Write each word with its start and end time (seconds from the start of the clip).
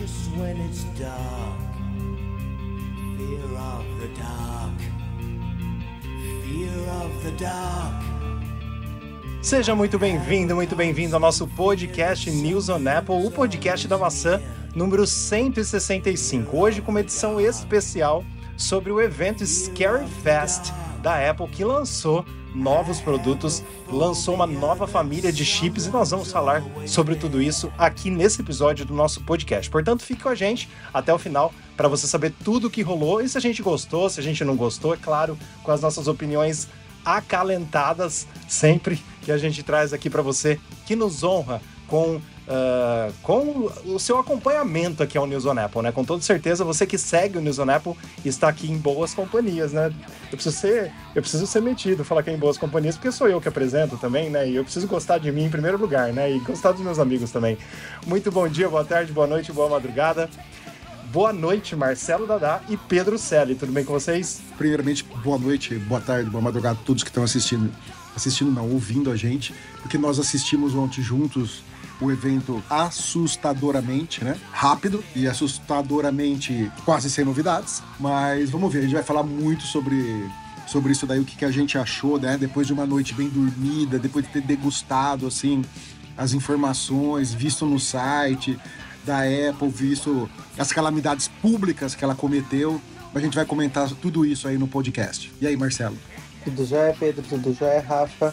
anxious 0.00 0.28
when 0.36 0.56
it's 0.68 0.84
dark. 0.98 1.60
Fear 3.16 3.44
of 3.58 3.84
the 4.00 4.08
dark. 4.20 4.78
Fear 6.44 6.88
of 7.02 7.24
the 7.24 7.32
dark. 7.32 8.04
Seja 9.42 9.74
muito 9.74 9.98
bem-vindo, 9.98 10.54
muito 10.54 10.76
bem-vindo 10.76 11.16
ao 11.16 11.20
nosso 11.20 11.46
podcast 11.46 12.30
News 12.30 12.68
on 12.68 12.86
Apple, 12.86 13.26
o 13.26 13.30
podcast 13.30 13.88
da 13.88 13.96
maçã 13.96 14.40
número 14.74 15.06
165. 15.06 16.56
Hoje 16.56 16.82
com 16.82 16.90
uma 16.90 17.00
edição 17.00 17.40
especial 17.40 18.22
sobre 18.56 18.92
o 18.92 19.00
evento 19.00 19.44
Scary 19.46 20.06
Fest 20.22 20.72
da 21.02 21.30
Apple 21.30 21.48
que 21.48 21.64
lançou 21.64 22.24
novos 22.54 23.00
produtos, 23.00 23.62
lançou 23.88 24.34
uma 24.34 24.46
nova 24.46 24.86
família 24.86 25.32
de 25.32 25.44
chips 25.44 25.86
e 25.86 25.90
nós 25.90 26.10
vamos 26.10 26.32
falar 26.32 26.62
sobre 26.86 27.14
tudo 27.14 27.40
isso 27.40 27.72
aqui 27.78 28.10
nesse 28.10 28.40
episódio 28.40 28.84
do 28.84 28.94
nosso 28.94 29.22
podcast. 29.22 29.70
Portanto, 29.70 30.02
fique 30.02 30.22
com 30.22 30.28
a 30.28 30.34
gente 30.34 30.68
até 30.92 31.12
o 31.12 31.18
final 31.18 31.52
para 31.76 31.88
você 31.88 32.06
saber 32.06 32.32
tudo 32.44 32.66
o 32.66 32.70
que 32.70 32.82
rolou 32.82 33.20
e 33.20 33.28
se 33.28 33.38
a 33.38 33.40
gente 33.40 33.62
gostou, 33.62 34.10
se 34.10 34.20
a 34.20 34.22
gente 34.22 34.44
não 34.44 34.56
gostou, 34.56 34.94
é 34.94 34.96
claro, 34.96 35.38
com 35.62 35.70
as 35.70 35.80
nossas 35.80 36.08
opiniões 36.08 36.68
acalentadas 37.04 38.26
sempre 38.48 39.02
que 39.22 39.32
a 39.32 39.38
gente 39.38 39.62
traz 39.62 39.92
aqui 39.92 40.10
para 40.10 40.22
você, 40.22 40.58
que 40.86 40.94
nos 40.94 41.22
honra 41.22 41.60
com, 41.86 42.20
uh, 42.50 43.12
com 43.22 43.70
o 43.86 43.98
seu 43.98 44.18
acompanhamento 44.18 45.02
aqui 45.02 45.16
ao 45.16 45.26
News 45.26 45.46
on 45.46 45.58
Apple, 45.58 45.82
né? 45.82 45.92
Com 45.92 46.04
toda 46.04 46.22
certeza, 46.22 46.64
você 46.64 46.84
que 46.84 46.98
segue 46.98 47.38
o 47.38 47.40
News 47.40 47.58
on 47.58 47.70
Apple 47.70 47.94
está 48.24 48.48
aqui 48.48 48.70
em 48.70 48.76
boas 48.76 49.14
companhias, 49.14 49.72
né? 49.72 49.92
Eu 50.24 50.36
preciso 50.36 50.56
ser, 50.56 50.92
eu 51.14 51.22
preciso 51.22 51.46
ser 51.46 51.62
metido, 51.62 52.04
falar 52.04 52.22
que 52.22 52.30
é 52.30 52.34
em 52.34 52.38
boas 52.38 52.58
companhias, 52.58 52.96
porque 52.96 53.12
sou 53.12 53.28
eu 53.28 53.40
que 53.40 53.48
apresento 53.48 53.96
também, 53.96 54.28
né? 54.28 54.48
E 54.48 54.56
eu 54.56 54.64
preciso 54.64 54.86
gostar 54.88 55.18
de 55.18 55.30
mim 55.30 55.44
em 55.44 55.50
primeiro 55.50 55.78
lugar, 55.78 56.12
né? 56.12 56.30
E 56.30 56.40
gostar 56.40 56.72
dos 56.72 56.82
meus 56.82 56.98
amigos 56.98 57.30
também. 57.30 57.56
Muito 58.06 58.30
bom 58.32 58.48
dia, 58.48 58.68
boa 58.68 58.84
tarde, 58.84 59.12
boa 59.12 59.26
noite, 59.26 59.52
boa 59.52 59.68
madrugada. 59.68 60.28
Boa 61.12 61.32
noite, 61.32 61.74
Marcelo 61.74 62.24
Dadá 62.24 62.60
e 62.68 62.76
Pedro 62.76 63.18
Selle. 63.18 63.56
Tudo 63.56 63.72
bem 63.72 63.84
com 63.84 63.92
vocês? 63.92 64.40
Primeiramente, 64.56 65.04
boa 65.24 65.36
noite, 65.38 65.74
boa 65.74 66.00
tarde, 66.00 66.30
boa 66.30 66.40
madrugada 66.40 66.78
a 66.80 66.84
todos 66.84 67.02
que 67.02 67.10
estão 67.10 67.24
assistindo. 67.24 67.72
Assistindo 68.14 68.50
não, 68.50 68.70
ouvindo 68.70 69.10
a 69.10 69.16
gente, 69.16 69.52
porque 69.82 69.98
nós 69.98 70.20
assistimos 70.20 70.74
ontem 70.74 71.02
juntos 71.02 71.64
o 72.00 72.10
evento 72.10 72.62
assustadoramente, 72.68 74.24
né? 74.24 74.36
Rápido 74.50 75.04
e 75.14 75.26
assustadoramente 75.26 76.70
quase 76.84 77.10
sem 77.10 77.24
novidades. 77.24 77.82
Mas 77.98 78.50
vamos 78.50 78.72
ver, 78.72 78.80
a 78.80 78.82
gente 78.82 78.94
vai 78.94 79.02
falar 79.02 79.22
muito 79.22 79.64
sobre 79.64 80.28
sobre 80.66 80.92
isso 80.92 81.04
daí, 81.04 81.18
o 81.18 81.24
que, 81.24 81.44
a 81.44 81.50
gente 81.50 81.76
achou, 81.76 82.16
né? 82.16 82.38
Depois 82.38 82.64
de 82.64 82.72
uma 82.72 82.86
noite 82.86 83.12
bem 83.12 83.28
dormida, 83.28 83.98
depois 83.98 84.24
de 84.24 84.30
ter 84.30 84.40
degustado, 84.40 85.26
assim, 85.26 85.64
as 86.16 86.32
informações, 86.32 87.34
visto 87.34 87.66
no 87.66 87.80
site, 87.80 88.56
da 89.04 89.22
Apple, 89.22 89.68
visto 89.68 90.30
as 90.56 90.72
calamidades 90.72 91.26
públicas 91.42 91.96
que 91.96 92.04
ela 92.04 92.14
cometeu. 92.14 92.80
A 93.12 93.18
gente 93.18 93.34
vai 93.34 93.44
comentar 93.44 93.90
tudo 94.00 94.24
isso 94.24 94.46
aí 94.46 94.56
no 94.56 94.68
podcast. 94.68 95.32
E 95.40 95.46
aí, 95.46 95.56
Marcelo? 95.56 95.98
Tudo 96.44 96.64
jóia, 96.64 96.94
Pedro? 96.98 97.24
Tudo 97.28 97.52
jóia, 97.52 97.80
Rafa? 97.80 98.32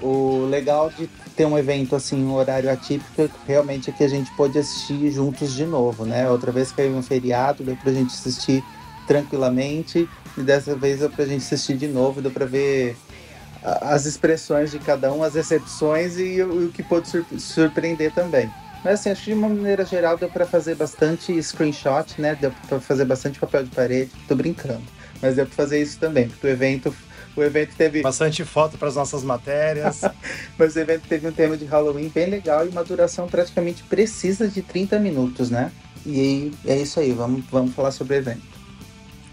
O 0.00 0.46
legal 0.46 0.90
de 0.90 1.10
ter 1.36 1.44
um 1.44 1.58
evento 1.58 1.94
assim, 1.94 2.24
um 2.24 2.34
horário 2.34 2.70
atípico, 2.70 3.28
realmente 3.46 3.90
é 3.90 3.92
que 3.92 4.02
a 4.02 4.08
gente 4.08 4.30
pôde 4.36 4.58
assistir 4.58 5.10
juntos 5.10 5.52
de 5.52 5.66
novo, 5.66 6.06
né? 6.06 6.28
Outra 6.30 6.50
vez 6.50 6.72
caiu 6.72 6.96
um 6.96 7.02
feriado, 7.02 7.62
deu 7.62 7.76
pra 7.76 7.92
gente 7.92 8.14
assistir 8.14 8.64
tranquilamente, 9.06 10.08
e 10.36 10.40
dessa 10.40 10.74
vez 10.74 11.00
deu 11.00 11.10
pra 11.10 11.26
gente 11.26 11.42
assistir 11.42 11.76
de 11.76 11.86
novo, 11.86 12.22
deu 12.22 12.30
pra 12.30 12.46
ver 12.46 12.96
as 13.82 14.06
expressões 14.06 14.70
de 14.70 14.78
cada 14.78 15.12
um, 15.12 15.22
as 15.22 15.34
recepções 15.34 16.18
e 16.18 16.42
o 16.42 16.70
que 16.70 16.82
pôde 16.82 17.08
surpreender 17.38 18.12
também. 18.12 18.50
Mas 18.84 19.00
assim, 19.00 19.10
acho 19.10 19.24
que 19.24 19.30
de 19.30 19.36
uma 19.36 19.48
maneira 19.48 19.84
geral 19.84 20.16
deu 20.16 20.28
para 20.28 20.46
fazer 20.46 20.76
bastante 20.76 21.42
screenshot, 21.42 22.20
né? 22.20 22.36
Deu 22.40 22.52
para 22.68 22.78
fazer 22.78 23.04
bastante 23.04 23.38
papel 23.40 23.64
de 23.64 23.70
parede. 23.70 24.10
Tô 24.28 24.36
brincando. 24.36 24.82
Mas 25.20 25.34
deu 25.34 25.44
para 25.46 25.54
fazer 25.54 25.82
isso 25.82 25.98
também, 25.98 26.28
porque 26.28 26.46
o 26.46 26.50
evento 26.50 26.94
o 27.36 27.42
evento 27.42 27.74
teve 27.76 28.02
bastante 28.02 28.44
foto 28.44 28.78
para 28.78 28.88
as 28.88 28.96
nossas 28.96 29.22
matérias. 29.22 30.00
Mas 30.58 30.74
o 30.74 30.78
evento 30.78 31.02
teve 31.08 31.28
um 31.28 31.32
tema 31.32 31.56
de 31.56 31.64
Halloween 31.64 32.08
bem 32.08 32.30
legal 32.30 32.64
e 32.64 32.68
uma 32.68 32.82
duração 32.82 33.28
praticamente 33.28 33.82
precisa 33.82 34.48
de 34.48 34.62
30 34.62 34.98
minutos, 34.98 35.50
né? 35.50 35.70
E 36.04 36.52
é 36.64 36.76
isso 36.76 36.98
aí, 36.98 37.12
vamos, 37.12 37.44
vamos 37.50 37.74
falar 37.74 37.90
sobre 37.90 38.14
o 38.14 38.16
evento. 38.16 38.56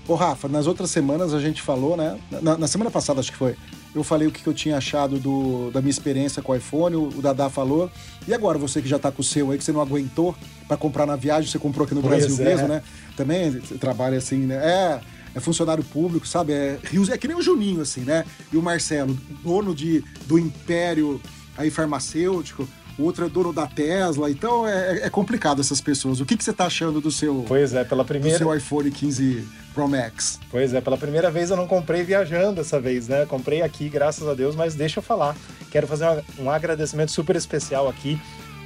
Ô 0.07 0.15
Rafa, 0.15 0.49
nas 0.49 0.67
outras 0.67 0.91
semanas 0.91 1.33
a 1.33 1.39
gente 1.39 1.61
falou, 1.61 1.95
né? 1.95 2.19
Na, 2.41 2.57
na 2.57 2.67
semana 2.67 2.91
passada 2.91 3.21
acho 3.21 3.31
que 3.31 3.37
foi, 3.37 3.55
eu 3.95 4.03
falei 4.03 4.27
o 4.27 4.31
que 4.31 4.45
eu 4.45 4.53
tinha 4.53 4.77
achado 4.77 5.19
do, 5.19 5.69
da 5.71 5.79
minha 5.79 5.91
experiência 5.91 6.41
com 6.41 6.51
o 6.51 6.55
iPhone, 6.55 6.95
o, 6.95 7.07
o 7.09 7.21
Dadá 7.21 7.49
falou. 7.49 7.91
E 8.27 8.33
agora, 8.33 8.57
você 8.57 8.81
que 8.81 8.87
já 8.87 8.97
tá 8.97 9.11
com 9.11 9.21
o 9.21 9.23
seu 9.23 9.51
aí, 9.51 9.57
que 9.57 9.63
você 9.63 9.71
não 9.71 9.81
aguentou 9.81 10.35
para 10.67 10.75
comprar 10.75 11.05
na 11.05 11.15
viagem, 11.15 11.49
você 11.49 11.59
comprou 11.59 11.85
aqui 11.85 11.93
no 11.93 12.01
pois 12.01 12.25
Brasil 12.25 12.43
é. 12.43 12.49
mesmo, 12.49 12.67
né? 12.67 12.81
Também 13.15 13.51
você 13.51 13.75
trabalha 13.75 14.17
assim, 14.17 14.39
né? 14.39 14.55
É, 14.55 14.99
é 15.35 15.39
funcionário 15.39 15.83
público, 15.83 16.27
sabe? 16.27 16.53
É, 16.53 16.79
Rios, 16.83 17.09
é 17.09 17.17
que 17.17 17.27
nem 17.27 17.37
o 17.37 17.41
Juninho, 17.41 17.81
assim, 17.81 18.01
né? 18.01 18.25
E 18.51 18.57
o 18.57 18.61
Marcelo, 18.61 19.17
dono 19.43 19.73
de, 19.73 20.03
do 20.25 20.37
império 20.37 21.21
aí 21.57 21.69
farmacêutico, 21.69 22.67
o 22.97 23.03
outro 23.03 23.25
é 23.25 23.29
dono 23.29 23.51
da 23.51 23.65
Tesla, 23.65 24.29
então 24.29 24.67
é, 24.67 25.05
é 25.05 25.09
complicado 25.09 25.59
essas 25.59 25.81
pessoas. 25.81 26.19
O 26.19 26.25
que, 26.25 26.37
que 26.37 26.43
você 26.43 26.53
tá 26.53 26.65
achando 26.65 27.01
do 27.01 27.11
seu, 27.11 27.43
pois 27.47 27.73
é, 27.73 27.83
pela 27.83 28.05
primeira... 28.05 28.37
do 28.37 28.43
seu 28.43 28.55
iPhone 28.55 28.91
15 28.91 29.47
Pro 29.73 29.87
Max. 29.87 30.39
Pois 30.51 30.73
é, 30.73 30.81
pela 30.81 30.97
primeira 30.97 31.31
vez 31.31 31.49
eu 31.49 31.57
não 31.57 31.67
comprei 31.67 32.03
viajando 32.03 32.57
dessa 32.57 32.79
vez, 32.79 33.07
né? 33.07 33.25
Comprei 33.25 33.63
aqui, 33.63 33.89
graças 33.89 34.27
a 34.27 34.35
Deus, 34.35 34.55
mas 34.55 34.75
deixa 34.75 34.99
eu 34.99 35.03
falar. 35.03 35.35
Quero 35.71 35.87
fazer 35.87 36.23
um 36.37 36.49
agradecimento 36.49 37.11
super 37.11 37.35
especial 37.35 37.89
aqui 37.89 38.19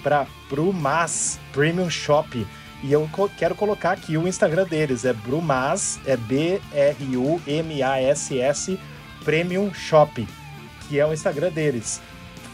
para 0.04 0.28
Brumas 0.50 1.40
Premium 1.54 1.90
Shop. 1.90 2.46
E 2.84 2.92
eu 2.94 3.10
quero 3.38 3.56
colocar 3.56 3.92
aqui 3.92 4.18
o 4.18 4.28
Instagram 4.28 4.66
deles, 4.66 5.04
é 5.06 5.14
Brumas, 5.14 6.00
é 6.06 6.16
B-R-U-M-A-S-S 6.16 6.70
Premium 9.26 9.74
Shop, 9.74 10.28
que 10.88 11.00
é 11.00 11.06
o 11.06 11.12
Instagram 11.12 11.52
deles. 11.52 12.00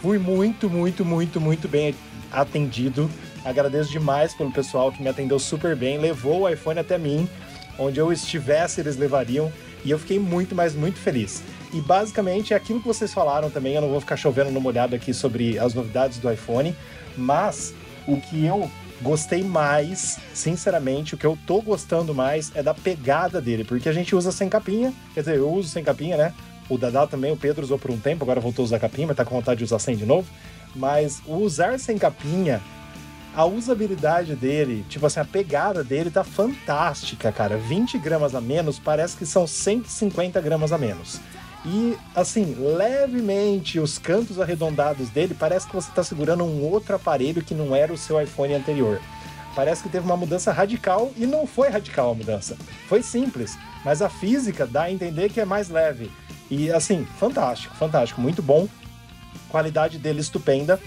Fui 0.01 0.17
muito, 0.17 0.69
muito, 0.69 1.03
muito, 1.03 1.41
muito 1.41 1.67
bem 1.67 1.93
atendido. 2.31 3.09
Agradeço 3.43 3.91
demais 3.91 4.33
pelo 4.33 4.51
pessoal 4.51 4.91
que 4.91 5.03
me 5.03 5.09
atendeu 5.09 5.37
super 5.37 5.75
bem, 5.75 5.97
levou 5.97 6.41
o 6.41 6.49
iPhone 6.49 6.79
até 6.79 6.97
mim 6.97 7.29
onde 7.77 7.99
eu 7.99 8.11
estivesse, 8.11 8.81
eles 8.81 8.97
levariam. 8.97 9.51
E 9.83 9.91
eu 9.91 9.99
fiquei 9.99 10.17
muito, 10.17 10.55
mas 10.55 10.73
muito 10.73 10.97
feliz. 10.99 11.43
E 11.73 11.81
basicamente 11.81 12.53
é 12.53 12.55
aquilo 12.55 12.79
que 12.79 12.87
vocês 12.87 13.13
falaram 13.13 13.49
também. 13.49 13.75
Eu 13.75 13.81
não 13.81 13.89
vou 13.89 13.99
ficar 13.99 14.15
chovendo 14.15 14.51
no 14.51 14.61
molhado 14.61 14.95
aqui 14.95 15.13
sobre 15.13 15.59
as 15.59 15.73
novidades 15.73 16.19
do 16.19 16.31
iPhone, 16.31 16.75
mas 17.17 17.73
o 18.07 18.19
que 18.19 18.45
eu 18.45 18.69
gostei 19.03 19.43
mais, 19.43 20.17
sinceramente, 20.33 21.13
o 21.13 21.17
que 21.17 21.25
eu 21.25 21.37
tô 21.45 21.61
gostando 21.61 22.15
mais 22.15 22.51
é 22.55 22.63
da 22.63 22.73
pegada 22.73 23.41
dele, 23.41 23.63
porque 23.63 23.89
a 23.89 23.93
gente 23.93 24.15
usa 24.15 24.31
sem 24.31 24.49
capinha, 24.49 24.93
quer 25.13 25.19
dizer, 25.19 25.37
eu 25.37 25.51
uso 25.51 25.69
sem 25.69 25.83
capinha, 25.83 26.17
né? 26.17 26.33
O 26.69 26.77
Dadá 26.77 27.05
também, 27.05 27.31
o 27.31 27.37
Pedro 27.37 27.61
usou 27.61 27.77
por 27.77 27.91
um 27.91 27.99
tempo, 27.99 28.23
agora 28.23 28.39
voltou 28.39 28.63
a 28.63 28.65
usar 28.65 28.79
capinha, 28.79 29.07
mas 29.07 29.17
tá 29.17 29.25
com 29.25 29.35
vontade 29.35 29.57
de 29.59 29.65
usar 29.65 29.79
sem 29.79 29.97
de 29.97 30.05
novo. 30.05 30.27
Mas 30.73 31.21
o 31.27 31.35
usar 31.35 31.77
sem 31.77 31.97
capinha 31.97 32.61
a 33.35 33.45
usabilidade 33.45 34.35
dele, 34.35 34.85
tipo 34.87 35.05
assim, 35.05 35.19
a 35.19 35.25
pegada 35.25 35.83
dele 35.83 36.11
tá 36.11 36.23
fantástica, 36.23 37.31
cara. 37.31 37.57
20 37.57 37.97
gramas 37.97 38.35
a 38.35 38.41
menos 38.41 38.79
parece 38.79 39.17
que 39.17 39.25
são 39.25 39.47
150 39.47 40.39
gramas 40.39 40.71
a 40.71 40.77
menos. 40.77 41.19
E, 41.65 41.97
assim, 42.13 42.55
levemente, 42.59 43.79
os 43.79 43.97
cantos 43.97 44.39
arredondados 44.39 45.09
dele 45.09 45.33
parece 45.37 45.65
que 45.65 45.75
você 45.75 45.89
está 45.89 46.03
segurando 46.03 46.43
um 46.43 46.63
outro 46.63 46.95
aparelho 46.95 47.43
que 47.43 47.53
não 47.53 47.75
era 47.75 47.93
o 47.93 47.97
seu 47.97 48.21
iPhone 48.21 48.53
anterior. 48.53 48.99
Parece 49.55 49.83
que 49.83 49.89
teve 49.89 50.05
uma 50.05 50.17
mudança 50.17 50.51
radical 50.51 51.11
e 51.15 51.25
não 51.25 51.47
foi 51.47 51.69
radical 51.69 52.11
a 52.11 52.15
mudança. 52.15 52.57
Foi 52.87 53.01
simples, 53.01 53.57
mas 53.85 54.01
a 54.01 54.09
física 54.09 54.65
dá 54.65 54.83
a 54.83 54.91
entender 54.91 55.29
que 55.29 55.39
é 55.39 55.45
mais 55.45 55.69
leve. 55.69 56.11
E, 56.49 56.69
assim, 56.71 57.05
fantástico, 57.17 57.75
fantástico, 57.75 58.19
muito 58.19 58.41
bom. 58.41 58.67
Qualidade 59.49 59.97
dele 59.97 60.19
estupenda. 60.19 60.79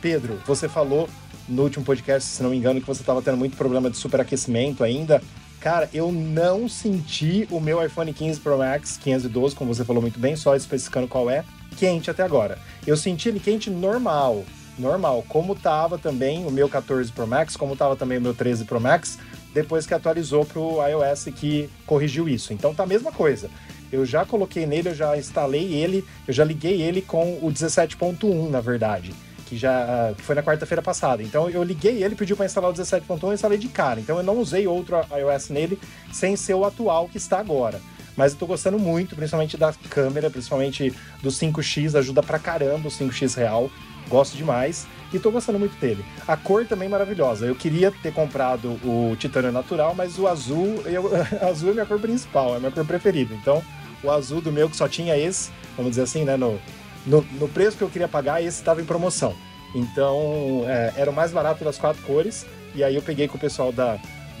Pedro, 0.00 0.40
você 0.46 0.68
falou 0.68 1.08
no 1.48 1.62
último 1.62 1.84
podcast, 1.84 2.28
se 2.28 2.42
não 2.42 2.50
me 2.50 2.56
engano, 2.56 2.80
que 2.80 2.86
você 2.86 3.02
estava 3.02 3.22
tendo 3.22 3.36
muito 3.36 3.56
problema 3.56 3.90
de 3.90 3.96
superaquecimento 3.96 4.82
ainda. 4.82 5.22
Cara, 5.64 5.88
eu 5.94 6.12
não 6.12 6.68
senti 6.68 7.48
o 7.50 7.58
meu 7.58 7.82
iPhone 7.82 8.12
15 8.12 8.38
Pro 8.40 8.58
Max 8.58 8.98
512, 9.02 9.56
como 9.56 9.74
você 9.74 9.82
falou 9.82 10.02
muito 10.02 10.20
bem, 10.20 10.36
só 10.36 10.54
especificando 10.54 11.08
qual 11.08 11.30
é, 11.30 11.42
quente 11.78 12.10
até 12.10 12.22
agora. 12.22 12.58
Eu 12.86 12.98
senti 12.98 13.30
ele 13.30 13.40
quente 13.40 13.70
normal, 13.70 14.44
normal, 14.78 15.24
como 15.26 15.54
tava 15.54 15.96
também 15.96 16.44
o 16.44 16.50
meu 16.50 16.68
14 16.68 17.10
Pro 17.10 17.26
Max, 17.26 17.56
como 17.56 17.74
tava 17.74 17.96
também 17.96 18.18
o 18.18 18.20
meu 18.20 18.34
13 18.34 18.66
Pro 18.66 18.78
Max, 18.78 19.18
depois 19.54 19.86
que 19.86 19.94
atualizou 19.94 20.44
para 20.44 20.60
o 20.60 20.86
iOS 20.86 21.30
que 21.34 21.70
corrigiu 21.86 22.28
isso. 22.28 22.52
Então 22.52 22.74
tá 22.74 22.82
a 22.82 22.86
mesma 22.86 23.10
coisa. 23.10 23.48
Eu 23.90 24.04
já 24.04 24.26
coloquei 24.26 24.66
nele, 24.66 24.90
eu 24.90 24.94
já 24.94 25.16
instalei 25.16 25.72
ele, 25.72 26.04
eu 26.28 26.34
já 26.34 26.44
liguei 26.44 26.82
ele 26.82 27.00
com 27.00 27.38
o 27.40 27.50
17.1, 27.50 28.50
na 28.50 28.60
verdade 28.60 29.14
que 29.54 29.58
já 29.58 30.12
que 30.16 30.22
foi 30.22 30.34
na 30.34 30.42
quarta-feira 30.42 30.82
passada. 30.82 31.22
Então 31.22 31.48
eu 31.48 31.62
liguei 31.62 32.02
ele, 32.02 32.14
pediu 32.14 32.36
para 32.36 32.46
instalar 32.46 32.70
o 32.70 32.74
17.1 32.74 33.30
e 33.30 33.34
instalei 33.34 33.58
de 33.58 33.68
cara. 33.68 34.00
Então 34.00 34.16
eu 34.16 34.22
não 34.22 34.38
usei 34.38 34.66
outro 34.66 34.96
iOS 34.96 35.48
nele 35.48 35.78
sem 36.12 36.36
ser 36.36 36.54
o 36.54 36.64
atual 36.64 37.08
que 37.08 37.16
está 37.16 37.38
agora. 37.38 37.80
Mas 38.16 38.32
eu 38.32 38.38
tô 38.38 38.46
gostando 38.46 38.78
muito, 38.78 39.16
principalmente 39.16 39.56
da 39.56 39.72
câmera, 39.90 40.30
principalmente 40.30 40.94
do 41.20 41.30
5x, 41.30 41.96
ajuda 41.96 42.22
pra 42.22 42.38
caramba 42.38 42.88
o 42.88 42.90
5x 42.90 43.36
real. 43.36 43.70
Gosto 44.08 44.36
demais 44.36 44.86
e 45.12 45.18
tô 45.18 45.30
gostando 45.30 45.58
muito 45.58 45.78
dele. 45.80 46.04
A 46.26 46.36
cor 46.36 46.66
também 46.66 46.88
maravilhosa. 46.88 47.46
Eu 47.46 47.54
queria 47.54 47.90
ter 47.90 48.12
comprado 48.12 48.78
o 48.84 49.16
titânio 49.18 49.50
natural, 49.50 49.94
mas 49.94 50.18
o 50.18 50.28
azul, 50.28 50.82
eu, 50.84 51.10
azul 51.48 51.70
é 51.70 51.72
minha 51.72 51.86
cor 51.86 51.98
principal, 51.98 52.56
é 52.56 52.58
minha 52.58 52.70
cor 52.70 52.84
preferida. 52.84 53.34
Então, 53.34 53.62
o 54.02 54.10
azul 54.10 54.40
do 54.40 54.52
meu 54.52 54.68
que 54.68 54.76
só 54.76 54.86
tinha 54.86 55.16
esse, 55.16 55.50
vamos 55.76 55.92
dizer 55.92 56.02
assim, 56.02 56.24
né, 56.24 56.36
no, 56.36 56.60
no, 57.06 57.22
no 57.38 57.48
preço 57.48 57.76
que 57.76 57.82
eu 57.84 57.88
queria 57.90 58.08
pagar, 58.08 58.40
esse 58.42 58.58
estava 58.58 58.80
em 58.80 58.84
promoção. 58.84 59.34
Então, 59.74 60.64
é, 60.66 60.92
era 60.96 61.10
o 61.10 61.14
mais 61.14 61.32
barato 61.32 61.64
das 61.64 61.76
quatro 61.76 62.02
cores. 62.02 62.46
E 62.74 62.82
aí 62.82 62.94
eu 62.94 63.02
peguei 63.02 63.28
com 63.28 63.36
o 63.36 63.40
pessoal 63.40 63.72
da 63.72 63.98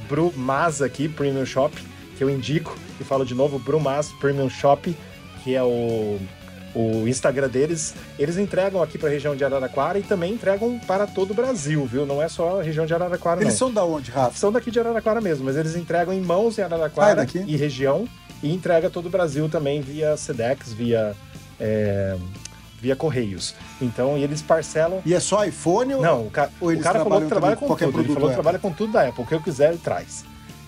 Brumaz 0.08 0.82
aqui, 0.82 1.08
Premium 1.08 1.46
Shop, 1.46 1.74
que 2.16 2.22
eu 2.22 2.30
indico, 2.30 2.76
e 3.00 3.04
falo 3.04 3.24
de 3.24 3.34
novo, 3.34 3.58
Brumaz 3.58 4.08
Premium 4.20 4.48
Shop, 4.48 4.94
que 5.42 5.54
é 5.54 5.62
o, 5.62 6.18
o 6.74 7.08
Instagram 7.08 7.48
deles. 7.48 7.94
Eles 8.18 8.36
entregam 8.36 8.82
aqui 8.82 8.96
para 8.98 9.08
a 9.08 9.12
região 9.12 9.34
de 9.36 9.44
Araraquara 9.44 9.98
e 9.98 10.02
também 10.02 10.32
entregam 10.32 10.78
para 10.80 11.06
todo 11.06 11.32
o 11.32 11.34
Brasil, 11.34 11.84
viu? 11.86 12.06
Não 12.06 12.22
é 12.22 12.28
só 12.28 12.60
a 12.60 12.62
região 12.62 12.86
de 12.86 12.94
Araraquara, 12.94 13.40
Eles 13.40 13.54
não. 13.54 13.58
são 13.58 13.72
da 13.72 13.84
onde, 13.84 14.10
Rafa? 14.10 14.36
São 14.36 14.52
daqui 14.52 14.70
de 14.70 14.78
Araraquara 14.80 15.20
mesmo, 15.20 15.44
mas 15.44 15.56
eles 15.56 15.76
entregam 15.76 16.14
em 16.14 16.20
mãos 16.20 16.58
em 16.58 16.62
Araraquara 16.62 17.22
Ah, 17.22 17.38
é 17.38 17.44
e 17.46 17.56
região 17.56 18.08
e 18.42 18.52
entrega 18.52 18.90
todo 18.90 19.06
o 19.06 19.10
Brasil 19.10 19.48
também 19.48 19.80
via 19.80 20.16
Sedex, 20.16 20.72
via 20.72 21.14
é, 21.58 22.16
via 22.84 22.94
Correios. 22.94 23.54
Então, 23.80 24.16
eles 24.18 24.42
parcelam. 24.42 25.00
E 25.06 25.14
é 25.14 25.20
só 25.20 25.44
iPhone 25.44 25.94
ou... 25.94 26.02
Não, 26.02 26.26
o, 26.26 26.30
ca... 26.30 26.50
Ou 26.60 26.70
o 26.70 26.78
cara 26.80 27.02
falou 27.02 27.20
que 27.22 27.28
trabalha 27.28 27.56
com 27.56 27.66
tudo. 27.74 27.82
Ele 27.82 27.92
falou 27.92 28.04
que 28.04 28.14
Apple? 28.24 28.32
trabalha 28.34 28.58
com 28.58 28.70
tudo 28.72 28.92
da 28.92 29.08
Apple. 29.08 29.24
O 29.24 29.26
que 29.26 29.34
eu 29.34 29.40
quiser, 29.40 29.70
ele 29.70 29.80
traz. 29.82 30.24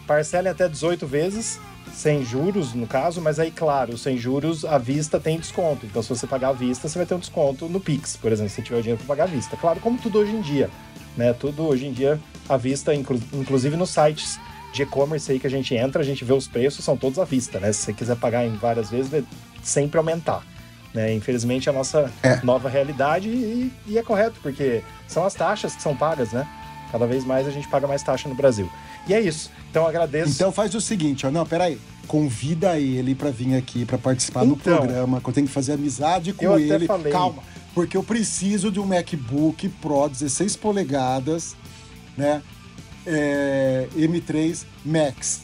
Parcela 0.06 0.50
até 0.50 0.66
18 0.68 1.06
vezes, 1.06 1.60
sem 1.92 2.24
juros, 2.24 2.72
no 2.72 2.86
caso, 2.86 3.20
mas 3.20 3.38
aí, 3.38 3.50
claro, 3.50 3.98
sem 3.98 4.16
juros, 4.16 4.64
à 4.64 4.78
vista 4.78 5.20
tem 5.20 5.38
desconto. 5.38 5.84
Então, 5.84 6.02
se 6.02 6.08
você 6.08 6.26
pagar 6.26 6.48
à 6.48 6.52
vista, 6.52 6.88
você 6.88 6.96
vai 6.98 7.06
ter 7.06 7.14
um 7.14 7.18
desconto 7.18 7.68
no 7.68 7.80
Pix, 7.80 8.16
por 8.16 8.32
exemplo, 8.32 8.50
se 8.50 8.62
tiver 8.62 8.80
dinheiro 8.80 8.98
para 9.04 9.14
pagar 9.16 9.24
à 9.24 9.34
vista. 9.34 9.56
Claro, 9.56 9.78
como 9.80 9.98
tudo 9.98 10.18
hoje 10.18 10.32
em 10.32 10.40
dia, 10.40 10.70
né? 11.16 11.32
Tudo 11.34 11.64
hoje 11.66 11.86
em 11.86 11.92
dia 11.92 12.18
à 12.48 12.56
vista, 12.56 12.94
inclu- 12.94 13.20
inclusive 13.32 13.76
nos 13.76 13.90
sites 13.90 14.38
de 14.72 14.82
e-commerce 14.84 15.30
aí 15.32 15.38
que 15.40 15.46
a 15.46 15.50
gente 15.50 15.74
entra, 15.74 16.00
a 16.02 16.04
gente 16.04 16.24
vê 16.24 16.32
os 16.32 16.46
preços, 16.48 16.84
são 16.84 16.96
todos 16.96 17.18
à 17.18 17.24
vista, 17.24 17.58
né? 17.60 17.72
Se 17.72 17.82
você 17.82 17.92
quiser 17.92 18.16
pagar 18.16 18.46
em 18.46 18.54
várias 18.56 18.88
vezes, 18.90 19.10
vai 19.10 19.24
sempre 19.62 19.98
aumentar. 19.98 20.42
Né? 20.96 21.12
Infelizmente, 21.12 21.68
é 21.68 21.72
a 21.72 21.74
nossa 21.74 22.10
É. 22.22 22.40
nova 22.42 22.70
realidade 22.70 23.28
e, 23.28 23.70
e 23.86 23.98
é 23.98 24.02
correto, 24.02 24.40
porque 24.42 24.82
são 25.06 25.26
as 25.26 25.34
taxas 25.34 25.76
que 25.76 25.82
são 25.82 25.94
pagas, 25.94 26.32
né? 26.32 26.48
Cada 26.90 27.06
vez 27.06 27.22
mais 27.22 27.46
a 27.46 27.50
gente 27.50 27.68
paga 27.68 27.86
mais 27.86 28.02
taxa 28.02 28.26
no 28.30 28.34
Brasil. 28.34 28.66
E 29.06 29.12
é 29.12 29.20
isso. 29.20 29.50
Então 29.70 29.86
agradeço. 29.86 30.30
Então 30.32 30.50
faz 30.50 30.74
o 30.74 30.80
seguinte, 30.80 31.26
ó. 31.26 31.30
Não, 31.30 31.44
peraí. 31.44 31.78
Convida 32.08 32.78
ele 32.78 33.14
pra 33.14 33.30
vir 33.30 33.54
aqui 33.56 33.84
pra 33.84 33.98
participar 33.98 34.44
do 34.46 34.52
Então. 34.54 34.78
programa, 34.78 35.20
que 35.20 35.28
eu 35.28 35.34
tenho 35.34 35.46
que 35.46 35.52
fazer 35.52 35.74
amizade 35.74 36.32
com 36.32 36.44
Eu 36.46 36.58
ele. 36.58 36.86
falei. 36.86 37.12
Calma. 37.12 37.42
Porque 37.74 37.94
eu 37.94 38.02
preciso 38.02 38.70
de 38.72 38.80
um 38.80 38.86
MacBook 38.86 39.68
Pro 39.68 40.08
16 40.08 40.56
polegadas, 40.56 41.54
né? 42.16 42.40
É, 43.06 43.86
M3 43.94 44.64
Max. 44.82 45.42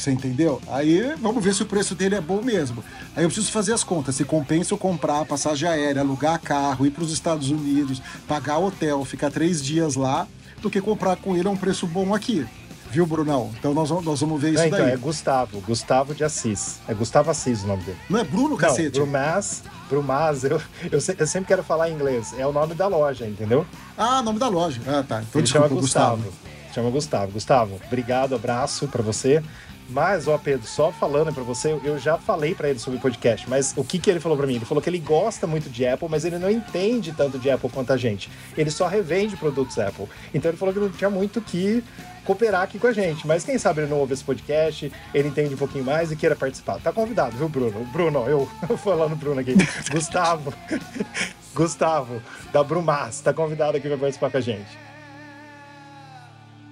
Você 0.00 0.10
entendeu? 0.10 0.62
Aí 0.68 1.14
vamos 1.20 1.44
ver 1.44 1.54
se 1.54 1.62
o 1.62 1.66
preço 1.66 1.94
dele 1.94 2.14
é 2.14 2.20
bom 2.22 2.40
mesmo. 2.40 2.82
Aí 3.14 3.22
eu 3.22 3.28
preciso 3.28 3.52
fazer 3.52 3.74
as 3.74 3.84
contas. 3.84 4.14
Se 4.14 4.24
compensa 4.24 4.72
eu 4.72 4.78
comprar 4.78 5.26
passagem 5.26 5.68
aérea, 5.68 6.00
alugar 6.00 6.40
carro, 6.40 6.86
ir 6.86 6.90
para 6.90 7.04
os 7.04 7.12
Estados 7.12 7.50
Unidos, 7.50 8.00
pagar 8.26 8.58
hotel, 8.58 9.04
ficar 9.04 9.30
três 9.30 9.62
dias 9.62 9.96
lá, 9.96 10.26
do 10.62 10.70
que 10.70 10.80
comprar 10.80 11.16
com 11.16 11.36
ele 11.36 11.46
a 11.46 11.50
um 11.50 11.56
preço 11.56 11.86
bom 11.86 12.14
aqui. 12.14 12.46
Viu, 12.90 13.04
Brunão? 13.04 13.50
Então 13.58 13.74
nós 13.74 13.90
vamos, 13.90 14.04
nós 14.06 14.20
vamos 14.20 14.40
ver 14.40 14.54
isso 14.54 14.60
Não, 14.60 14.66
então, 14.68 14.78
daí. 14.80 14.92
é 14.92 14.96
Gustavo. 14.96 15.60
Gustavo 15.60 16.14
de 16.14 16.24
Assis. 16.24 16.78
É 16.88 16.94
Gustavo 16.94 17.30
Assis 17.30 17.62
o 17.62 17.66
nome 17.66 17.82
dele. 17.84 17.98
Não 18.08 18.18
é 18.18 18.24
Bruno, 18.24 18.48
Não, 18.48 18.56
cacete? 18.56 18.98
Brumaz, 18.98 19.62
Brumaz, 19.88 20.44
eu, 20.44 20.60
eu, 20.90 20.98
eu 21.18 21.26
sempre 21.26 21.46
quero 21.46 21.62
falar 21.62 21.90
em 21.90 21.92
inglês. 21.92 22.34
É 22.38 22.46
o 22.46 22.52
nome 22.52 22.74
da 22.74 22.86
loja, 22.88 23.26
entendeu? 23.26 23.66
Ah, 23.98 24.22
nome 24.22 24.38
da 24.38 24.48
loja. 24.48 24.80
Ah, 24.86 25.04
tá. 25.06 25.20
Então 25.20 25.26
Ele 25.34 25.42
desculpa, 25.42 25.68
chama 25.68 25.80
Gustavo. 25.80 26.32
Chama 26.74 26.90
Gustavo. 26.90 27.32
Gustavo, 27.32 27.80
obrigado, 27.86 28.34
abraço 28.34 28.88
pra 28.88 29.02
você. 29.02 29.42
Mas, 29.90 30.28
ó, 30.28 30.38
Pedro, 30.38 30.66
só 30.66 30.92
falando 30.92 31.32
pra 31.34 31.42
você, 31.42 31.78
eu 31.82 31.98
já 31.98 32.16
falei 32.16 32.54
pra 32.54 32.70
ele 32.70 32.78
sobre 32.78 32.98
o 32.98 33.02
podcast, 33.02 33.48
mas 33.50 33.74
o 33.76 33.82
que 33.82 33.98
que 33.98 34.08
ele 34.08 34.20
falou 34.20 34.38
pra 34.38 34.46
mim? 34.46 34.54
Ele 34.54 34.64
falou 34.64 34.80
que 34.80 34.88
ele 34.88 35.00
gosta 35.00 35.46
muito 35.46 35.68
de 35.68 35.86
Apple, 35.86 36.08
mas 36.08 36.24
ele 36.24 36.38
não 36.38 36.48
entende 36.48 37.12
tanto 37.12 37.38
de 37.38 37.50
Apple 37.50 37.68
quanto 37.68 37.92
a 37.92 37.96
gente. 37.96 38.30
Ele 38.56 38.70
só 38.70 38.86
revende 38.86 39.36
produtos 39.36 39.78
Apple. 39.78 40.06
Então 40.32 40.50
ele 40.50 40.56
falou 40.58 40.72
que 40.72 40.80
não 40.80 40.90
tinha 40.90 41.10
muito 41.10 41.40
que 41.40 41.82
cooperar 42.24 42.62
aqui 42.62 42.78
com 42.78 42.86
a 42.86 42.92
gente. 42.92 43.26
Mas 43.26 43.44
quem 43.44 43.58
sabe 43.58 43.80
ele 43.80 43.90
não 43.90 43.98
ouve 43.98 44.14
esse 44.14 44.22
podcast, 44.22 44.92
ele 45.12 45.28
entende 45.28 45.54
um 45.54 45.58
pouquinho 45.58 45.84
mais 45.84 46.12
e 46.12 46.16
queira 46.16 46.36
participar. 46.36 46.78
Tá 46.80 46.92
convidado, 46.92 47.36
viu, 47.36 47.48
Bruno? 47.48 47.84
Bruno, 47.86 48.26
eu 48.28 48.48
falando 48.78 49.16
Bruno 49.16 49.40
aqui. 49.40 49.54
Gustavo. 49.90 50.54
Gustavo, 51.52 52.22
da 52.52 52.62
Brumaz, 52.62 53.20
tá 53.20 53.34
convidado 53.34 53.76
aqui 53.76 53.88
pra 53.88 53.98
participar 53.98 54.30
com 54.30 54.36
a 54.36 54.40
gente. 54.40 54.78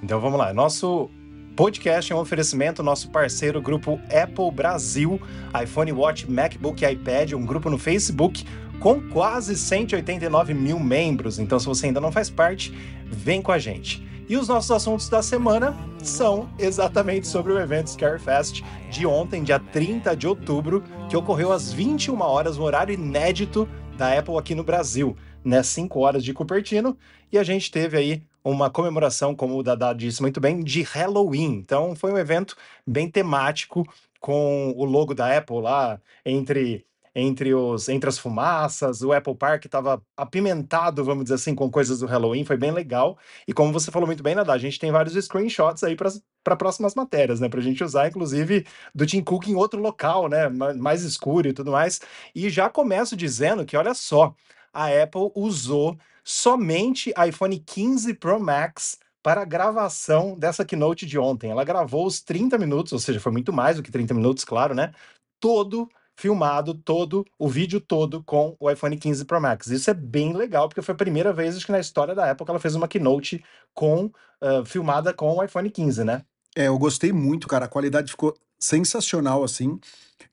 Então 0.00 0.20
vamos 0.20 0.38
lá. 0.38 0.54
Nosso 0.54 1.10
podcast 1.58 2.12
é 2.12 2.14
um 2.14 2.20
oferecimento 2.20 2.84
nosso 2.84 3.10
parceiro 3.10 3.60
grupo 3.60 4.00
Apple 4.04 4.48
Brasil, 4.52 5.20
iPhone 5.60 5.90
Watch, 5.90 6.30
MacBook 6.30 6.84
e 6.84 6.92
iPad, 6.92 7.32
um 7.32 7.44
grupo 7.44 7.68
no 7.68 7.76
Facebook 7.76 8.44
com 8.78 9.00
quase 9.10 9.56
189 9.56 10.54
mil 10.54 10.78
membros. 10.78 11.40
Então, 11.40 11.58
se 11.58 11.66
você 11.66 11.86
ainda 11.86 12.00
não 12.00 12.12
faz 12.12 12.30
parte, 12.30 12.72
vem 13.04 13.42
com 13.42 13.50
a 13.50 13.58
gente. 13.58 14.06
E 14.28 14.36
os 14.36 14.46
nossos 14.46 14.70
assuntos 14.70 15.08
da 15.08 15.20
semana 15.20 15.76
são 16.00 16.48
exatamente 16.60 17.26
sobre 17.26 17.52
o 17.52 17.58
evento 17.58 17.90
Scarefest 17.90 18.62
de 18.88 19.04
ontem, 19.04 19.42
dia 19.42 19.58
30 19.58 20.16
de 20.16 20.28
outubro, 20.28 20.84
que 21.08 21.16
ocorreu 21.16 21.50
às 21.50 21.72
21 21.72 22.20
horas, 22.20 22.56
um 22.56 22.62
horário 22.62 22.94
inédito 22.94 23.68
da 23.96 24.16
Apple 24.16 24.36
aqui 24.36 24.54
no 24.54 24.62
Brasil, 24.62 25.16
né? 25.44 25.60
5 25.60 25.98
horas 25.98 26.22
de 26.22 26.32
Cupertino. 26.32 26.96
E 27.32 27.36
a 27.36 27.42
gente 27.42 27.68
teve 27.68 27.96
aí 27.96 28.22
uma 28.50 28.70
comemoração, 28.70 29.34
como 29.34 29.56
o 29.58 29.62
Dada 29.62 29.92
disse 29.92 30.20
muito 30.22 30.40
bem, 30.40 30.60
de 30.62 30.82
Halloween. 30.82 31.54
Então 31.54 31.94
foi 31.96 32.12
um 32.12 32.18
evento 32.18 32.56
bem 32.86 33.10
temático 33.10 33.84
com 34.20 34.72
o 34.76 34.84
logo 34.84 35.14
da 35.14 35.36
Apple 35.36 35.60
lá 35.60 36.00
entre 36.24 36.84
entre 37.14 37.52
os 37.52 37.88
entre 37.88 38.08
as 38.08 38.16
fumaças, 38.18 39.02
o 39.02 39.12
Apple 39.12 39.34
Park 39.34 39.64
estava 39.64 40.00
apimentado, 40.16 41.02
vamos 41.04 41.24
dizer 41.24 41.34
assim, 41.34 41.52
com 41.54 41.68
coisas 41.70 41.98
do 41.98 42.06
Halloween, 42.06 42.44
foi 42.44 42.56
bem 42.56 42.70
legal. 42.70 43.18
E 43.46 43.52
como 43.52 43.72
você 43.72 43.90
falou 43.90 44.06
muito 44.06 44.22
bem, 44.22 44.36
Dada, 44.36 44.52
a 44.52 44.58
gente 44.58 44.78
tem 44.78 44.92
vários 44.92 45.14
screenshots 45.24 45.82
aí 45.82 45.96
para 45.96 46.56
próximas 46.56 46.94
matérias, 46.94 47.40
né, 47.40 47.48
pra 47.48 47.60
gente 47.60 47.82
usar 47.82 48.08
inclusive 48.08 48.64
do 48.94 49.04
Tim 49.06 49.22
Cook 49.22 49.48
em 49.48 49.56
outro 49.56 49.80
local, 49.80 50.28
né, 50.28 50.48
ma- 50.48 50.74
mais 50.74 51.02
escuro 51.02 51.48
e 51.48 51.52
tudo 51.52 51.72
mais. 51.72 52.00
E 52.34 52.48
já 52.50 52.68
começo 52.70 53.16
dizendo 53.16 53.64
que 53.64 53.76
olha 53.76 53.94
só, 53.94 54.34
a 54.72 54.86
Apple 55.02 55.32
usou 55.34 55.98
somente 56.28 57.10
iPhone 57.26 57.58
15 57.58 58.12
Pro 58.12 58.38
Max 58.38 58.98
para 59.22 59.40
a 59.40 59.46
gravação 59.46 60.38
dessa 60.38 60.62
keynote 60.62 61.06
de 61.06 61.18
ontem. 61.18 61.50
Ela 61.50 61.64
gravou 61.64 62.06
os 62.06 62.20
30 62.20 62.58
minutos, 62.58 62.92
ou 62.92 62.98
seja, 62.98 63.18
foi 63.18 63.32
muito 63.32 63.50
mais 63.50 63.78
do 63.78 63.82
que 63.82 63.90
30 63.90 64.12
minutos, 64.12 64.44
claro, 64.44 64.74
né? 64.74 64.92
Todo 65.40 65.88
filmado, 66.14 66.74
todo, 66.74 67.24
o 67.38 67.48
vídeo 67.48 67.80
todo 67.80 68.22
com 68.24 68.54
o 68.60 68.70
iPhone 68.70 68.98
15 68.98 69.24
Pro 69.24 69.40
Max. 69.40 69.68
Isso 69.68 69.88
é 69.88 69.94
bem 69.94 70.34
legal, 70.34 70.68
porque 70.68 70.82
foi 70.82 70.92
a 70.92 70.98
primeira 70.98 71.32
vez, 71.32 71.56
acho 71.56 71.64
que 71.64 71.72
na 71.72 71.80
história 71.80 72.14
da 72.14 72.34
que 72.34 72.44
ela 72.46 72.60
fez 72.60 72.74
uma 72.74 72.88
keynote 72.88 73.42
com, 73.72 74.10
ah, 74.42 74.62
filmada 74.66 75.14
com 75.14 75.34
o 75.34 75.42
iPhone 75.42 75.70
15, 75.70 76.04
né? 76.04 76.22
É, 76.54 76.66
eu 76.66 76.78
gostei 76.78 77.10
muito, 77.10 77.48
cara. 77.48 77.64
A 77.64 77.68
qualidade 77.68 78.10
ficou 78.10 78.36
sensacional, 78.60 79.42
assim. 79.42 79.80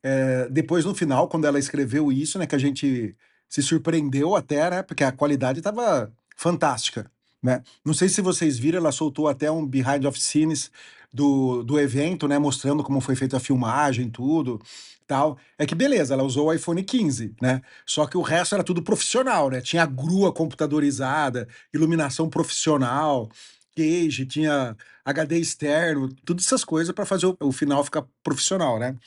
É, 0.04 0.50
depois, 0.50 0.84
no 0.84 0.94
final, 0.94 1.30
quando 1.30 1.46
ela 1.46 1.60
escreveu 1.60 2.12
isso, 2.12 2.38
né, 2.38 2.46
que 2.46 2.56
a 2.56 2.60
gente 2.60 3.16
se 3.56 3.64
surpreendeu 3.64 4.36
até, 4.36 4.70
né, 4.70 4.84
porque 4.84 5.02
a 5.02 5.14
qualidade 5.14 5.60
estava 5.60 6.12
fantástica, 6.36 7.10
né? 7.42 7.64
Não 7.86 7.94
sei 7.94 8.10
se 8.10 8.20
vocês 8.20 8.60
viram, 8.60 8.80
ela 8.80 8.92
soltou 8.92 9.30
até 9.30 9.50
um 9.50 9.66
behind 9.66 10.04
of 10.04 10.20
scenes 10.20 10.70
do, 11.14 11.64
do 11.64 11.80
evento, 11.80 12.28
né, 12.28 12.38
mostrando 12.38 12.84
como 12.84 13.00
foi 13.00 13.16
feita 13.16 13.38
a 13.38 13.40
filmagem, 13.40 14.10
tudo, 14.10 14.62
tal. 15.08 15.38
É 15.58 15.66
que 15.66 15.74
beleza, 15.74 16.14
ela 16.14 16.24
usou 16.24 16.48
o 16.48 16.54
iPhone 16.54 16.84
15, 16.84 17.34
né? 17.42 17.62
Só 17.86 18.06
que 18.06 18.18
o 18.18 18.22
resto 18.22 18.56
era 18.56 18.64
tudo 18.64 18.84
profissional, 18.84 19.50
né? 19.50 19.62
Tinha 19.62 19.86
grua 19.86 20.34
computadorizada, 20.34 21.48
iluminação 21.74 22.30
profissional, 22.30 23.30
cage, 23.74 24.26
tinha 24.26 24.76
HD 25.06 25.40
externo, 25.40 26.14
todas 26.26 26.46
essas 26.46 26.66
coisas 26.66 26.94
para 26.94 27.06
fazer 27.06 27.28
o, 27.28 27.38
o 27.40 27.54
final 27.54 27.86
ficar 27.86 28.06
profissional, 28.22 28.78
né? 28.80 28.98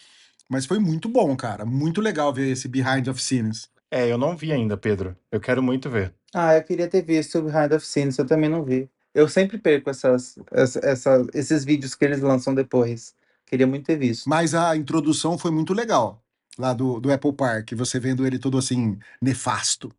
Mas 0.49 0.65
foi 0.65 0.79
muito 0.79 1.07
bom, 1.07 1.37
cara. 1.37 1.67
Muito 1.67 2.01
legal 2.01 2.33
ver 2.33 2.51
esse 2.51 2.67
behind 2.67 3.09
of 3.09 3.23
scenes. 3.23 3.69
É, 3.91 4.11
eu 4.11 4.19
não 4.19 4.37
vi 4.37 4.53
ainda, 4.53 4.77
Pedro. 4.77 5.17
Eu 5.31 5.41
quero 5.41 5.63
muito 5.63 5.89
ver. 5.89 6.15
Ah, 6.35 6.55
eu 6.57 6.63
queria 6.63 6.89
ter 6.89 7.03
visto 7.03 7.39
o 7.39 7.43
Behind 7.43 7.73
of 7.73 7.85
Scenes, 7.87 8.19
eu 8.19 8.27
também 8.27 8.49
não 8.49 8.63
vi. 8.63 8.89
Eu 9.15 9.29
sempre 9.29 9.57
perco 9.59 9.89
essas, 9.89 10.39
essa, 10.53 10.79
essa- 10.85 11.27
esses 11.35 11.65
vídeos 11.65 11.95
que 11.95 12.05
eles 12.05 12.21
lançam 12.21 12.55
depois. 12.55 13.15
Queria 13.47 13.67
muito 13.67 13.87
ter 13.87 13.97
visto. 13.97 14.29
Mas 14.29 14.55
a 14.55 14.77
introdução 14.77 15.39
foi 15.39 15.51
muito 15.51 15.73
legal, 15.73 16.23
lá 16.59 16.75
do, 16.75 17.01
do 17.01 17.11
Apple 17.11 17.33
Park, 17.33 17.73
você 17.75 17.99
vendo 17.99 18.27
ele 18.27 18.39
todo 18.39 18.59
assim, 18.59 18.99
nefasto, 19.23 19.91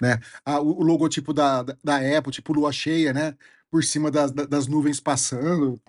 né? 0.00 0.20
Ah, 0.44 0.60
o, 0.60 0.80
o 0.80 0.82
logotipo 0.82 1.32
da, 1.32 1.62
da, 1.62 1.76
da 1.82 2.18
Apple, 2.18 2.30
tipo 2.32 2.52
lua 2.52 2.70
cheia, 2.70 3.12
né? 3.14 3.34
Por 3.70 3.82
cima 3.82 4.10
das, 4.10 4.30
das 4.30 4.66
nuvens 4.66 5.00
passando. 5.00 5.80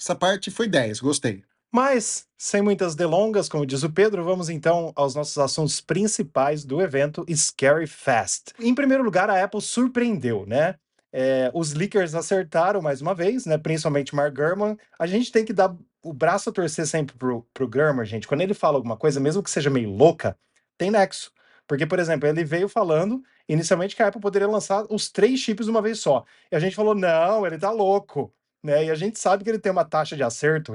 Essa 0.00 0.14
parte 0.14 0.50
foi 0.50 0.68
10, 0.68 1.00
gostei. 1.00 1.44
Mas, 1.70 2.26
sem 2.36 2.62
muitas 2.62 2.94
delongas, 2.94 3.48
como 3.48 3.66
diz 3.66 3.82
o 3.82 3.90
Pedro, 3.90 4.24
vamos 4.24 4.48
então 4.48 4.92
aos 4.96 5.14
nossos 5.14 5.36
assuntos 5.36 5.80
principais 5.80 6.64
do 6.64 6.80
evento 6.80 7.26
Scary 7.34 7.86
Fast. 7.86 8.54
Em 8.58 8.74
primeiro 8.74 9.04
lugar, 9.04 9.28
a 9.28 9.42
Apple 9.42 9.60
surpreendeu, 9.60 10.46
né? 10.46 10.76
É, 11.12 11.50
os 11.54 11.72
leakers 11.72 12.14
acertaram 12.14 12.80
mais 12.80 13.00
uma 13.00 13.14
vez, 13.14 13.44
né? 13.44 13.58
Principalmente 13.58 14.14
Mark 14.14 14.34
Gurman. 14.34 14.76
A 14.98 15.06
gente 15.06 15.30
tem 15.30 15.44
que 15.44 15.52
dar 15.52 15.74
o 16.02 16.12
braço 16.12 16.48
a 16.48 16.52
torcer 16.52 16.86
sempre 16.86 17.16
pro, 17.16 17.46
pro 17.52 17.68
Gurman, 17.68 18.04
gente. 18.04 18.26
Quando 18.26 18.40
ele 18.40 18.54
fala 18.54 18.76
alguma 18.76 18.96
coisa, 18.96 19.20
mesmo 19.20 19.42
que 19.42 19.50
seja 19.50 19.68
meio 19.68 19.90
louca, 19.90 20.36
tem 20.76 20.90
nexo. 20.90 21.32
Porque, 21.66 21.86
por 21.86 21.98
exemplo, 21.98 22.26
ele 22.26 22.44
veio 22.44 22.68
falando 22.68 23.22
inicialmente 23.46 23.94
que 23.94 24.02
a 24.02 24.08
Apple 24.08 24.20
poderia 24.20 24.48
lançar 24.48 24.86
os 24.88 25.10
três 25.10 25.38
chips 25.40 25.66
uma 25.66 25.82
vez 25.82 26.00
só. 26.00 26.24
E 26.50 26.56
a 26.56 26.58
gente 26.58 26.76
falou, 26.76 26.94
não, 26.94 27.46
ele 27.46 27.58
tá 27.58 27.70
louco. 27.70 28.32
Né? 28.62 28.86
E 28.86 28.90
a 28.90 28.94
gente 28.94 29.18
sabe 29.18 29.44
que 29.44 29.50
ele 29.50 29.58
tem 29.58 29.70
uma 29.70 29.84
taxa 29.84 30.16
de 30.16 30.22
acerto 30.22 30.72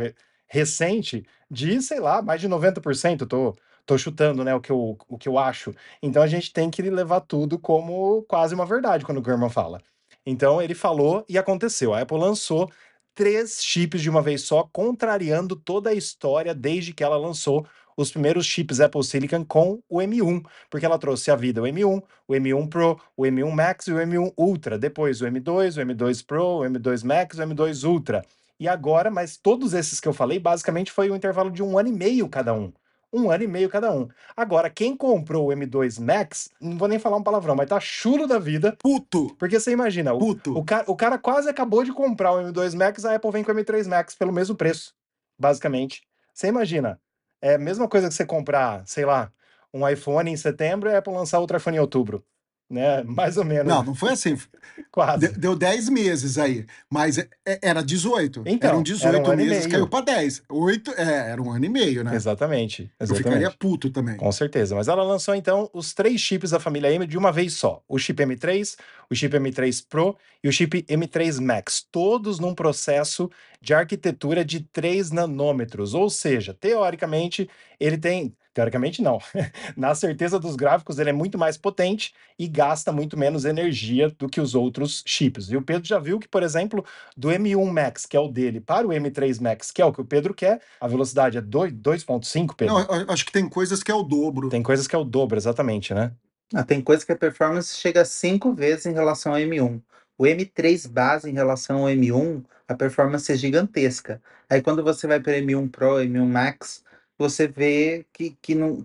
recente 0.48 1.26
de, 1.50 1.82
sei 1.82 2.00
lá, 2.00 2.22
mais 2.22 2.42
de 2.42 2.48
90%. 2.48 3.28
Tô, 3.28 3.56
tô 3.86 3.98
chutando, 3.98 4.44
né, 4.44 4.54
o 4.56 4.62
que, 4.62 4.72
eu, 4.72 4.98
o 5.08 5.18
que 5.18 5.28
eu 5.28 5.38
acho. 5.38 5.74
Então 6.02 6.22
a 6.22 6.28
gente 6.28 6.52
tem 6.54 6.70
que 6.70 6.82
levar 6.82 7.22
tudo 7.22 7.60
como 7.60 8.24
quase 8.24 8.56
uma 8.56 8.66
verdade 8.66 9.06
quando 9.06 9.18
o 9.18 9.22
Gurman 9.22 9.50
fala. 9.50 9.82
Então 10.26 10.62
ele 10.62 10.74
falou 10.74 11.26
e 11.28 11.38
aconteceu. 11.38 11.94
A 11.94 12.02
Apple 12.02 12.18
lançou 12.18 12.70
três 13.16 13.64
chips 13.64 14.02
de 14.02 14.10
uma 14.10 14.22
vez 14.22 14.42
só, 14.42 14.64
contrariando 14.72 15.56
toda 15.56 15.90
a 15.90 15.94
história 15.94 16.54
desde 16.54 16.94
que 16.94 17.04
ela 17.04 17.18
lançou 17.18 17.66
os 17.96 18.12
primeiros 18.12 18.46
chips 18.46 18.80
Apple 18.80 19.04
Silicon 19.04 19.46
com 19.46 19.82
o 19.88 20.00
M1, 20.00 20.44
porque 20.70 20.86
ela 20.86 20.98
trouxe 20.98 21.30
à 21.30 21.36
vida 21.36 21.62
o 21.62 21.66
M1, 21.66 22.02
o 22.28 22.34
M1 22.34 22.70
Pro, 22.70 23.00
o 23.16 23.24
M1 23.24 23.52
Max 23.52 23.88
e 23.88 23.94
o 23.94 23.98
M1 23.98 24.34
Ultra, 24.38 24.80
depois 24.80 25.22
o 25.22 25.26
M2, 25.26 25.78
o 25.78 25.86
M2 25.86 26.26
Pro, 26.26 26.44
o 26.44 26.62
M2 26.62 27.04
Max, 27.04 27.38
o 27.38 27.42
M2 27.42 27.88
Ultra. 27.88 28.24
E 28.60 28.68
agora, 28.68 29.10
mas 29.10 29.38
todos 29.38 29.74
esses 29.74 30.00
que 30.00 30.08
eu 30.08 30.14
falei, 30.14 30.40
basicamente 30.40 30.92
foi 30.92 31.10
um 31.10 31.16
intervalo 31.16 31.52
de 31.52 31.64
um 31.64 31.78
ano 31.78 31.90
e 31.90 31.92
meio 31.92 32.30
cada 32.30 32.54
um. 32.54 32.72
Um 33.12 33.30
ano 33.30 33.44
e 33.44 33.48
meio 33.48 33.70
cada 33.70 33.92
um. 33.92 34.08
Agora, 34.36 34.70
quem 34.70 34.96
comprou 34.96 35.50
o 35.50 35.52
M2 35.52 36.00
Max, 36.00 36.50
não 36.60 36.78
vou 36.78 36.88
nem 36.88 36.98
falar 36.98 37.18
um 37.18 37.24
palavrão, 37.24 37.56
mas 37.56 37.70
tá 37.70 37.80
chulo 37.80 38.26
da 38.26 38.40
vida. 38.40 38.76
Puto! 38.80 39.36
Porque 39.36 39.60
você 39.60 39.72
imagina, 39.72 40.18
Puto. 40.18 40.54
O, 40.54 40.60
o, 40.60 40.66
cara, 40.66 40.84
o 40.88 40.96
cara 40.96 41.18
quase 41.20 41.48
acabou 41.48 41.84
de 41.84 41.94
comprar 41.94 42.32
o 42.32 42.42
M2 42.42 42.76
Max, 42.76 43.06
a 43.06 43.16
Apple 43.16 43.32
vem 43.32 43.44
com 43.44 43.52
o 43.52 43.56
M3 43.56 43.88
Max 43.88 44.16
pelo 44.16 44.34
mesmo 44.34 44.56
preço, 44.56 44.94
basicamente. 45.38 46.02
Você 46.34 46.48
imagina, 46.48 47.00
é 47.40 47.56
a 47.56 47.60
mesma 47.60 47.88
coisa 47.88 48.08
que 48.08 48.16
você 48.16 48.26
comprar, 48.26 48.82
sei 48.88 49.06
lá, 49.06 49.32
um 49.72 49.88
iPhone 49.88 50.32
em 50.32 50.38
setembro 50.38 50.90
e 50.90 50.96
a 50.96 50.98
Apple 50.98 51.14
lançar 51.14 51.40
outro 51.40 51.58
iPhone 51.58 51.78
em 51.78 51.82
outubro 51.82 52.26
né? 52.74 53.04
Mais 53.04 53.38
ou 53.38 53.46
menos. 53.46 53.68
Não, 53.68 53.84
não 53.84 53.96
foi 53.96 54.12
assim. 54.12 54.38
Quase. 54.92 55.28
Deu, 55.28 55.34
deu 55.34 55.56
10 55.56 55.90
meses 55.90 56.38
aí, 56.38 56.66
mas 56.90 57.18
é, 57.18 57.28
é, 57.46 57.60
era 57.62 57.84
18. 57.84 58.44
Então, 58.46 58.70
Eram 58.70 58.84
18 58.84 59.16
era 59.16 59.32
um 59.32 59.36
meses, 59.36 59.68
caiu 59.68 59.88
para 59.88 60.06
10. 60.06 60.44
8, 60.50 60.92
é, 60.98 61.32
era 61.32 61.42
um 61.42 61.52
ano 61.52 61.66
e 61.66 61.70
meio, 61.70 62.04
né? 62.04 62.16
Exatamente. 62.16 62.92
Eu 63.00 63.06
exatamente. 63.06 63.24
ficaria 63.24 63.52
puto 63.52 63.90
também. 63.90 64.18
Com 64.18 64.32
certeza. 64.32 64.76
Mas 64.76 64.88
ela 64.88 65.04
lançou 65.04 65.36
então 65.36 65.70
os 65.74 65.94
três 65.94 66.20
chips 66.20 66.52
da 66.52 66.60
família 66.60 66.92
M 66.92 67.06
de 67.06 67.18
uma 67.18 67.32
vez 67.32 67.54
só: 67.54 67.84
o 67.88 67.98
chip 67.98 68.22
M3, 68.24 68.76
o 69.10 69.16
chip 69.16 69.36
M3 69.38 69.86
Pro 69.88 70.18
e 70.44 70.48
o 70.48 70.52
chip 70.52 70.84
M3 70.84 71.40
Max, 71.40 71.86
todos 71.92 72.40
num 72.40 72.56
processo 72.56 73.30
de 73.62 73.74
arquitetura 73.74 74.44
de 74.44 74.62
3 74.62 75.12
nanômetros. 75.12 75.94
Ou 75.94 76.10
seja, 76.10 76.54
teoricamente, 76.54 77.50
ele 77.80 77.98
tem 77.98 78.36
Teoricamente, 78.54 79.02
não. 79.02 79.20
Na 79.76 79.96
certeza 79.96 80.40
dos 80.40 80.56
gráficos, 80.56 81.00
ele 81.00 81.10
é 81.10 81.14
muito 81.14 81.38
mais 81.38 81.58
potente 81.58 82.14
e 82.38 82.48
gasta 82.48 82.92
muito 82.92 83.18
menos 83.18 83.46
energia 83.46 84.10
do 84.10 84.30
que 84.30 84.40
os 84.40 84.54
outros 84.54 85.04
chips. 85.06 85.50
E 85.50 85.58
o 85.58 85.62
Pedro 85.62 85.88
já 85.88 85.98
viu 85.98 86.20
que, 86.20 86.28
por 86.28 86.44
exemplo, 86.44 86.86
do 87.18 87.30
M1 87.30 87.72
Max, 87.72 88.06
que 88.06 88.16
é 88.16 88.20
o 88.20 88.28
dele, 88.28 88.62
para 88.62 88.88
o 88.88 88.92
M3 88.92 89.42
Max, 89.42 89.72
que 89.72 89.82
é 89.82 89.86
o 89.86 89.92
que 89.92 90.02
o 90.02 90.06
Pedro 90.06 90.34
quer, 90.34 90.62
a 90.80 90.88
velocidade 90.88 91.38
é 91.38 91.42
2,5, 91.42 92.56
Pedro? 92.56 92.76
Não, 92.76 93.06
acho 93.10 93.26
que 93.26 93.32
tem 93.32 93.50
coisas 93.50 93.82
que 93.82 93.92
é 93.92 93.96
o 93.96 94.04
dobro. 94.04 94.50
Tem 94.50 94.62
coisas 94.62 94.88
que 94.88 94.96
é 94.96 95.00
o 95.00 95.04
dobro, 95.04 95.38
exatamente, 95.38 95.94
né? 95.94 96.12
Ah, 96.54 96.64
tem 96.64 96.80
coisas 96.80 97.04
que 97.04 97.12
a 97.12 97.18
performance 97.18 97.76
chega 97.76 98.02
a 98.02 98.06
5 98.06 98.54
vezes 98.54 98.86
em 98.86 98.94
relação 98.94 99.34
ao 99.34 99.40
M1. 99.40 99.82
O 100.16 100.26
M3 100.26 100.88
base 100.88 101.28
em 101.28 101.34
relação 101.34 101.80
ao 101.80 101.86
M1, 101.86 102.44
a 102.68 102.76
performance 102.76 103.32
é 103.32 103.36
gigantesca. 103.36 104.22
Aí 104.48 104.62
quando 104.62 104.84
você 104.84 105.08
vai 105.08 105.20
para 105.20 105.34
M1 105.40 105.72
Pro, 105.72 105.96
M1 105.96 106.28
Max, 106.28 106.83
você 107.18 107.48
vê 107.48 108.06
que, 108.14 108.38
que 108.42 108.56
não. 108.56 108.84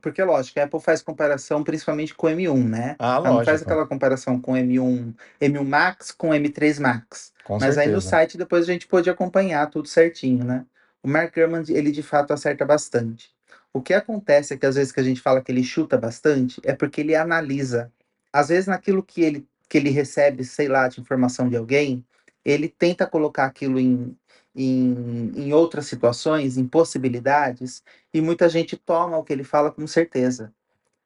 Porque, 0.00 0.22
lógico, 0.22 0.58
a 0.60 0.64
Apple 0.64 0.80
faz 0.80 1.02
comparação 1.02 1.62
principalmente 1.62 2.14
com 2.14 2.26
o 2.26 2.30
M1, 2.30 2.68
né? 2.68 2.96
Ah, 2.98 3.16
Ela 3.16 3.28
não 3.30 3.36
faz 3.36 3.60
lógico. 3.60 3.70
aquela 3.70 3.86
comparação 3.86 4.40
com 4.40 4.52
o 4.52 4.56
M1, 4.56 5.14
M1 5.40 5.64
Max 5.64 6.10
com 6.10 6.30
o 6.30 6.32
M3 6.32 6.80
Max. 6.80 7.32
Com 7.44 7.58
Mas 7.58 7.76
aí 7.76 7.88
no 7.88 8.00
certeza. 8.00 8.08
site 8.10 8.38
depois 8.38 8.68
a 8.68 8.72
gente 8.72 8.86
pôde 8.86 9.10
acompanhar 9.10 9.68
tudo 9.70 9.88
certinho, 9.88 10.44
né? 10.44 10.64
O 11.02 11.08
Mark 11.08 11.34
Gurman, 11.34 11.62
ele 11.68 11.90
de 11.92 12.02
fato 12.02 12.32
acerta 12.32 12.64
bastante. 12.64 13.30
O 13.72 13.82
que 13.82 13.92
acontece 13.92 14.54
é 14.54 14.56
que 14.56 14.64
às 14.64 14.76
vezes 14.76 14.90
que 14.92 15.00
a 15.00 15.02
gente 15.02 15.20
fala 15.20 15.42
que 15.42 15.52
ele 15.52 15.62
chuta 15.62 15.98
bastante, 15.98 16.60
é 16.64 16.74
porque 16.74 17.00
ele 17.02 17.14
analisa. 17.14 17.92
Às 18.32 18.48
vezes 18.48 18.66
naquilo 18.66 19.02
que 19.02 19.20
ele, 19.22 19.46
que 19.68 19.76
ele 19.78 19.90
recebe, 19.90 20.44
sei 20.44 20.68
lá, 20.68 20.88
de 20.88 21.00
informação 21.00 21.48
de 21.48 21.56
alguém, 21.56 22.04
ele 22.44 22.68
tenta 22.68 23.06
colocar 23.06 23.44
aquilo 23.44 23.78
em, 23.78 24.16
em, 24.54 25.32
em 25.36 25.52
outras 25.52 25.86
situações, 25.86 26.56
em 26.56 26.66
possibilidades, 26.66 27.82
e 28.12 28.20
muita 28.20 28.48
gente 28.48 28.76
toma 28.76 29.18
o 29.18 29.24
que 29.24 29.32
ele 29.32 29.44
fala 29.44 29.70
com 29.72 29.86
certeza. 29.86 30.52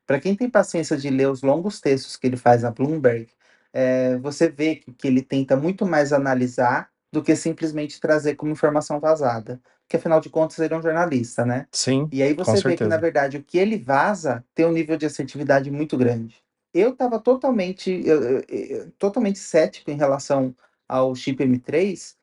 Para 0.06 0.20
quem 0.20 0.34
tem 0.34 0.48
paciência 0.50 0.96
de 0.96 1.10
ler 1.10 1.28
os 1.30 1.42
longos 1.42 1.80
textos 1.80 2.16
que 2.16 2.26
ele 2.26 2.36
faz 2.36 2.62
na 2.62 2.70
Bloomberg, 2.70 3.28
é, 3.72 4.16
você 4.18 4.48
vê 4.48 4.76
que, 4.76 4.92
que 4.92 5.06
ele 5.06 5.22
tenta 5.22 5.56
muito 5.56 5.84
mais 5.86 6.12
analisar 6.12 6.90
do 7.12 7.22
que 7.22 7.36
simplesmente 7.36 8.00
trazer 8.00 8.34
como 8.34 8.52
informação 8.52 9.00
vazada. 9.00 9.60
Porque 9.82 9.96
afinal 9.96 10.20
de 10.20 10.30
contas 10.30 10.58
ele 10.58 10.74
é 10.74 10.76
um 10.76 10.82
jornalista, 10.82 11.44
né? 11.44 11.66
Sim, 11.72 12.08
E 12.12 12.22
aí 12.22 12.34
você 12.34 12.52
vê 12.56 12.62
que, 12.62 12.70
certeza. 12.70 12.90
na 12.90 12.96
verdade, 12.96 13.36
o 13.38 13.42
que 13.42 13.58
ele 13.58 13.78
vaza 13.78 14.44
tem 14.54 14.66
um 14.66 14.72
nível 14.72 14.96
de 14.96 15.06
assertividade 15.06 15.70
muito 15.70 15.96
grande. 15.96 16.36
Eu 16.72 16.90
estava 16.90 17.18
totalmente, 17.18 17.90
eu- 18.04 18.22
eu- 18.22 18.44
eu- 18.48 18.90
totalmente 18.92 19.38
cético 19.38 19.90
em 19.90 19.96
relação 19.96 20.54
ao 20.86 21.14
chip 21.14 21.42
M3, 21.42 22.16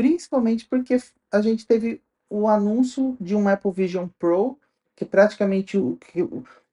principalmente 0.00 0.64
porque 0.64 0.96
a 1.30 1.42
gente 1.42 1.66
teve 1.66 2.02
o 2.30 2.48
anúncio 2.48 3.18
de 3.20 3.36
um 3.36 3.46
Apple 3.46 3.70
Vision 3.70 4.08
Pro, 4.18 4.58
que 4.96 5.04
é 5.04 5.06
praticamente 5.06 5.76
o- 5.76 5.98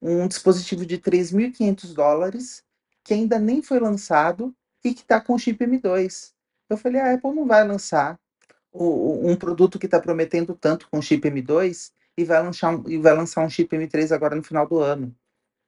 um 0.02 0.26
dispositivo 0.30 0.86
de 0.86 0.98
3.500 0.98 1.94
dólares, 1.94 2.64
que 3.04 3.14
ainda 3.14 3.38
nem 3.38 3.62
foi 3.62 3.82
lançado 3.82 4.56
e 4.82 4.94
que 4.94 5.02
está 5.02 5.20
com 5.20 5.38
chip 5.38 5.62
M2. 5.62 6.34
Eu 6.70 6.78
falei, 6.78 7.02
a 7.02 7.14
Apple 7.16 7.34
não 7.34 7.46
vai 7.46 7.68
lançar 7.68 8.18
o- 8.72 8.86
o- 9.26 9.30
um 9.30 9.36
produto 9.36 9.78
que 9.78 9.88
está 9.88 10.00
prometendo 10.00 10.56
tanto 10.56 10.88
com 10.90 11.02
chip 11.02 11.28
M2 11.28 11.92
e 12.18 12.24
vai, 12.24 12.42
lançar 12.42 12.74
um, 12.74 12.90
e 12.90 12.98
vai 12.98 13.14
lançar 13.14 13.44
um 13.46 13.50
chip 13.50 13.76
M3 13.76 14.14
agora 14.14 14.38
no 14.38 14.44
final 14.44 14.66
do 14.66 14.80
ano. 14.80 15.14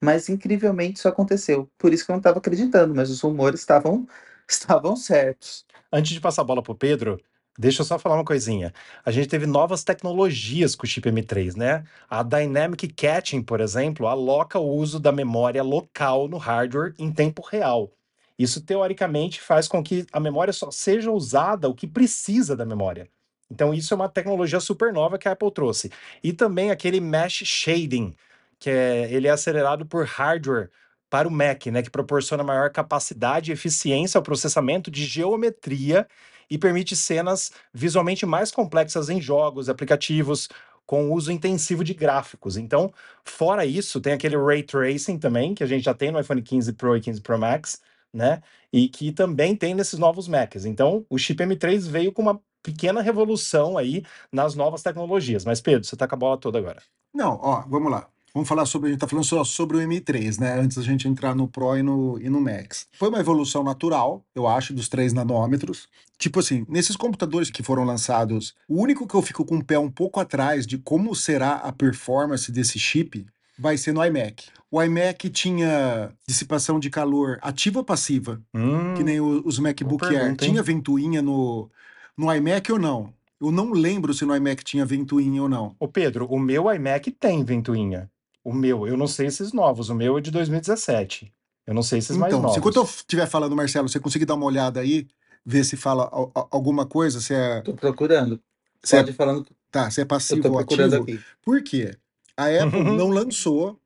Mas 0.02 0.30
incrivelmente 0.30 1.00
isso 1.00 1.10
aconteceu. 1.10 1.70
Por 1.78 1.94
isso 1.94 2.06
que 2.06 2.12
eu 2.12 2.14
não 2.14 2.20
estava 2.20 2.38
acreditando, 2.40 2.96
mas 2.96 3.10
os 3.10 3.20
rumores 3.20 3.60
estavam 3.60 4.08
estavam 4.48 4.96
certos. 4.96 5.66
Antes 5.92 6.14
de 6.14 6.22
passar 6.22 6.42
a 6.44 6.46
bola 6.46 6.64
pro 6.64 6.76
Pedro, 6.76 7.20
deixa 7.60 7.82
eu 7.82 7.86
só 7.86 8.00
falar 8.00 8.16
uma 8.16 8.24
coisinha. 8.24 8.74
A 9.06 9.12
gente 9.12 9.28
teve 9.28 9.46
novas 9.46 9.84
tecnologias 9.84 10.76
com 10.76 10.86
o 10.86 10.90
chip 10.90 11.10
M3, 11.10 11.58
né? 11.58 11.84
A 12.10 12.24
Dynamic 12.24 12.88
Caching, 12.88 13.42
por 13.42 13.60
exemplo, 13.60 14.08
aloca 14.08 14.58
o 14.58 14.70
uso 14.70 14.98
da 14.98 15.12
memória 15.12 15.62
local 15.62 16.30
no 16.30 16.38
hardware 16.38 16.94
em 16.98 17.12
tempo 17.12 17.42
real. 17.46 17.92
Isso, 18.38 18.62
teoricamente, 18.62 19.42
faz 19.42 19.68
com 19.68 19.84
que 19.84 20.06
a 20.14 20.20
memória 20.22 20.54
só 20.54 20.72
seja 20.72 21.12
usada 21.12 21.68
o 21.68 21.76
que 21.76 21.86
precisa 21.86 22.56
da 22.56 22.66
memória. 22.66 23.10
Então, 23.52 23.74
isso 23.74 23.94
é 23.94 23.96
uma 23.96 24.08
tecnologia 24.08 24.62
super 24.62 24.94
nova 24.94 25.18
que 25.18 25.28
a 25.28 25.34
Apple 25.34 25.52
trouxe. 25.52 25.92
E 26.24 26.32
também 26.32 26.72
aquele 26.72 27.02
Mesh 27.02 27.44
Shading, 27.44 28.16
que 28.58 28.70
é, 28.70 29.12
ele 29.12 29.28
é 29.28 29.32
acelerado 29.32 29.86
por 29.86 30.06
hardware 30.06 30.70
para 31.10 31.28
o 31.28 31.32
Mac, 31.32 31.66
né, 31.68 31.82
que 31.82 31.90
proporciona 31.90 32.44
maior 32.44 32.70
capacidade 32.72 33.52
e 33.52 33.54
eficiência 33.54 34.18
ao 34.18 34.24
processamento 34.24 34.92
de 34.92 35.06
geometria 35.06 36.08
e 36.50 36.58
permite 36.58 36.96
cenas 36.96 37.52
visualmente 37.74 38.26
mais 38.26 38.52
complexas 38.52 39.10
em 39.10 39.22
jogos, 39.22 39.70
aplicativos, 39.70 40.50
com 40.86 41.12
uso 41.12 41.32
intensivo 41.32 41.84
de 41.84 41.94
gráficos. 41.94 42.58
Então, 42.58 42.92
fora 43.24 43.64
isso, 43.64 44.02
tem 44.02 44.14
aquele 44.14 44.36
Ray 44.36 44.64
Tracing 44.64 45.20
também, 45.20 45.54
que 45.54 45.64
a 45.64 45.68
gente 45.68 45.84
já 45.84 45.94
tem 45.94 46.12
no 46.12 46.20
iPhone 46.20 46.42
15 46.42 46.74
Pro 46.74 46.98
e 46.98 47.02
15 47.02 47.22
Pro 47.22 47.38
Max, 47.38 47.80
né? 48.12 48.42
E 48.74 48.90
que 48.90 49.12
também 49.12 49.56
tem 49.56 49.76
nesses 49.76 50.00
novos 50.00 50.28
Macs. 50.28 50.66
Então, 50.66 51.06
o 51.08 51.18
chip 51.18 51.44
M3 51.44 51.88
veio 51.88 52.12
com 52.12 52.24
uma 52.24 52.42
pequena 52.64 53.02
revolução 53.02 53.78
aí 53.78 54.04
nas 54.32 54.56
novas 54.56 54.82
tecnologias. 54.82 55.46
Mas, 55.46 55.62
Pedro, 55.62 55.86
você 55.86 55.96
tá 55.96 56.08
com 56.08 56.16
a 56.16 56.18
bola 56.18 56.38
toda 56.38 56.58
agora. 56.58 56.82
Não, 57.14 57.40
ó, 57.42 57.62
vamos 57.68 57.92
lá. 57.92 58.10
Vamos 58.34 58.48
falar 58.48 58.66
sobre. 58.66 58.90
A 58.90 58.92
gente 58.92 59.00
tá 59.02 59.08
falando 59.08 59.26
só 59.26 59.44
sobre 59.44 59.78
o 59.78 59.80
M3, 59.80 60.40
né? 60.40 60.60
Antes 60.60 60.78
da 60.78 60.84
gente 60.84 61.08
entrar 61.08 61.34
no 61.36 61.48
Pro 61.48 61.76
e 61.78 61.82
no, 61.84 62.20
e 62.22 62.30
no 62.30 62.40
Max. 62.40 62.88
Foi 62.94 63.10
uma 63.10 63.20
evolução 63.20 63.64
natural, 63.64 64.24
eu 64.36 64.48
acho, 64.48 64.74
dos 64.74 64.88
3 64.90 65.14
nanômetros. 65.14 65.88
Tipo 66.18 66.40
assim, 66.40 66.66
nesses 66.70 66.96
computadores 66.96 67.50
que 67.50 67.64
foram 67.64 67.84
lançados, 67.84 68.54
o 68.68 68.82
único 68.82 69.08
que 69.08 69.16
eu 69.16 69.22
fico 69.22 69.44
com 69.46 69.58
o 69.58 69.64
pé 69.64 69.80
um 69.80 69.90
pouco 69.90 70.20
atrás 70.20 70.68
de 70.68 70.78
como 70.78 71.16
será 71.16 71.54
a 71.56 71.72
performance 71.72 72.52
desse 72.52 72.78
chip 72.78 73.26
vai 73.58 73.78
ser 73.78 73.94
no 73.94 74.04
iMac. 74.06 74.46
O 74.72 74.82
iMac 74.84 75.30
tinha 75.30 76.12
dissipação 76.28 76.80
de 76.80 76.90
calor 76.90 77.40
ativa 77.42 77.80
ou 77.80 77.84
passiva, 77.86 78.40
Hum, 78.54 78.94
que 78.96 79.04
nem 79.04 79.20
os 79.20 79.58
MacBook 79.60 80.06
Air. 80.06 80.14
pergunta? 80.20 80.46
Tinha 80.46 80.62
ventoinha 80.62 81.22
no, 81.22 81.70
no 82.16 82.32
iMac 82.34 82.72
ou 82.72 82.78
não? 82.80 83.12
Eu 83.42 83.52
não 83.52 83.72
lembro 83.72 84.14
se 84.14 84.26
no 84.26 84.36
iMac 84.36 84.64
tinha 84.64 84.86
ventoinha 84.86 85.42
ou 85.42 85.50
não. 85.50 85.76
Ô 85.80 85.88
Pedro, 85.88 86.26
o 86.30 86.38
meu 86.38 86.72
iMac 86.74 87.10
tem 87.12 87.44
ventoinha. 87.44 88.10
O 88.44 88.54
meu, 88.54 88.88
eu 88.88 88.96
não 88.98 89.08
sei 89.08 89.28
esses 89.28 89.52
novos, 89.54 89.90
o 89.90 89.96
meu 89.96 90.18
é 90.18 90.22
de 90.22 90.32
2017. 90.32 91.34
Eu 91.68 91.74
não 91.74 91.84
sei 91.84 92.00
esses 92.00 92.16
mais 92.18 92.32
Então, 92.32 92.40
novos. 92.42 92.54
se 92.54 92.60
enquanto 92.60 92.78
eu 92.78 92.84
estiver 92.84 93.28
falando, 93.28 93.56
Marcelo, 93.56 93.88
você 93.88 94.00
conseguir 94.00 94.26
dar 94.26 94.36
uma 94.36 94.46
olhada 94.46 94.80
aí, 94.80 95.08
ver 95.46 95.64
se 95.64 95.78
fala 95.78 96.10
al- 96.12 96.32
al- 96.34 96.48
alguma 96.52 96.86
coisa, 96.86 97.20
se 97.22 97.34
é, 97.34 97.62
Tô 97.62 97.74
procurando. 97.74 98.42
se 98.84 98.96
é, 98.96 99.00
Pode 99.00 99.12
ir 99.12 99.14
falando. 99.14 99.48
tá, 99.70 99.90
se 99.92 100.00
é 100.02 100.04
Eu 100.04 100.08
passivo 100.08 100.42
tô 100.44 100.50
ou 100.52 100.58
procurando 100.58 100.94
ativo. 100.96 101.04
aqui. 101.04 101.24
Por 101.44 101.62
quê? 101.62 101.96
A 102.36 102.46
Apple 102.46 102.84
não 102.98 103.10
lançou 103.10 103.80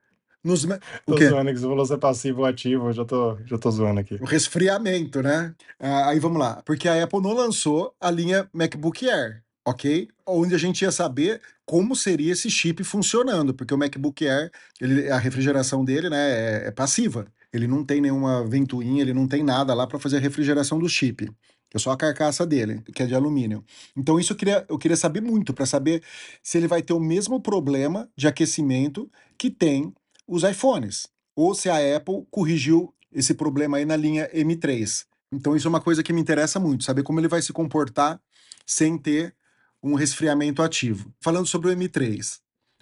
nos. 0.43 0.63
ma- 0.65 0.79
O 1.07 1.11
Tô 1.11 1.17
quê? 1.17 1.27
zoando 1.27 1.51
que 1.51 1.57
você 1.59 1.67
falou 1.67 1.85
se 1.85 1.93
é 1.93 1.97
passivo 1.97 2.39
ou 2.41 2.45
ativo, 2.45 2.87
eu 2.87 2.93
já 2.93 3.03
tô, 3.05 3.37
já 3.45 3.57
tô 3.57 3.71
zoando 3.71 3.99
aqui. 3.99 4.15
O 4.21 4.25
resfriamento, 4.25 5.21
né? 5.21 5.53
Ah, 5.79 6.09
aí 6.09 6.19
vamos 6.19 6.39
lá. 6.39 6.61
Porque 6.63 6.87
a 6.87 7.03
Apple 7.03 7.21
não 7.21 7.33
lançou 7.33 7.93
a 7.99 8.09
linha 8.11 8.47
MacBook 8.53 9.09
Air, 9.09 9.43
ok? 9.65 10.07
Onde 10.25 10.55
a 10.55 10.57
gente 10.57 10.81
ia 10.81 10.91
saber 10.91 11.41
como 11.65 11.95
seria 11.95 12.33
esse 12.33 12.49
chip 12.49 12.83
funcionando, 12.83 13.53
porque 13.53 13.73
o 13.73 13.77
MacBook 13.77 14.27
Air, 14.27 14.51
ele, 14.79 15.09
a 15.09 15.17
refrigeração 15.17 15.83
dele, 15.85 16.09
né, 16.09 16.17
é, 16.17 16.67
é 16.67 16.71
passiva. 16.71 17.25
Ele 17.51 17.67
não 17.67 17.83
tem 17.83 18.01
nenhuma 18.01 18.45
ventoinha, 18.45 19.01
ele 19.01 19.13
não 19.13 19.27
tem 19.27 19.43
nada 19.43 19.73
lá 19.73 19.85
para 19.85 19.99
fazer 19.99 20.17
a 20.17 20.19
refrigeração 20.19 20.79
do 20.79 20.89
chip. 20.89 21.29
É 21.73 21.79
só 21.79 21.91
a 21.91 21.97
carcaça 21.97 22.45
dele, 22.45 22.81
que 22.93 23.01
é 23.01 23.05
de 23.05 23.15
alumínio. 23.15 23.63
Então 23.95 24.19
isso 24.19 24.33
eu 24.33 24.37
queria, 24.37 24.65
eu 24.69 24.77
queria 24.77 24.97
saber 24.97 25.21
muito, 25.21 25.53
para 25.53 25.65
saber 25.65 26.03
se 26.41 26.57
ele 26.57 26.67
vai 26.67 26.81
ter 26.81 26.93
o 26.93 26.99
mesmo 26.99 27.41
problema 27.41 28.07
de 28.15 28.27
aquecimento 28.27 29.09
que 29.37 29.49
tem 29.49 29.93
os 30.27 30.43
iPhones 30.43 31.07
ou 31.35 31.55
se 31.55 31.69
a 31.69 31.95
Apple 31.95 32.27
corrigiu 32.29 32.93
esse 33.11 33.33
problema 33.33 33.77
aí 33.77 33.85
na 33.85 33.95
linha 33.95 34.29
M3. 34.33 35.05
Então 35.31 35.55
isso 35.55 35.67
é 35.67 35.69
uma 35.69 35.81
coisa 35.81 36.03
que 36.03 36.13
me 36.13 36.21
interessa 36.21 36.59
muito, 36.59 36.83
saber 36.83 37.01
como 37.01 37.19
ele 37.19 37.27
vai 37.27 37.41
se 37.41 37.51
comportar 37.51 38.21
sem 38.65 38.97
ter 38.97 39.35
um 39.83 39.95
resfriamento 39.95 40.61
ativo. 40.63 41.13
Falando 41.19 41.45
sobre 41.47 41.69
o 41.69 41.75
M3. 41.75 42.39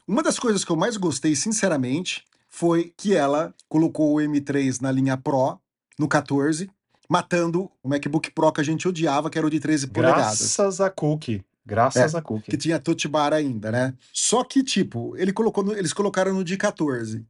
Uma 0.08 0.22
das 0.24 0.38
coisas 0.38 0.64
que 0.64 0.72
eu 0.72 0.76
mais 0.76 0.98
gostei, 0.98 1.36
sinceramente, 1.36 2.24
foi 2.50 2.94
que 2.96 3.16
ela 3.16 3.54
colocou 3.68 4.14
o 4.16 4.20
M3 4.20 4.82
na 4.82 4.92
linha 4.92 5.18
Pro, 5.18 5.58
no 5.98 6.08
14, 6.08 6.70
matando 7.10 7.70
o 7.84 7.90
MacBook 7.90 8.32
Pro 8.32 8.52
que 8.52 8.62
a 8.62 8.64
gente 8.64 8.88
odiava, 8.88 9.30
que 9.30 9.38
era 9.38 9.48
o 9.48 9.50
de 9.50 9.60
13 9.60 9.88
polegadas 9.88 10.40
Graças 10.40 10.82
a 10.82 10.90
Cookie. 10.90 11.44
Graças 11.66 12.16
a 12.16 12.22
Cookie. 12.22 12.52
que 12.52 12.58
tinha 12.58 12.80
touch 12.80 13.08
bar 13.08 13.34
ainda, 13.34 13.72
né? 13.72 13.94
Só 14.12 14.44
que, 14.44 14.64
tipo, 14.64 15.16
ele 15.18 15.32
colocou 15.32 15.64
no- 15.64 15.74
eles 15.74 15.94
colocaram 15.94 16.34
no 16.34 16.44
de 16.44 16.58
14, 16.58 17.26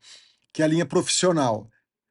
que 0.53 0.61
é 0.61 0.65
a 0.65 0.67
linha 0.67 0.85
profissional. 0.85 1.69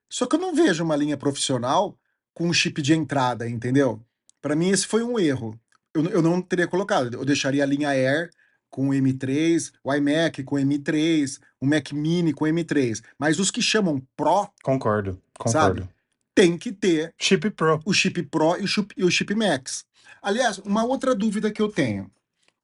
Só 0.08 0.26
que 0.26 0.36
eu 0.36 0.40
não 0.40 0.54
vejo 0.54 0.84
uma 0.84 0.96
linha 0.96 1.16
profissional 1.16 1.96
com 2.34 2.46
um 2.46 2.52
chip 2.52 2.82
de 2.82 2.92
entrada, 2.94 3.48
entendeu? 3.48 4.00
Para 4.42 4.54
mim, 4.54 4.68
esse 4.70 4.86
foi 4.86 5.02
um 5.02 5.18
erro. 5.18 5.58
Eu, 5.94 6.04
eu 6.06 6.22
não 6.22 6.40
teria 6.40 6.66
colocado. 6.68 7.14
Eu 7.14 7.24
deixaria 7.24 7.62
a 7.62 7.66
linha 7.66 7.88
Air 7.88 8.30
com 8.70 8.88
o 8.88 8.92
M3, 8.92 9.72
o 9.82 9.92
iMac 9.92 10.44
com 10.44 10.54
o 10.54 10.58
M3, 10.58 11.40
o 11.60 11.66
Mac 11.66 11.92
Mini 11.92 12.32
com 12.32 12.44
o 12.44 12.48
M3. 12.48 13.02
Mas 13.18 13.38
os 13.38 13.50
que 13.50 13.60
chamam 13.60 14.00
Pro 14.16 14.48
Concordo, 14.62 15.20
concordo. 15.36 15.88
tem 16.34 16.56
que 16.56 16.72
ter 16.72 17.12
Chip 17.18 17.50
Pro. 17.50 17.80
o 17.84 17.92
chip 17.92 18.22
Pro 18.22 18.56
e 18.58 18.62
o 18.62 18.66
chip, 18.68 18.94
e 18.96 19.04
o 19.04 19.10
chip 19.10 19.34
Max. 19.34 19.84
Aliás, 20.22 20.58
uma 20.58 20.84
outra 20.84 21.14
dúvida 21.14 21.50
que 21.50 21.60
eu 21.60 21.68
tenho. 21.68 22.10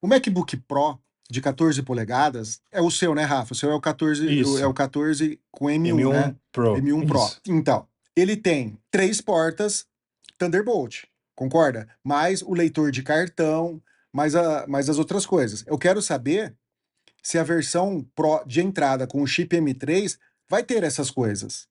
O 0.00 0.06
MacBook 0.06 0.56
Pro 0.58 0.98
de 1.28 1.40
14 1.40 1.82
polegadas 1.82 2.60
é 2.70 2.80
o 2.80 2.90
seu, 2.90 3.14
né, 3.14 3.24
Rafa? 3.24 3.52
O 3.52 3.56
seu 3.56 3.70
é 3.70 3.74
o 3.74 3.80
14, 3.80 4.40
Isso. 4.40 4.58
é 4.58 4.66
o 4.66 4.72
14 4.72 5.40
com 5.50 5.66
M1, 5.66 5.94
M1 5.94 6.12
né? 6.12 6.36
Pro. 6.52 6.74
M1 6.76 7.06
Pro. 7.06 7.18
Isso. 7.18 7.40
Então, 7.48 7.88
ele 8.14 8.36
tem 8.36 8.78
três 8.90 9.20
portas 9.20 9.86
Thunderbolt, 10.38 11.04
concorda? 11.36 11.86
Mais 12.02 12.42
o 12.42 12.52
leitor 12.52 12.90
de 12.90 13.02
cartão, 13.02 13.80
mais, 14.12 14.34
a, 14.34 14.66
mais 14.66 14.88
as 14.88 14.98
outras 14.98 15.24
coisas. 15.24 15.62
Eu 15.66 15.78
quero 15.78 16.02
saber 16.02 16.56
se 17.22 17.38
a 17.38 17.44
versão 17.44 18.04
Pro 18.14 18.42
de 18.46 18.60
entrada 18.60 19.06
com 19.06 19.22
o 19.22 19.26
chip 19.26 19.54
M3 19.56 20.18
vai 20.48 20.64
ter 20.64 20.82
essas 20.82 21.10
coisas. 21.10 21.68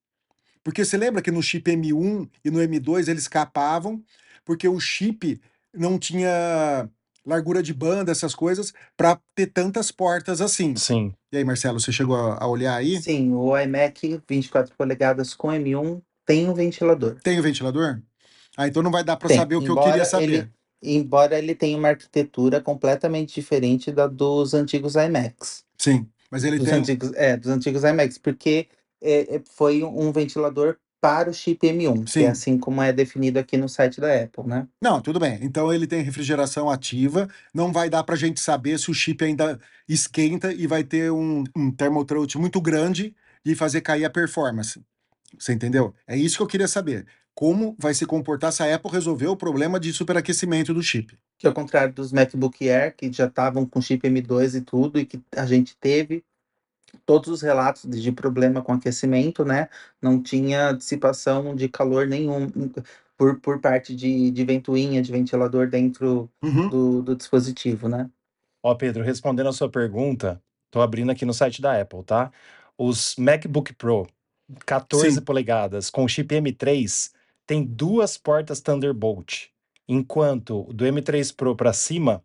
Porque 0.63 0.85
você 0.85 0.97
lembra 0.97 1.21
que 1.21 1.31
no 1.31 1.43
chip 1.43 1.69
M1 1.69 2.29
e 2.43 2.51
no 2.51 2.59
M2 2.59 3.07
eles 3.07 3.27
capavam, 3.27 4.03
porque 4.43 4.67
o 4.67 4.79
chip 4.79 5.41
não 5.73 5.99
tinha 5.99 6.89
largura 7.25 7.63
de 7.63 7.73
banda, 7.73 8.11
essas 8.11 8.35
coisas, 8.35 8.73
para 8.95 9.19
ter 9.33 9.47
tantas 9.47 9.91
portas 9.91 10.41
assim. 10.41 10.75
Sim. 10.75 11.13
E 11.31 11.37
aí, 11.37 11.43
Marcelo, 11.43 11.79
você 11.79 11.91
chegou 11.91 12.15
a, 12.15 12.43
a 12.43 12.47
olhar 12.47 12.75
aí? 12.75 13.01
Sim, 13.01 13.33
o 13.33 13.57
iMac 13.57 14.21
24 14.29 14.75
polegadas 14.75 15.33
com 15.33 15.47
M1 15.47 16.01
tem 16.25 16.47
um 16.47 16.53
ventilador. 16.53 17.15
Tem 17.23 17.39
o 17.39 17.43
ventilador? 17.43 18.01
Ah, 18.57 18.67
então 18.67 18.81
não 18.83 18.91
vai 18.91 19.03
dar 19.03 19.17
para 19.17 19.29
saber 19.29 19.55
o 19.55 19.61
que 19.61 19.69
eu 19.69 19.79
queria 19.79 20.05
saber. 20.05 20.23
ele- 20.23 20.55
Embora 20.83 21.37
ele 21.39 21.55
tenha 21.55 21.75
uma 21.77 21.87
arquitetura 21.87 22.61
completamente 22.61 23.33
diferente 23.33 23.91
da 23.91 24.05
dos 24.05 24.53
antigos 24.53 24.93
iMacs. 24.95 25.63
Sim, 25.79 26.07
mas 26.29 26.43
ele 26.43 26.59
Dos 26.59 26.67
tem. 26.67 26.75
antigos, 26.75 27.11
é, 27.15 27.35
dos 27.35 27.49
antigos 27.49 27.83
iMacs, 27.83 28.17
porque 28.19 28.67
é, 29.01 29.35
é, 29.37 29.41
foi 29.55 29.83
um 29.83 30.11
ventilador 30.11 30.77
para 31.01 31.29
o 31.29 31.33
chip 31.33 31.65
M1, 31.67 32.03
que 32.03 32.11
Sim. 32.11 32.23
é 32.23 32.27
assim 32.29 32.57
como 32.57 32.81
é 32.81 32.91
definido 32.93 33.39
aqui 33.39 33.57
no 33.57 33.67
site 33.69 33.99
da 33.99 34.13
Apple, 34.23 34.43
né? 34.45 34.67
Não, 34.81 35.01
tudo 35.01 35.19
bem. 35.19 35.39
Então 35.41 35.73
ele 35.73 35.87
tem 35.87 36.01
refrigeração 36.03 36.69
ativa. 36.69 37.27
Não 37.53 37.71
vai 37.71 37.89
dar 37.89 38.03
pra 38.03 38.15
gente 38.15 38.39
saber 38.39 38.77
se 38.79 38.91
o 38.91 38.93
chip 38.93 39.23
ainda 39.23 39.59
esquenta 39.87 40.51
e 40.53 40.67
vai 40.67 40.83
ter 40.83 41.11
um, 41.11 41.43
um 41.55 41.71
thermal 41.71 42.05
throat 42.05 42.37
muito 42.37 42.59
grande 42.61 43.15
e 43.43 43.55
fazer 43.55 43.81
cair 43.81 44.05
a 44.05 44.09
performance. 44.09 44.79
Você 45.37 45.53
entendeu? 45.53 45.93
É 46.07 46.15
isso 46.17 46.37
que 46.37 46.43
eu 46.43 46.47
queria 46.47 46.67
saber. 46.67 47.05
Como 47.35 47.75
vai 47.77 47.93
se 47.93 48.05
comportar 48.05 48.53
se 48.53 48.63
a 48.63 48.73
Apple 48.73 48.89
resolver 48.89 49.27
o 49.27 49.35
problema 49.35 49.77
de 49.77 49.91
superaquecimento 49.91 50.73
do 50.73 50.81
chip? 50.81 51.17
Que 51.37 51.45
ao 51.45 51.53
contrário 51.53 51.93
dos 51.93 52.13
MacBook 52.13 52.67
Air, 52.69 52.95
que 52.95 53.11
já 53.11 53.25
estavam 53.25 53.65
com 53.65 53.81
chip 53.81 54.07
M2 54.07 54.55
e 54.55 54.61
tudo, 54.61 54.97
e 54.97 55.05
que 55.05 55.21
a 55.35 55.45
gente 55.45 55.75
teve 55.75 56.23
todos 57.05 57.29
os 57.29 57.41
relatos 57.41 57.83
de 57.83 58.01
de 58.01 58.11
problema 58.11 58.61
com 58.61 58.71
aquecimento, 58.71 59.43
né? 59.43 59.67
Não 60.01 60.21
tinha 60.23 60.71
dissipação 60.71 61.53
de 61.53 61.67
calor 61.67 62.07
nenhum 62.07 62.49
por, 63.17 63.39
por 63.41 63.59
parte 63.59 63.93
de, 63.95 64.31
de 64.31 64.45
ventoinha, 64.45 65.01
de 65.01 65.11
ventilador 65.11 65.69
dentro 65.69 66.29
Uhum. 66.41 66.69
do, 66.69 67.01
do 67.01 67.15
dispositivo, 67.15 67.89
né? 67.89 68.09
Ó, 68.63 68.73
Pedro, 68.75 69.03
respondendo 69.03 69.49
a 69.49 69.53
sua 69.53 69.69
pergunta, 69.69 70.41
tô 70.71 70.81
abrindo 70.81 71.11
aqui 71.11 71.25
no 71.25 71.33
site 71.33 71.61
da 71.61 71.79
Apple, 71.79 72.03
tá? 72.03 72.31
Os 72.77 73.15
MacBook 73.17 73.73
Pro 73.73 74.07
14 74.65 75.15
Sim. 75.15 75.21
polegadas 75.21 75.89
com 75.89 76.07
chip 76.07 76.33
M3 76.33 77.11
tem 77.45 77.63
duas 77.63 78.17
portas 78.17 78.59
Thunderbolt, 78.61 79.47
enquanto 79.87 80.63
do 80.73 80.85
M3 80.85 81.35
Pro 81.35 81.55
para 81.55 81.73
cima 81.73 82.23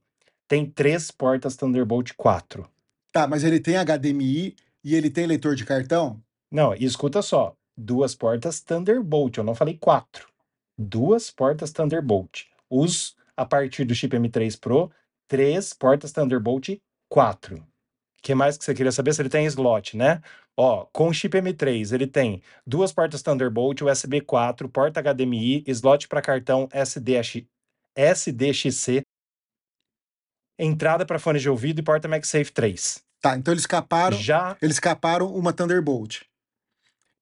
tem 0.49 0.67
três 0.67 1.11
portas 1.11 1.57
Thunderbolt 1.57 2.13
4. 2.17 2.69
Tá, 3.13 3.27
mas 3.27 3.45
ele 3.45 3.61
tem 3.61 3.77
HDMI 3.77 4.57
e 4.83 4.95
ele 4.95 5.11
tem 5.11 5.27
leitor 5.27 5.55
de 5.55 5.65
cartão? 5.65 6.23
Não, 6.51 6.75
e 6.75 6.85
escuta 6.85 7.23
só, 7.23 7.55
duas 7.77 8.15
portas 8.15 8.61
Thunderbolt, 8.61 9.37
eu 9.37 9.45
não 9.45 9.55
falei 9.55 9.77
quatro. 9.79 10.29
Duas 10.77 11.31
portas 11.31 11.71
Thunderbolt. 11.71 12.47
Os, 12.69 13.15
a 13.37 13.45
partir 13.45 13.85
do 13.85 13.95
chip 13.95 14.17
M3 14.17 14.59
Pro, 14.59 14.91
três 15.29 15.73
portas 15.73 16.13
Thunderbolt 16.13 16.81
4. 17.09 17.65
O 18.21 18.23
que 18.23 18.35
mais 18.35 18.59
que 18.59 18.65
você 18.65 18.75
queria 18.75 18.93
saber? 18.93 19.15
Se 19.15 19.23
ele 19.23 19.31
tem 19.31 19.47
slot, 19.47 19.97
né? 19.97 20.21
Ó, 20.55 20.85
com 20.93 21.11
chip 21.11 21.35
M3, 21.39 21.95
ele 21.95 22.07
tem 22.07 22.43
duas 22.67 22.93
portas 22.93 23.23
Thunderbolt, 23.23 23.81
USB 23.81 24.21
4, 24.21 24.69
porta 24.69 25.01
HDMI, 25.01 25.65
slot 25.69 26.07
para 26.07 26.21
cartão 26.21 26.69
SDX, 26.71 27.47
SDXC, 27.97 29.01
entrada 30.59 31.07
para 31.07 31.19
fone 31.19 31.39
de 31.39 31.49
ouvido 31.49 31.81
e 31.81 31.83
porta 31.83 32.07
MagSafe 32.07 32.53
3. 32.53 33.03
Tá, 33.23 33.39
então 33.39 33.55
eles 33.55 33.65
caparam, 33.65 34.19
Já 34.19 34.55
eles 34.61 34.79
caparam 34.79 35.35
uma 35.35 35.53
Thunderbolt. 35.53 36.23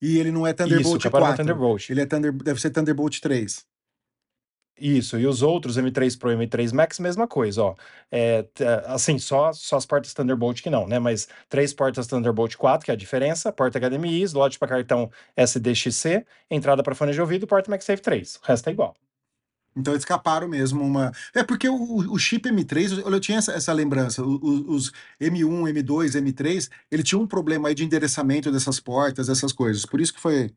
E 0.02 0.18
ele 0.18 0.32
não 0.32 0.44
é 0.44 0.52
Thunderbolt 0.52 0.98
isso, 0.98 1.00
caparam 1.00 1.26
4. 1.26 1.44
no 1.44 1.48
Thunderbolt. 1.48 1.90
Ele 1.90 2.00
é 2.00 2.06
Thunder, 2.06 2.32
deve 2.32 2.60
ser 2.60 2.70
Thunderbolt 2.70 3.20
3. 3.20 3.64
Isso, 4.80 5.18
e 5.18 5.26
os 5.26 5.42
outros 5.42 5.76
M3 5.76 6.18
Pro 6.18 6.32
e 6.32 6.36
M3 6.36 6.72
Max, 6.72 6.98
mesma 6.98 7.26
coisa, 7.26 7.62
ó. 7.62 7.74
É, 8.10 8.46
assim, 8.86 9.18
só, 9.18 9.52
só 9.52 9.76
as 9.76 9.86
portas 9.86 10.14
Thunderbolt 10.14 10.62
que 10.62 10.70
não, 10.70 10.86
né? 10.86 10.98
Mas 10.98 11.28
três 11.48 11.72
portas 11.72 12.06
Thunderbolt 12.06 12.56
4, 12.56 12.84
que 12.84 12.90
é 12.90 12.94
a 12.94 12.96
diferença, 12.96 13.52
porta 13.52 13.78
HDMI, 13.78 14.22
slot 14.22 14.58
para 14.58 14.68
cartão 14.68 15.10
SDXC, 15.36 16.24
entrada 16.50 16.82
para 16.82 16.94
fone 16.94 17.12
de 17.12 17.20
ouvido 17.20 17.46
porta 17.46 17.70
MagSafe 17.70 18.02
3. 18.02 18.36
O 18.36 18.46
resto 18.46 18.68
é 18.68 18.72
igual. 18.72 18.94
Então 19.78 19.92
eles 19.94 20.04
caparam 20.04 20.48
mesmo 20.48 20.82
uma. 20.84 21.12
É 21.34 21.44
porque 21.44 21.68
o, 21.68 22.12
o 22.12 22.18
chip 22.18 22.48
M3, 22.48 22.98
eu, 22.98 23.10
eu 23.10 23.20
tinha 23.20 23.38
essa, 23.38 23.52
essa 23.52 23.72
lembrança. 23.72 24.22
Os, 24.24 24.92
M1, 25.20 25.72
M2, 25.72 26.20
M3, 26.20 26.68
ele 26.90 27.02
tinha 27.02 27.18
um 27.18 27.26
problema 27.26 27.68
aí 27.68 27.74
de 27.74 27.84
endereçamento 27.84 28.50
dessas 28.50 28.80
portas, 28.80 29.28
essas 29.28 29.52
coisas. 29.52 29.86
Por 29.86 30.00
isso 30.00 30.12
que 30.12 30.20
foi, 30.20 30.52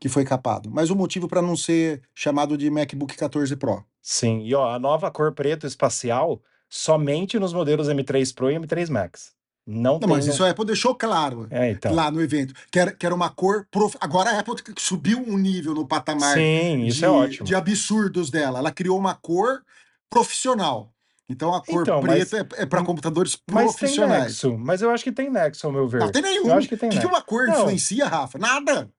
que 0.00 0.08
foi 0.08 0.24
capado. 0.24 0.70
Mas 0.72 0.88
o 0.90 0.96
motivo 0.96 1.28
para 1.28 1.42
não 1.42 1.54
ser 1.56 2.02
chamado 2.14 2.56
de 2.56 2.68
MacBook 2.70 3.14
14 3.16 3.54
Pro. 3.56 3.84
Sim, 4.02 4.40
e 4.44 4.54
ó, 4.54 4.74
a 4.74 4.78
nova 4.78 5.10
cor 5.10 5.32
preto 5.32 5.66
espacial 5.66 6.40
somente 6.68 7.38
nos 7.38 7.52
modelos 7.52 7.86
M3 7.88 8.34
Pro 8.34 8.50
e 8.50 8.54
M3 8.56 8.88
Max. 8.88 9.32
Não, 9.66 9.92
Não, 9.94 10.00
tem 10.00 10.08
mas 10.08 10.26
isso 10.26 10.42
a 10.42 10.50
Apple 10.50 10.64
deixou 10.64 10.94
claro 10.94 11.46
É, 11.50 11.70
então. 11.72 11.94
lá 11.94 12.10
no 12.10 12.20
evento. 12.22 12.54
Que 12.72 12.78
era, 12.80 12.90
que 12.92 13.04
era 13.06 13.14
uma 13.14 13.28
cor. 13.28 13.68
prof- 13.70 13.96
Agora 14.00 14.30
a 14.30 14.38
Apple 14.40 14.54
subiu 14.78 15.18
um 15.20 15.36
nível 15.36 15.74
no 15.74 15.86
patamar 15.86 16.34
Sim, 16.34 16.86
isso 16.86 17.00
de, 17.00 17.04
é 17.04 17.08
ótimo. 17.10 17.46
de 17.46 17.54
absurdos 17.54 18.30
dela. 18.30 18.58
Ela 18.58 18.72
criou 18.72 18.98
uma 18.98 19.14
cor 19.14 19.62
profissional. 20.08 20.92
Então 21.28 21.54
a 21.54 21.62
cor 21.64 21.82
Então, 21.82 22.02
mas- 22.02 22.28
preta 22.30 22.56
é, 22.60 22.66
para 22.66 22.82
computadores 22.82 23.38
Mas 23.48 23.66
tem 23.66 23.78
profissionais. 23.78 24.24
nexo. 24.24 24.58
Mas 24.58 24.82
eu 24.82 24.90
acho 24.90 25.04
que 25.04 25.12
tem 25.12 25.30
nexo, 25.30 25.66
ao 25.66 25.72
meu 25.72 25.86
ver. 25.86 26.00
Não 26.00 26.10
tem 26.10 26.22
nenhum. 26.22 26.48
Eu 26.48 26.54
acho 26.54 26.68
que 26.68 26.76
tem 26.76 26.88
O 26.88 26.92
que, 26.92 26.98
que 26.98 27.06
uma 27.06 27.22
cor 27.22 27.46
Não. 27.46 27.54
influencia, 27.60 28.06
Rafa? 28.08 28.38
Nada. 28.38 28.90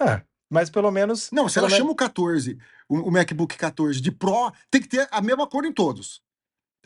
É, 0.00 0.22
mas 0.50 0.70
pelo 0.70 0.90
menos. 0.90 1.30
Não, 1.32 1.48
se 1.48 1.58
ela 1.58 1.68
chama 1.70 1.90
o 1.90 1.94
14, 1.94 2.58
o, 2.88 3.08
o 3.08 3.10
MacBook 3.10 3.56
14 3.56 4.00
de 4.00 4.10
Pro, 4.10 4.52
tem 4.70 4.80
que 4.80 4.88
ter 4.88 5.06
a 5.10 5.20
mesma 5.20 5.46
cor 5.46 5.64
em 5.64 5.72
todos. 5.72 6.20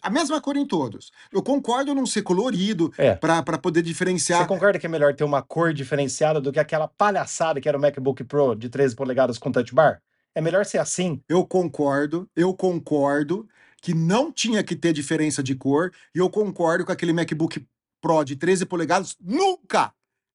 A 0.01 0.11
mesma 0.11 0.41
cor 0.41 0.57
em 0.57 0.67
todos. 0.67 1.13
Eu 1.33 1.43
concordo 1.43 1.95
não 1.95 2.05
ser 2.07 2.23
colorido 2.23 2.93
É. 2.99 3.15
para 3.15 3.43
poder 3.57 3.81
Você 3.81 3.85
diferenciar. 3.85 4.47
concorda 4.49 4.79
que 4.79 4.87
é 4.87 4.89
melhor 4.89 5.15
ter 5.15 5.23
uma 5.23 5.43
cor 5.43 5.73
diferenciada 5.73 6.41
do 6.41 6.51
que 6.53 6.59
aquela 6.59 6.89
palhaçada 6.89 7.61
que 7.61 7.69
era 7.69 7.79
o 7.79 7.81
MacBook 7.81 8.25
Pro 8.25 8.57
de 8.57 8.69
13 8.69 8.97
polegadas 8.97 9.39
com 9.39 9.53
touch 9.53 9.73
bar? 9.73 10.03
É 10.35 10.41
melhor 10.41 10.65
ser 10.67 10.79
assim. 10.79 11.23
Eu 11.29 11.47
concordo, 11.47 12.29
eu 12.35 12.53
concordo 12.53 13.47
que 13.81 13.95
não 13.95 14.33
tinha 14.33 14.63
que 14.65 14.75
ter 14.75 14.93
diferença 14.93 15.41
de 15.43 15.55
cor 15.55 15.93
e 16.15 16.19
eu 16.19 16.29
concordo 16.29 16.85
que 16.85 16.91
aquele 16.93 17.13
MacBook 17.13 17.65
Pro 18.01 18.25
de 18.25 18.35
13 18.35 18.67
polegadas 18.67 19.17
nunca 19.21 19.93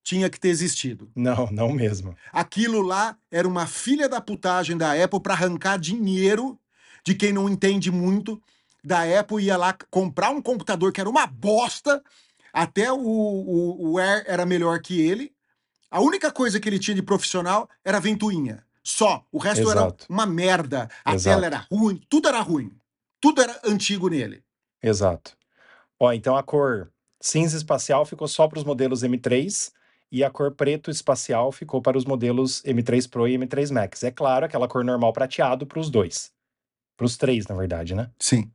tinha 0.07 0.29
que 0.29 0.39
ter 0.39 0.47
existido. 0.47 1.11
Não, 1.13 1.49
não 1.51 1.73
mesmo. 1.73 2.15
Aquilo 2.31 2.81
lá 2.81 3.17
era 3.29 3.45
uma 3.45 3.67
filha 3.67 4.07
da 4.07 4.21
putagem 4.21 4.77
da 4.77 4.93
Apple 5.03 5.19
para 5.19 5.33
arrancar 5.33 5.77
dinheiro 5.77 6.57
de 7.03 7.13
quem 7.13 7.33
não 7.33 7.49
entende 7.49 7.91
muito 7.91 8.41
da 8.81 9.01
Apple 9.19 9.43
ia 9.43 9.57
lá 9.57 9.77
comprar 9.91 10.29
um 10.29 10.41
computador 10.41 10.93
que 10.93 11.01
era 11.01 11.09
uma 11.09 11.27
bosta, 11.27 12.01
até 12.53 12.89
o, 12.89 12.97
o, 12.97 13.91
o 13.91 13.99
Air 13.99 14.23
era 14.27 14.45
melhor 14.45 14.79
que 14.79 15.01
ele. 15.01 15.33
A 15.91 15.99
única 15.99 16.31
coisa 16.31 16.57
que 16.57 16.69
ele 16.69 16.79
tinha 16.79 16.95
de 16.95 17.01
profissional 17.01 17.69
era 17.83 17.97
a 17.97 17.99
ventoinha. 17.99 18.63
Só. 18.81 19.25
O 19.29 19.37
resto 19.37 19.69
era 19.69 19.81
Exato. 19.81 20.05
uma 20.07 20.25
merda. 20.25 20.89
A 21.03 21.15
Exato. 21.15 21.35
tela 21.35 21.45
era 21.47 21.67
ruim, 21.69 22.01
tudo 22.07 22.29
era 22.29 22.39
ruim. 22.39 22.71
Tudo 23.19 23.41
era 23.41 23.59
antigo 23.65 24.07
nele. 24.07 24.41
Exato. 24.81 25.35
Ó, 25.99 26.13
então 26.13 26.37
a 26.37 26.43
cor 26.43 26.93
cinza 27.19 27.57
espacial 27.57 28.05
ficou 28.05 28.29
só 28.29 28.47
para 28.47 28.59
os 28.59 28.63
modelos 28.63 29.01
M3 29.03 29.75
e 30.11 30.23
a 30.23 30.29
cor 30.29 30.51
preto 30.51 30.89
espacial 30.89 31.51
ficou 31.51 31.81
para 31.81 31.97
os 31.97 32.05
modelos 32.05 32.61
M3 32.63 33.09
Pro 33.09 33.27
e 33.27 33.37
M3 33.37 33.71
Max. 33.71 34.03
É 34.03 34.11
claro, 34.11 34.45
aquela 34.45 34.67
cor 34.67 34.83
normal 34.83 35.11
prateado 35.13 35.65
para 35.65 35.79
os 35.79 35.89
dois. 35.89 36.31
Para 36.95 37.05
os 37.05 37.17
três, 37.17 37.45
na 37.47 37.55
verdade, 37.55 37.93
né? 37.93 38.09
Sim. 38.19 38.51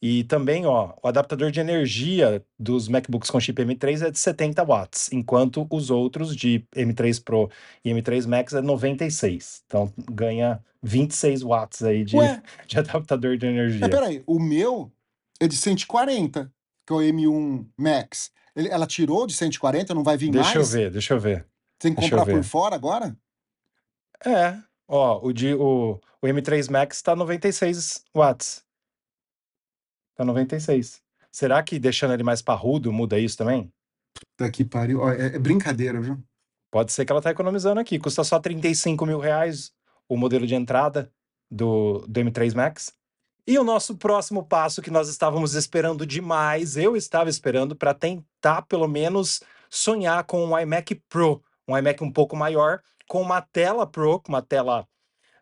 E 0.00 0.24
também, 0.24 0.66
ó, 0.66 0.94
o 1.02 1.08
adaptador 1.08 1.50
de 1.50 1.60
energia 1.60 2.44
dos 2.58 2.88
MacBooks 2.88 3.30
com 3.30 3.40
chip 3.40 3.60
M3 3.62 4.06
é 4.06 4.10
de 4.10 4.18
70 4.18 4.64
watts, 4.64 5.12
enquanto 5.12 5.66
os 5.70 5.90
outros 5.90 6.36
de 6.36 6.64
M3 6.74 7.22
Pro 7.22 7.50
e 7.84 7.90
M3 7.90 8.26
Max 8.26 8.54
é 8.54 8.60
96. 8.60 9.62
Então 9.66 9.92
ganha 10.10 10.60
26 10.82 11.42
watts 11.42 11.82
aí 11.82 12.04
de, 12.04 12.16
Ué, 12.16 12.42
de 12.66 12.78
adaptador 12.78 13.36
de 13.36 13.46
energia. 13.46 13.80
mas 13.80 13.90
peraí, 13.90 14.22
o 14.26 14.38
meu 14.38 14.92
é 15.40 15.48
de 15.48 15.56
140, 15.56 16.52
que 16.86 16.92
é 16.92 16.96
o 16.96 17.00
M1 17.00 17.66
Max. 17.76 18.30
Ele- 18.56 18.68
ela 18.68 18.86
tirou 18.86 19.26
de 19.26 19.34
140, 19.34 19.94
não 19.94 20.02
vai 20.02 20.16
vir 20.16 20.30
Deixa 20.30 20.50
eu 20.52 20.62
mais? 20.62 20.72
ver, 20.72 20.90
deixa 20.90 21.14
eu 21.14 21.20
ver. 21.20 21.46
Tem 21.78 21.94
que 21.94 22.00
deixa 22.00 22.14
eu 22.14 22.18
comprar 22.18 22.34
por 22.34 22.44
fora 22.44 22.74
agora? 22.74 23.16
É, 24.26 24.58
ó, 24.88 25.20
o, 25.24 25.32
de, 25.32 25.54
o, 25.54 26.00
o 26.20 26.26
M3 26.26 26.70
Max 26.70 27.00
tá 27.02 27.14
96 27.14 28.04
watts. 28.14 28.64
Tá 30.16 30.24
96. 30.24 31.00
Será 31.30 31.62
que 31.62 31.78
deixando 31.78 32.14
ele 32.14 32.24
mais 32.24 32.42
parrudo 32.42 32.92
muda 32.92 33.18
isso 33.18 33.36
também? 33.36 33.72
Daqui 34.36 34.64
pariu. 34.64 35.00
Ó, 35.00 35.10
é, 35.12 35.36
é 35.36 35.38
brincadeira, 35.38 36.00
viu? 36.00 36.20
Pode 36.70 36.92
ser 36.92 37.04
que 37.04 37.12
ela 37.12 37.22
tá 37.22 37.30
economizando 37.30 37.78
aqui. 37.80 37.98
Custa 37.98 38.24
só 38.24 38.40
35 38.40 39.06
mil 39.06 39.20
reais 39.20 39.72
o 40.08 40.16
modelo 40.16 40.46
de 40.46 40.54
entrada 40.54 41.12
do, 41.50 42.04
do 42.08 42.20
M3 42.20 42.54
Max. 42.54 42.92
E 43.50 43.58
o 43.58 43.64
nosso 43.64 43.96
próximo 43.96 44.44
passo 44.44 44.82
que 44.82 44.90
nós 44.90 45.08
estávamos 45.08 45.54
esperando 45.54 46.04
demais, 46.04 46.76
eu 46.76 46.94
estava 46.94 47.30
esperando 47.30 47.74
para 47.74 47.94
tentar 47.94 48.60
pelo 48.68 48.86
menos 48.86 49.40
sonhar 49.70 50.22
com 50.24 50.44
um 50.44 50.58
iMac 50.58 50.94
Pro, 51.08 51.42
um 51.66 51.74
iMac 51.74 52.04
um 52.04 52.12
pouco 52.12 52.36
maior, 52.36 52.82
com 53.08 53.22
uma 53.22 53.40
tela 53.40 53.86
Pro, 53.86 54.20
com 54.20 54.32
uma 54.32 54.42
tela, 54.42 54.86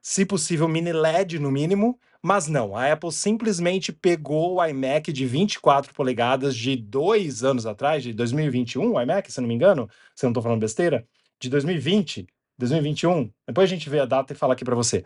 se 0.01 0.25
possível, 0.25 0.69
mini 0.69 0.93
LED 0.93 1.41
no 1.41 1.51
mínimo, 1.51 1.99
mas 2.23 2.47
não, 2.47 2.77
a 2.77 2.93
Apple 2.93 3.11
simplesmente 3.11 3.93
pegou 3.93 4.55
o 4.55 4.65
iMac 4.65 5.13
de 5.13 5.27
24 5.27 5.93
polegadas 5.93 6.55
de 6.55 6.77
dois 6.77 7.43
anos 7.43 7.67
atrás, 7.67 8.05
de 8.05 8.13
2021, 8.13 8.89
o 8.89 9.01
iMac, 9.01 9.33
se 9.33 9.41
não 9.41 9.49
me 9.49 9.55
engano, 9.55 9.91
se 10.15 10.25
eu 10.25 10.29
não 10.29 10.31
estou 10.31 10.45
falando 10.45 10.61
besteira, 10.61 11.05
de 11.41 11.51
2020, 11.51 12.25
2021, 12.57 13.33
depois 13.49 13.69
a 13.69 13.75
gente 13.75 13.91
vê 13.91 13.99
a 13.99 14.07
data 14.07 14.33
e 14.33 14.37
fala 14.37 14.53
aqui 14.53 14.65
para 14.65 14.77
você. 14.77 15.03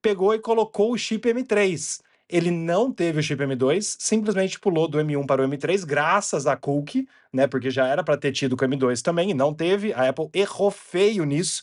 Pegou 0.00 0.32
e 0.32 0.38
colocou 0.38 0.92
o 0.92 0.96
chip 0.96 1.28
M3. 1.28 2.07
Ele 2.28 2.50
não 2.50 2.92
teve 2.92 3.20
o 3.20 3.22
chip 3.22 3.42
M2, 3.42 3.96
simplesmente 3.98 4.60
pulou 4.60 4.86
do 4.86 4.98
M1 4.98 5.26
para 5.26 5.42
o 5.42 5.48
M3, 5.48 5.84
graças 5.86 6.46
a 6.46 6.56
Cookie, 6.56 7.08
né? 7.32 7.46
Porque 7.46 7.70
já 7.70 7.86
era 7.86 8.04
para 8.04 8.18
ter 8.18 8.32
tido 8.32 8.56
com 8.56 8.64
o 8.64 8.68
M2 8.68 9.00
também, 9.00 9.30
e 9.30 9.34
não 9.34 9.54
teve. 9.54 9.92
A 9.94 10.08
Apple 10.08 10.28
errou 10.34 10.70
feio 10.70 11.24
nisso 11.24 11.62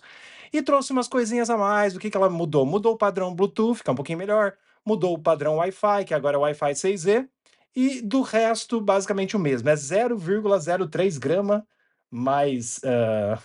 e 0.51 0.62
trouxe 0.62 0.91
umas 0.91 1.08
coisinhas 1.08 1.49
a 1.49 1.58
mais. 1.58 1.95
O 1.95 1.99
que, 1.99 2.10
que 2.10 2.17
ela 2.17 2.30
mudou? 2.30 2.65
Mudou 2.65 2.93
o 2.93 2.97
padrão 2.97 3.34
Bluetooth, 3.36 3.84
que 3.84 3.89
é 3.89 3.93
um 3.93 3.95
pouquinho 3.95 4.17
melhor, 4.17 4.54
mudou 4.86 5.13
o 5.13 5.19
padrão 5.19 5.58
Wi-Fi, 5.58 6.06
que 6.06 6.13
agora 6.13 6.38
é 6.38 6.39
Wi-Fi 6.39 6.71
6E, 6.73 7.28
e 7.75 8.01
do 8.01 8.21
resto, 8.21 8.80
basicamente 8.80 9.36
o 9.36 9.39
mesmo. 9.39 9.69
É 9.69 9.75
0,03 9.75 11.19
grama 11.19 11.67
mais, 12.10 12.80
ah, 12.84 13.38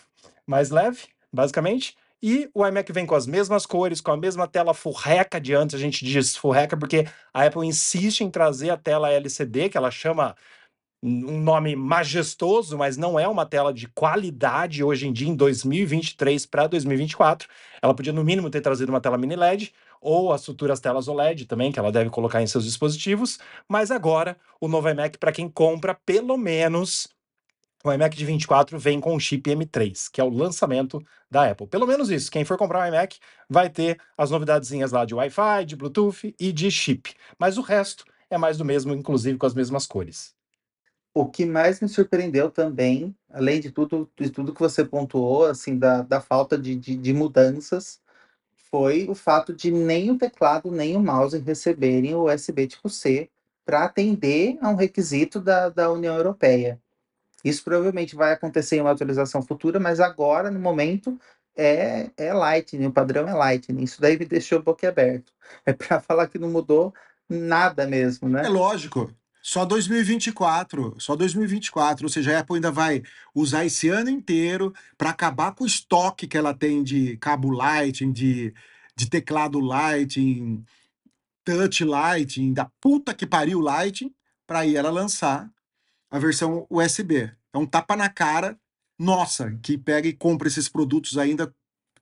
mais 0.46 0.70
leve, 0.70 1.08
basicamente. 1.32 1.96
E 2.22 2.50
o 2.52 2.66
iMac 2.66 2.92
vem 2.92 3.06
com 3.06 3.14
as 3.14 3.26
mesmas 3.26 3.64
cores, 3.64 4.00
com 4.00 4.10
a 4.10 4.16
mesma 4.16 4.46
tela 4.46 4.74
furreca 4.74 5.40
de 5.40 5.54
antes, 5.54 5.74
a 5.74 5.78
gente 5.78 6.04
diz 6.04 6.36
furreca 6.36 6.76
porque 6.76 7.06
a 7.32 7.44
Apple 7.44 7.66
insiste 7.66 8.20
em 8.20 8.30
trazer 8.30 8.70
a 8.70 8.76
tela 8.76 9.10
LCD, 9.10 9.70
que 9.70 9.78
ela 9.78 9.90
chama 9.90 10.36
um 11.02 11.40
nome 11.40 11.74
majestoso, 11.74 12.76
mas 12.76 12.96
não 12.96 13.18
é 13.18 13.26
uma 13.26 13.46
tela 13.46 13.72
de 13.72 13.88
qualidade 13.88 14.84
hoje 14.84 15.08
em 15.08 15.12
dia, 15.12 15.28
em 15.28 15.34
2023 15.34 16.44
para 16.44 16.66
2024. 16.66 17.48
Ela 17.80 17.94
podia, 17.94 18.12
no 18.12 18.22
mínimo, 18.22 18.50
ter 18.50 18.60
trazido 18.60 18.92
uma 18.92 19.00
tela 19.00 19.16
mini 19.16 19.34
LED 19.34 19.72
ou 20.00 20.32
as 20.32 20.44
futuras 20.44 20.80
telas 20.80 21.08
OLED 21.08 21.46
também, 21.46 21.72
que 21.72 21.78
ela 21.78 21.90
deve 21.90 22.10
colocar 22.10 22.42
em 22.42 22.46
seus 22.46 22.64
dispositivos. 22.64 23.38
Mas 23.68 23.90
agora, 23.90 24.36
o 24.60 24.68
novo 24.68 24.88
iMac, 24.90 25.16
para 25.18 25.32
quem 25.32 25.48
compra, 25.48 25.94
pelo 25.94 26.36
menos 26.36 27.08
o 27.82 27.92
iMac 27.92 28.16
de 28.16 28.24
24 28.24 28.78
vem 28.78 29.00
com 29.00 29.14
o 29.16 29.20
chip 29.20 29.50
M3, 29.50 30.10
que 30.12 30.20
é 30.20 30.24
o 30.24 30.28
lançamento 30.28 31.02
da 31.30 31.50
Apple. 31.50 31.66
Pelo 31.66 31.86
menos 31.86 32.10
isso. 32.10 32.30
Quem 32.30 32.44
for 32.44 32.58
comprar 32.58 32.84
um 32.84 32.88
iMac 32.88 33.18
vai 33.48 33.70
ter 33.70 33.98
as 34.16 34.30
novidadezinhas 34.30 34.92
lá 34.92 35.04
de 35.04 35.14
Wi-Fi, 35.14 35.64
de 35.64 35.76
Bluetooth 35.76 36.34
e 36.38 36.52
de 36.52 36.70
chip. 36.70 37.14
Mas 37.38 37.56
o 37.56 37.62
resto 37.62 38.04
é 38.28 38.36
mais 38.36 38.58
do 38.58 38.64
mesmo, 38.64 38.92
inclusive 38.92 39.38
com 39.38 39.46
as 39.46 39.54
mesmas 39.54 39.86
cores. 39.86 40.34
O 41.12 41.26
que 41.26 41.44
mais 41.44 41.80
me 41.80 41.88
surpreendeu 41.88 42.50
também, 42.50 43.16
além 43.30 43.60
de 43.60 43.70
tudo, 43.70 44.08
de 44.16 44.30
tudo 44.30 44.54
que 44.54 44.60
você 44.60 44.84
pontuou, 44.84 45.46
assim, 45.46 45.76
da, 45.76 46.02
da 46.02 46.20
falta 46.20 46.56
de, 46.56 46.76
de, 46.76 46.96
de 46.96 47.12
mudanças, 47.12 48.00
foi 48.70 49.08
o 49.08 49.14
fato 49.14 49.52
de 49.52 49.72
nem 49.72 50.10
o 50.10 50.18
teclado 50.18 50.70
nem 50.70 50.96
o 50.96 51.00
mouse 51.00 51.36
receberem 51.38 52.14
o 52.14 52.32
USB 52.32 52.68
tipo 52.68 52.88
C 52.88 53.28
para 53.64 53.84
atender 53.84 54.56
a 54.60 54.68
um 54.68 54.76
requisito 54.76 55.40
da, 55.40 55.68
da 55.68 55.90
União 55.90 56.14
Europeia. 56.14 56.80
Isso 57.44 57.64
provavelmente 57.64 58.14
vai 58.14 58.32
acontecer 58.32 58.76
em 58.76 58.80
uma 58.80 58.90
atualização 58.90 59.42
futura, 59.42 59.80
mas 59.80 60.00
agora, 60.00 60.50
no 60.50 60.60
momento, 60.60 61.18
é, 61.56 62.10
é 62.16 62.32
Lightning, 62.32 62.86
o 62.86 62.92
padrão 62.92 63.28
é 63.28 63.34
Lightning. 63.34 63.82
Isso 63.82 64.00
daí 64.00 64.18
me 64.18 64.24
deixou 64.24 64.62
boquiaberto. 64.62 65.32
É 65.66 65.72
para 65.72 66.00
falar 66.00 66.28
que 66.28 66.38
não 66.38 66.48
mudou 66.48 66.94
nada 67.28 67.84
mesmo, 67.84 68.28
né? 68.28 68.46
É 68.46 68.48
lógico. 68.48 69.12
Só 69.42 69.64
2024, 69.64 70.94
só 70.98 71.16
2024, 71.16 72.04
ou 72.04 72.08
seja, 72.08 72.36
a 72.36 72.40
Apple 72.40 72.56
ainda 72.56 72.70
vai 72.70 73.02
usar 73.34 73.64
esse 73.64 73.88
ano 73.88 74.10
inteiro 74.10 74.72
para 74.96 75.10
acabar 75.10 75.52
com 75.52 75.64
o 75.64 75.66
estoque 75.66 76.28
que 76.28 76.38
ela 76.38 76.54
tem 76.54 76.84
de 76.84 77.16
cabo 77.16 77.50
Lightning, 77.50 78.12
de, 78.12 78.54
de 78.94 79.10
teclado 79.10 79.58
Lightning, 79.58 80.62
touch 81.44 81.84
Lightning, 81.84 82.52
da 82.52 82.70
puta 82.80 83.14
que 83.14 83.26
pariu 83.26 83.60
Lightning, 83.60 84.14
para 84.46 84.60
aí 84.60 84.76
ela 84.76 84.90
lançar 84.90 85.50
a 86.10 86.18
versão 86.18 86.66
USB. 86.68 87.30
É 87.52 87.58
um 87.58 87.66
tapa 87.66 87.96
na 87.96 88.08
cara, 88.08 88.58
nossa, 88.98 89.52
que 89.62 89.78
pega 89.78 90.08
e 90.08 90.12
compra 90.12 90.48
esses 90.48 90.68
produtos 90.68 91.16
ainda 91.16 91.54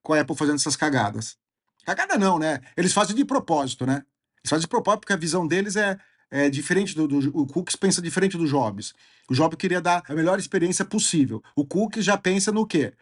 com 0.02 0.14
a 0.14 0.20
Apple 0.20 0.36
fazendo 0.36 0.56
essas 0.56 0.76
cagadas. 0.76 1.36
Cagada 1.84 2.18
não, 2.18 2.38
né? 2.38 2.60
Eles 2.76 2.92
fazem 2.92 3.14
de 3.14 3.24
propósito, 3.24 3.86
né? 3.86 4.04
Eles 4.42 4.50
fazem 4.50 4.62
de 4.62 4.68
propósito 4.68 5.00
porque 5.00 5.12
a 5.12 5.16
visão 5.16 5.46
deles 5.46 5.76
é, 5.76 5.98
é 6.30 6.50
diferente 6.50 6.94
do, 6.94 7.06
do. 7.08 7.18
O 7.38 7.46
Cooks 7.46 7.76
pensa 7.76 8.02
diferente 8.02 8.36
do 8.36 8.46
Jobs. 8.46 8.94
O 9.28 9.34
Jobs 9.34 9.56
queria 9.56 9.80
dar 9.80 10.02
a 10.08 10.14
melhor 10.14 10.38
experiência 10.38 10.84
possível. 10.84 11.42
O 11.54 11.64
Cooks 11.64 12.04
já 12.04 12.16
pensa 12.16 12.52
no 12.52 12.66
quê? 12.66 12.92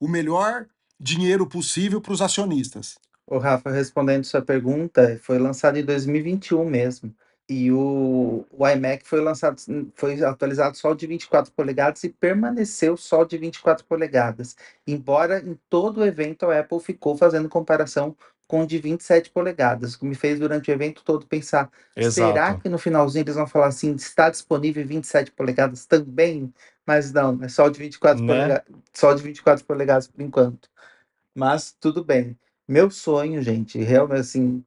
O 0.00 0.08
melhor 0.08 0.66
dinheiro 0.98 1.46
possível 1.46 2.00
para 2.00 2.12
os 2.12 2.22
acionistas. 2.22 2.98
O 3.26 3.38
Rafa, 3.38 3.70
respondendo 3.70 4.24
sua 4.24 4.40
pergunta, 4.40 5.18
foi 5.22 5.38
lançado 5.38 5.76
em 5.76 5.84
2021 5.84 6.64
mesmo. 6.64 7.14
E 7.48 7.70
o, 7.70 8.44
o 8.50 8.68
iMac 8.68 9.06
foi 9.06 9.20
lançado, 9.20 9.56
foi 9.94 10.20
atualizado 10.24 10.76
só 10.76 10.92
de 10.94 11.06
24 11.06 11.52
polegadas 11.52 12.02
e 12.02 12.08
permaneceu 12.08 12.96
só 12.96 13.22
de 13.24 13.38
24 13.38 13.84
polegadas. 13.84 14.56
Embora 14.86 15.38
em 15.38 15.56
todo 15.70 15.98
o 16.00 16.04
evento 16.04 16.46
a 16.46 16.58
Apple 16.58 16.80
ficou 16.80 17.16
fazendo 17.16 17.48
comparação 17.48 18.16
com 18.48 18.62
o 18.62 18.66
de 18.66 18.78
27 18.78 19.30
polegadas, 19.30 19.94
o 19.94 19.98
que 20.00 20.04
me 20.06 20.14
fez 20.14 20.40
durante 20.40 20.70
o 20.70 20.74
evento 20.74 21.02
todo 21.04 21.26
pensar: 21.26 21.70
Exato. 21.96 22.14
será 22.14 22.54
que 22.54 22.68
no 22.68 22.78
finalzinho 22.78 23.22
eles 23.22 23.36
vão 23.36 23.46
falar 23.46 23.68
assim, 23.68 23.94
está 23.94 24.28
disponível 24.28 24.84
27 24.86 25.30
polegadas 25.32 25.86
também? 25.86 26.52
Mas 26.84 27.12
não, 27.12 27.42
é 27.42 27.48
só 27.48 27.68
de 27.68 27.78
24 27.78 28.24
Né? 28.24 28.34
polegadas, 28.34 28.64
só 28.92 29.12
de 29.14 29.22
24 29.22 29.64
polegadas 29.64 30.08
por 30.08 30.20
enquanto. 30.22 30.68
Mas 31.34 31.72
tudo 31.80 32.04
bem. 32.04 32.36
Meu 32.68 32.90
sonho, 32.90 33.40
gente, 33.42 33.78
realmente 33.78 34.20
assim, 34.20 34.64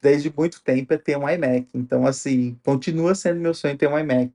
desde 0.00 0.32
muito 0.34 0.62
tempo 0.62 0.92
é 0.94 0.98
ter 0.98 1.16
um 1.16 1.28
iMac. 1.28 1.68
Então, 1.74 2.06
assim, 2.06 2.58
continua 2.64 3.14
sendo 3.14 3.40
meu 3.40 3.54
sonho 3.54 3.76
ter 3.76 3.88
um 3.88 3.98
iMac. 3.98 4.32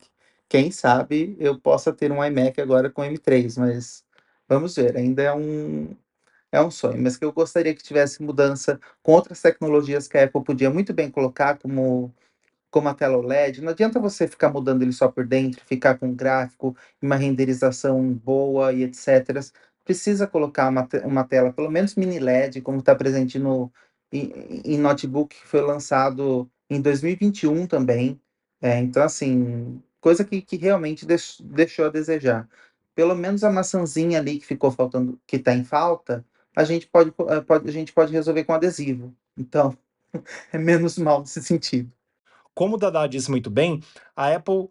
Quem 0.49 0.71
sabe 0.71 1.35
eu 1.39 1.59
possa 1.59 1.91
ter 1.93 2.11
um 2.11 2.23
iMac 2.23 2.61
agora 2.61 2.89
com 2.89 3.01
M3, 3.01 3.57
mas 3.59 4.03
vamos 4.47 4.75
ver, 4.75 4.95
ainda 4.97 5.23
é 5.23 5.33
um, 5.33 5.95
é 6.51 6.61
um 6.61 6.71
sonho, 6.71 7.01
mas 7.01 7.17
que 7.17 7.25
eu 7.25 7.33
gostaria 7.33 7.73
que 7.73 7.83
tivesse 7.83 8.21
mudança 8.23 8.79
com 9.01 9.13
outras 9.13 9.41
tecnologias 9.41 10.07
que 10.07 10.17
a 10.17 10.25
Apple 10.25 10.43
podia 10.43 10.69
muito 10.69 10.93
bem 10.93 11.09
colocar, 11.09 11.57
como, 11.57 12.13
como 12.71 12.89
a 12.89 12.93
tela 12.93 13.17
OLED. 13.17 13.61
Não 13.61 13.71
adianta 13.71 13.99
você 13.99 14.27
ficar 14.27 14.49
mudando 14.51 14.83
ele 14.83 14.93
só 14.93 15.07
por 15.07 15.25
dentro, 15.25 15.63
ficar 15.65 15.97
com 15.97 16.07
um 16.09 16.15
gráfico, 16.15 16.75
uma 17.01 17.15
renderização 17.15 18.13
boa 18.13 18.73
e 18.73 18.83
etc. 18.83 19.41
Precisa 19.85 20.27
colocar 20.27 20.69
uma, 20.69 20.87
uma 21.05 21.23
tela, 21.25 21.53
pelo 21.53 21.71
menos 21.71 21.95
mini 21.95 22.19
LED, 22.19 22.61
como 22.61 22.79
está 22.79 22.95
presente 22.95 23.39
no, 23.39 23.71
em, 24.17 24.77
notebook 24.77 25.35
que 25.35 25.47
foi 25.47 25.61
lançado 25.61 26.49
em 26.69 26.81
2021 26.81 27.67
também. 27.67 28.19
É, 28.61 28.79
então, 28.79 29.03
assim, 29.03 29.81
coisa 29.99 30.23
que, 30.23 30.41
que 30.41 30.55
realmente 30.57 31.05
deix- 31.05 31.39
deixou 31.41 31.85
a 31.85 31.89
desejar. 31.89 32.47
Pelo 32.95 33.15
menos 33.15 33.43
a 33.43 33.51
maçãzinha 33.51 34.19
ali 34.19 34.39
que 34.39 34.45
ficou 34.45 34.71
faltando, 34.71 35.19
que 35.27 35.37
está 35.37 35.53
em 35.53 35.63
falta, 35.63 36.25
a 36.55 36.63
gente 36.63 36.87
pode, 36.87 37.11
po- 37.11 37.29
eh, 37.29 37.41
pode, 37.41 37.67
a 37.67 37.71
gente 37.71 37.91
pode 37.93 38.11
resolver 38.11 38.43
com 38.43 38.53
adesivo. 38.53 39.15
Então, 39.37 39.75
é 40.53 40.57
menos 40.57 40.97
mal 40.97 41.21
nesse 41.21 41.41
sentido. 41.41 41.91
Como 42.53 42.75
o 42.75 42.77
Dada 42.77 43.07
disse 43.07 43.31
muito 43.31 43.49
bem, 43.49 43.81
a 44.15 44.35
Apple 44.35 44.69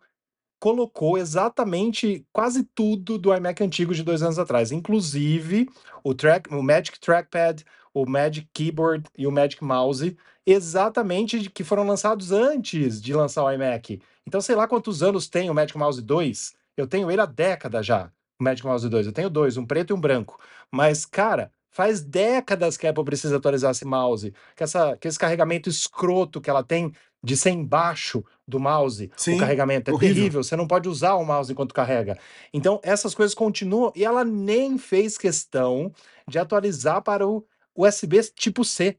colocou 0.63 1.19
exatamente 1.19 2.25
quase 2.33 2.63
tudo 2.63 3.19
do 3.19 3.35
iMac 3.35 3.61
antigo 3.65 3.93
de 3.93 4.05
dois 4.05 4.23
anos 4.23 4.39
atrás, 4.39 4.71
inclusive 4.71 5.69
o, 6.05 6.15
track, 6.15 6.55
o 6.55 6.63
Magic 6.63 7.01
Trackpad, 7.01 7.65
o 7.93 8.09
Magic 8.09 8.49
Keyboard 8.55 9.09
e 9.19 9.27
o 9.27 9.33
Magic 9.33 9.65
Mouse, 9.65 10.17
exatamente 10.47 11.41
de- 11.41 11.51
que 11.51 11.65
foram 11.65 11.85
lançados 11.85 12.31
antes 12.31 13.03
de 13.03 13.13
lançar 13.13 13.43
o 13.43 13.51
iMac. 13.51 14.01
Então, 14.25 14.41
sei 14.41 14.55
lá 14.55 14.69
quantos 14.69 15.03
anos 15.03 15.27
tem 15.29 15.51
o 15.51 15.55
Magic 15.55 15.77
Mouse 15.77 16.01
2. 16.01 16.55
Eu 16.77 16.87
tenho 16.87 17.11
ele 17.11 17.21
há 17.21 17.27
décadas 17.27 17.85
já, 17.85 18.13
o 18.41 18.45
Magic 18.45 18.65
Mouse 18.65 18.89
2. 18.89 19.09
Eu 19.09 19.13
tenho 19.13 19.29
dois, 19.29 19.57
um 19.57 19.67
preto 19.67 19.91
e 19.91 19.95
um 19.95 20.01
branco. 20.01 20.39
Mas, 20.71 21.05
cara, 21.05 21.51
faz 21.73 22.01
décadas 22.01 22.77
que 22.77 22.87
a 22.87 22.91
Apple 22.91 23.05
precisa 23.05 23.37
atualizar 23.37 23.73
esse 23.73 23.85
mouse, 23.85 24.33
que, 24.55 24.63
essa, 24.63 24.97
que 24.97 25.09
esse 25.09 25.19
carregamento 25.19 25.69
escroto 25.69 26.41
que 26.41 26.49
ela 26.49 26.63
tem 26.63 26.93
de 27.23 27.37
ser 27.37 27.51
embaixo 27.51 28.25
do 28.47 28.59
mouse, 28.59 29.11
Sim, 29.17 29.37
o 29.37 29.39
carregamento 29.39 29.91
é 29.91 29.95
horrível. 29.95 30.15
terrível, 30.17 30.43
você 30.43 30.57
não 30.57 30.67
pode 30.67 30.89
usar 30.89 31.15
o 31.15 31.25
mouse 31.25 31.53
enquanto 31.53 31.73
carrega. 31.73 32.19
Então, 32.53 32.81
essas 32.83 33.15
coisas 33.15 33.35
continuam 33.35 33.93
e 33.95 34.05
ela 34.05 34.25
nem 34.25 34.77
fez 34.77 35.17
questão 35.17 35.93
de 36.27 36.39
atualizar 36.39 37.01
para 37.03 37.27
o 37.27 37.47
USB 37.77 38.21
tipo 38.35 38.65
C. 38.65 38.99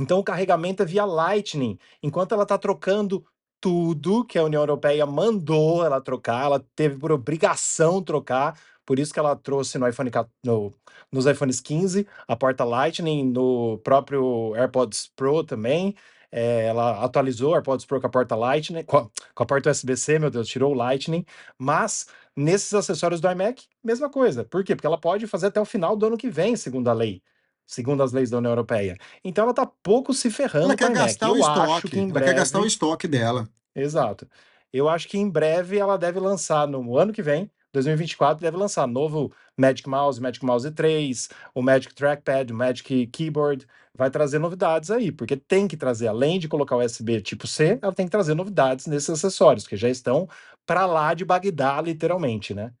Então, 0.00 0.18
o 0.18 0.24
carregamento 0.24 0.82
é 0.82 0.86
via 0.86 1.04
Lightning, 1.04 1.78
enquanto 2.02 2.32
ela 2.32 2.42
está 2.44 2.58
trocando 2.58 3.24
tudo 3.60 4.24
que 4.24 4.38
a 4.38 4.44
União 4.44 4.60
Europeia 4.62 5.06
mandou 5.06 5.84
ela 5.84 6.00
trocar, 6.00 6.44
ela 6.46 6.64
teve 6.74 6.96
por 6.98 7.12
obrigação 7.12 8.02
trocar, 8.02 8.58
por 8.84 8.98
isso 8.98 9.12
que 9.12 9.18
ela 9.18 9.34
trouxe 9.36 9.78
no 9.78 9.88
iPhone, 9.88 10.10
no- 10.44 10.72
nos 11.10 11.24
iPhones 11.26 11.60
15 11.60 12.06
a 12.26 12.34
porta 12.36 12.64
Lightning, 12.64 13.24
no 13.30 13.78
próprio 13.84 14.54
AirPods 14.54 15.10
Pro 15.14 15.44
também. 15.44 15.94
É, 16.36 16.66
ela 16.66 17.04
atualizou 17.04 17.52
o 17.52 17.54
AirPods 17.54 17.86
Pro 17.86 18.00
com 18.00 18.06
a 18.08 18.10
porta 18.10 18.34
Lightning, 18.34 18.82
com 18.82 18.96
a, 18.98 19.08
com 19.34 19.42
a 19.42 19.46
porta 19.46 19.70
USB-C, 19.70 20.18
meu 20.18 20.30
Deus, 20.30 20.48
tirou 20.48 20.72
o 20.72 20.74
Lightning. 20.74 21.24
Mas 21.56 22.06
nesses 22.36 22.74
acessórios 22.74 23.20
do 23.20 23.30
iMac, 23.30 23.64
mesma 23.84 24.10
coisa. 24.10 24.44
Por 24.44 24.64
quê? 24.64 24.74
Porque 24.74 24.86
ela 24.86 24.98
pode 25.00 25.26
fazer 25.28 25.46
até 25.46 25.60
o 25.60 25.64
final 25.64 25.96
do 25.96 26.06
ano 26.06 26.16
que 26.18 26.28
vem, 26.28 26.56
segundo 26.56 26.88
a 26.88 26.92
lei, 26.92 27.22
segundo 27.66 28.02
as 28.02 28.12
leis 28.12 28.30
da 28.30 28.38
União 28.38 28.50
Europeia. 28.50 28.96
Então 29.24 29.44
ela 29.44 29.54
tá 29.54 29.64
pouco 29.64 30.12
se 30.12 30.28
ferrando 30.30 30.64
Ela 30.66 30.76
com 30.76 30.78
quer 30.78 30.90
iMac. 30.90 31.04
gastar 31.06 31.30
o 31.30 31.36
estoque. 31.36 31.88
que 31.88 31.98
Ela 32.10 32.20
quer 32.22 32.34
gastar 32.34 32.58
o 32.58 32.62
breve. 32.62 32.66
estoque 32.74 33.06
dela. 33.08 33.48
Exato. 33.74 34.28
Eu 34.72 34.88
acho 34.88 35.06
que 35.08 35.16
em 35.18 35.30
breve 35.30 35.78
ela 35.78 35.96
deve 35.96 36.18
lançar 36.18 36.66
no 36.66 36.98
ano 36.98 37.12
que 37.12 37.22
vem, 37.22 37.48
2024, 37.74 38.40
deve 38.40 38.56
lançar 38.56 38.86
novo 38.86 39.32
Magic 39.56 39.88
Mouse, 39.88 40.20
Magic 40.20 40.44
Mouse 40.44 40.70
3, 40.70 41.28
o 41.54 41.60
Magic 41.60 41.94
Trackpad, 41.94 42.52
o 42.52 42.56
Magic 42.56 43.06
Keyboard. 43.08 43.66
Vai 43.96 44.10
trazer 44.10 44.38
novidades 44.38 44.90
aí, 44.90 45.12
porque 45.12 45.36
tem 45.36 45.68
que 45.68 45.76
trazer, 45.76 46.08
além 46.08 46.38
de 46.38 46.48
colocar 46.48 46.76
o 46.76 46.84
USB 46.84 47.20
tipo 47.20 47.46
C, 47.46 47.78
ela 47.80 47.92
tem 47.92 48.06
que 48.06 48.12
trazer 48.12 48.34
novidades 48.34 48.86
nesses 48.86 49.10
acessórios, 49.10 49.66
que 49.66 49.76
já 49.76 49.88
estão 49.88 50.28
para 50.66 50.86
lá 50.86 51.14
de 51.14 51.24
Bagdá, 51.24 51.80
literalmente, 51.80 52.54
né? 52.54 52.72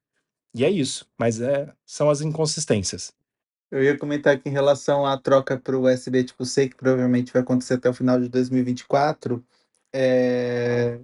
E 0.54 0.64
é 0.64 0.70
isso, 0.70 1.06
mas 1.18 1.40
é, 1.40 1.72
são 1.84 2.08
as 2.08 2.20
inconsistências. 2.20 3.12
Eu 3.70 3.82
ia 3.82 3.98
comentar 3.98 4.38
que 4.40 4.48
em 4.48 4.52
relação 4.52 5.04
à 5.04 5.18
troca 5.18 5.58
para 5.58 5.76
o 5.76 5.88
USB 5.88 6.24
tipo 6.24 6.44
C, 6.44 6.68
que 6.68 6.76
provavelmente 6.76 7.32
vai 7.32 7.42
acontecer 7.42 7.74
até 7.74 7.90
o 7.90 7.94
final 7.94 8.20
de 8.20 8.28
2024, 8.28 9.44
é, 9.92 11.00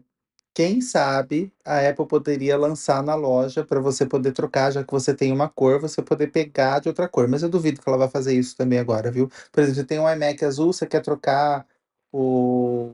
quem 0.55 0.81
sabe 0.81 1.53
a 1.65 1.89
Apple 1.89 2.07
poderia 2.07 2.57
lançar 2.59 3.03
na 3.03 3.15
loja 3.15 3.65
para 3.65 3.81
você 3.81 4.05
poder 4.07 4.33
trocar, 4.33 4.73
já 4.73 4.85
que 4.85 4.93
você 4.93 5.15
tem 5.15 5.33
uma 5.33 5.49
cor, 5.49 5.81
você 5.81 6.03
poder 6.03 6.29
pegar 6.29 6.81
de 6.81 6.89
outra 6.89 7.09
cor. 7.09 7.29
Mas 7.29 7.43
eu 7.43 7.49
duvido 7.49 7.81
que 7.81 7.89
ela 7.89 7.99
vai 7.99 8.09
fazer 8.09 8.35
isso 8.35 8.57
também 8.57 8.79
agora, 8.79 9.11
viu? 9.11 9.29
Por 9.53 9.61
exemplo, 9.63 9.77
você 9.81 9.85
tem 9.87 9.99
um 10.01 10.11
iMac 10.11 10.45
azul, 10.45 10.73
você 10.73 10.87
quer 10.87 11.01
trocar 11.03 11.67
o, 12.13 12.93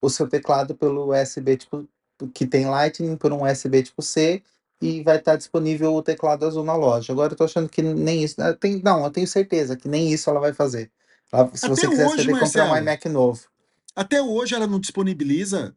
o 0.00 0.10
seu 0.10 0.28
teclado 0.28 0.74
pelo 0.74 1.10
USB 1.12 1.56
tipo 1.56 1.88
que 2.34 2.46
tem 2.46 2.66
Lightning 2.66 3.16
por 3.16 3.32
um 3.32 3.44
USB 3.44 3.82
tipo 3.82 4.02
C 4.02 4.42
e 4.80 5.02
vai 5.02 5.16
estar 5.16 5.36
disponível 5.36 5.94
o 5.94 6.02
teclado 6.02 6.44
azul 6.46 6.64
na 6.64 6.76
loja. 6.76 7.12
Agora 7.12 7.32
eu 7.32 7.36
tô 7.36 7.44
achando 7.44 7.68
que 7.68 7.82
nem 7.82 8.22
isso. 8.24 8.36
Tem, 8.58 8.80
não, 8.82 9.04
eu 9.04 9.10
tenho 9.10 9.26
certeza 9.26 9.76
que 9.76 9.88
nem 9.88 10.12
isso 10.12 10.28
ela 10.28 10.40
vai 10.40 10.52
fazer. 10.52 10.90
Ela- 11.32 11.48
se 11.54 11.64
Até 11.64 11.68
você 11.68 11.88
quiser, 11.88 12.06
hoje, 12.06 12.26
que 12.26 12.40
comprar 12.40 12.70
um 12.70 12.76
iMac 12.76 13.08
novo. 13.08 13.40
Até 13.96 14.22
hoje 14.22 14.54
ela 14.54 14.66
não 14.66 14.78
disponibiliza. 14.80 15.74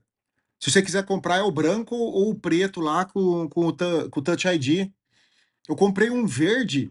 Se 0.63 0.71
você 0.71 0.81
quiser 0.81 1.05
comprar, 1.05 1.39
é 1.39 1.41
o 1.41 1.51
branco 1.51 1.93
ou 1.93 2.29
o 2.29 2.35
preto 2.35 2.79
lá 2.79 3.03
com, 3.03 3.49
com, 3.49 3.67
o, 3.67 3.73
com 4.09 4.19
o 4.21 4.23
Touch 4.23 4.47
ID. 4.47 4.89
Eu 5.67 5.75
comprei 5.75 6.09
um 6.09 6.25
verde 6.25 6.89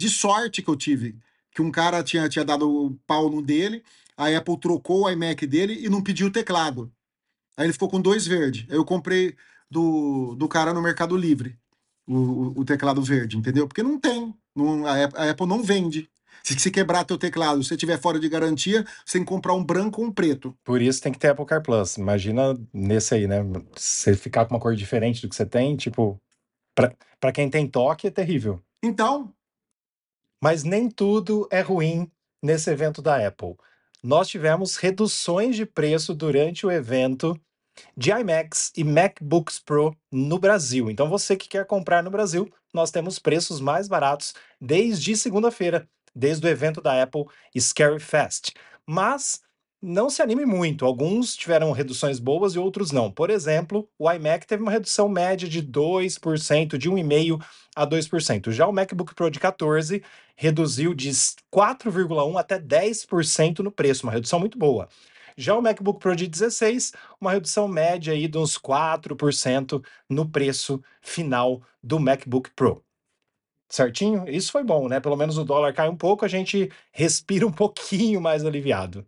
de 0.00 0.08
sorte 0.08 0.62
que 0.62 0.70
eu 0.70 0.74
tive. 0.74 1.18
Que 1.54 1.60
um 1.60 1.70
cara 1.70 2.02
tinha, 2.02 2.30
tinha 2.30 2.46
dado 2.46 2.98
pau 3.06 3.28
no 3.28 3.42
dele, 3.42 3.84
a 4.16 4.34
Apple 4.34 4.58
trocou 4.58 5.02
o 5.02 5.10
iMac 5.10 5.46
dele 5.46 5.84
e 5.84 5.90
não 5.90 6.02
pediu 6.02 6.28
o 6.28 6.32
teclado. 6.32 6.90
Aí 7.58 7.66
ele 7.66 7.74
ficou 7.74 7.90
com 7.90 8.00
dois 8.00 8.26
verdes. 8.26 8.64
Aí 8.70 8.76
eu 8.76 8.86
comprei 8.86 9.36
do, 9.70 10.34
do 10.36 10.48
cara 10.48 10.72
no 10.72 10.80
Mercado 10.80 11.14
Livre 11.14 11.58
o, 12.06 12.14
o, 12.16 12.60
o 12.60 12.64
teclado 12.64 13.02
verde, 13.02 13.36
entendeu? 13.36 13.68
Porque 13.68 13.82
não 13.82 14.00
tem. 14.00 14.34
Não- 14.56 14.86
a, 14.86 14.94
a 14.94 15.30
Apple 15.32 15.46
não 15.46 15.62
vende. 15.62 16.09
Se 16.42 16.58
você 16.58 16.70
quebrar 16.70 17.04
teu 17.04 17.18
teclado, 17.18 17.62
se 17.62 17.68
você 17.68 17.76
tiver 17.76 18.00
fora 18.00 18.18
de 18.18 18.28
garantia, 18.28 18.84
você 19.04 19.18
tem 19.18 19.24
que 19.24 19.28
comprar 19.28 19.54
um 19.54 19.64
branco 19.64 20.00
ou 20.00 20.08
um 20.08 20.12
preto. 20.12 20.56
Por 20.64 20.80
isso 20.82 21.02
tem 21.02 21.12
que 21.12 21.18
ter 21.18 21.28
Apple 21.28 21.46
Car 21.46 21.62
Plus. 21.62 21.96
Imagina 21.96 22.58
nesse 22.72 23.14
aí, 23.14 23.26
né? 23.26 23.42
Você 23.76 24.14
ficar 24.16 24.46
com 24.46 24.54
uma 24.54 24.60
cor 24.60 24.74
diferente 24.74 25.22
do 25.22 25.28
que 25.28 25.36
você 25.36 25.46
tem, 25.46 25.76
tipo, 25.76 26.20
pra 27.20 27.32
quem 27.32 27.50
tem 27.50 27.68
toque 27.68 28.06
é 28.06 28.10
terrível. 28.10 28.62
Então, 28.82 29.34
Mas 30.42 30.64
nem 30.64 30.88
tudo 30.90 31.46
é 31.50 31.60
ruim 31.60 32.10
nesse 32.42 32.70
evento 32.70 33.02
da 33.02 33.26
Apple. 33.26 33.54
Nós 34.02 34.28
tivemos 34.28 34.76
reduções 34.76 35.54
de 35.56 35.66
preço 35.66 36.14
durante 36.14 36.66
o 36.66 36.70
evento 36.70 37.38
de 37.96 38.10
iMacs 38.10 38.72
e 38.76 38.82
MacBooks 38.82 39.58
Pro 39.58 39.94
no 40.10 40.38
Brasil. 40.38 40.90
Então, 40.90 41.08
você 41.08 41.36
que 41.36 41.48
quer 41.48 41.66
comprar 41.66 42.02
no 42.02 42.10
Brasil, 42.10 42.50
nós 42.72 42.90
temos 42.90 43.18
preços 43.18 43.60
mais 43.60 43.86
baratos 43.88 44.34
desde 44.60 45.16
segunda-feira, 45.16 45.88
desde 46.14 46.46
o 46.46 46.50
evento 46.50 46.80
da 46.80 47.02
Apple 47.02 47.24
Scary 47.58 48.00
Fest. 48.00 48.50
Mas 48.86 49.40
não 49.82 50.10
se 50.10 50.20
anime 50.20 50.44
muito, 50.44 50.84
alguns 50.84 51.34
tiveram 51.34 51.72
reduções 51.72 52.18
boas 52.18 52.54
e 52.54 52.58
outros 52.58 52.92
não. 52.92 53.10
Por 53.10 53.30
exemplo, 53.30 53.88
o 53.98 54.10
iMac 54.12 54.46
teve 54.46 54.62
uma 54.62 54.70
redução 54.70 55.08
média 55.08 55.48
de 55.48 55.62
2%, 55.62 56.76
de 56.76 56.90
1,5% 56.90 57.42
a 57.74 57.86
2%. 57.86 58.50
Já 58.50 58.66
o 58.66 58.72
MacBook 58.72 59.14
Pro 59.14 59.30
de 59.30 59.40
14 59.40 60.02
reduziu 60.36 60.92
de 60.92 61.08
4,1% 61.10 62.38
até 62.38 62.58
10% 62.58 63.60
no 63.60 63.72
preço, 63.72 64.04
uma 64.04 64.12
redução 64.12 64.38
muito 64.38 64.58
boa. 64.58 64.86
Já 65.34 65.56
o 65.56 65.62
MacBook 65.62 65.98
Pro 65.98 66.14
de 66.14 66.26
16, 66.26 66.92
uma 67.18 67.32
redução 67.32 67.66
média 67.66 68.12
aí 68.12 68.28
de 68.28 68.36
uns 68.36 68.58
4% 68.58 69.82
no 70.08 70.28
preço 70.28 70.82
final 71.00 71.62
do 71.82 71.98
MacBook 71.98 72.50
Pro. 72.50 72.84
Certinho? 73.70 74.28
Isso 74.28 74.50
foi 74.50 74.64
bom, 74.64 74.88
né? 74.88 74.98
Pelo 74.98 75.16
menos 75.16 75.38
o 75.38 75.44
dólar 75.44 75.72
cai 75.72 75.88
um 75.88 75.96
pouco, 75.96 76.24
a 76.24 76.28
gente 76.28 76.70
respira 76.92 77.46
um 77.46 77.52
pouquinho 77.52 78.20
mais 78.20 78.44
aliviado. 78.44 79.06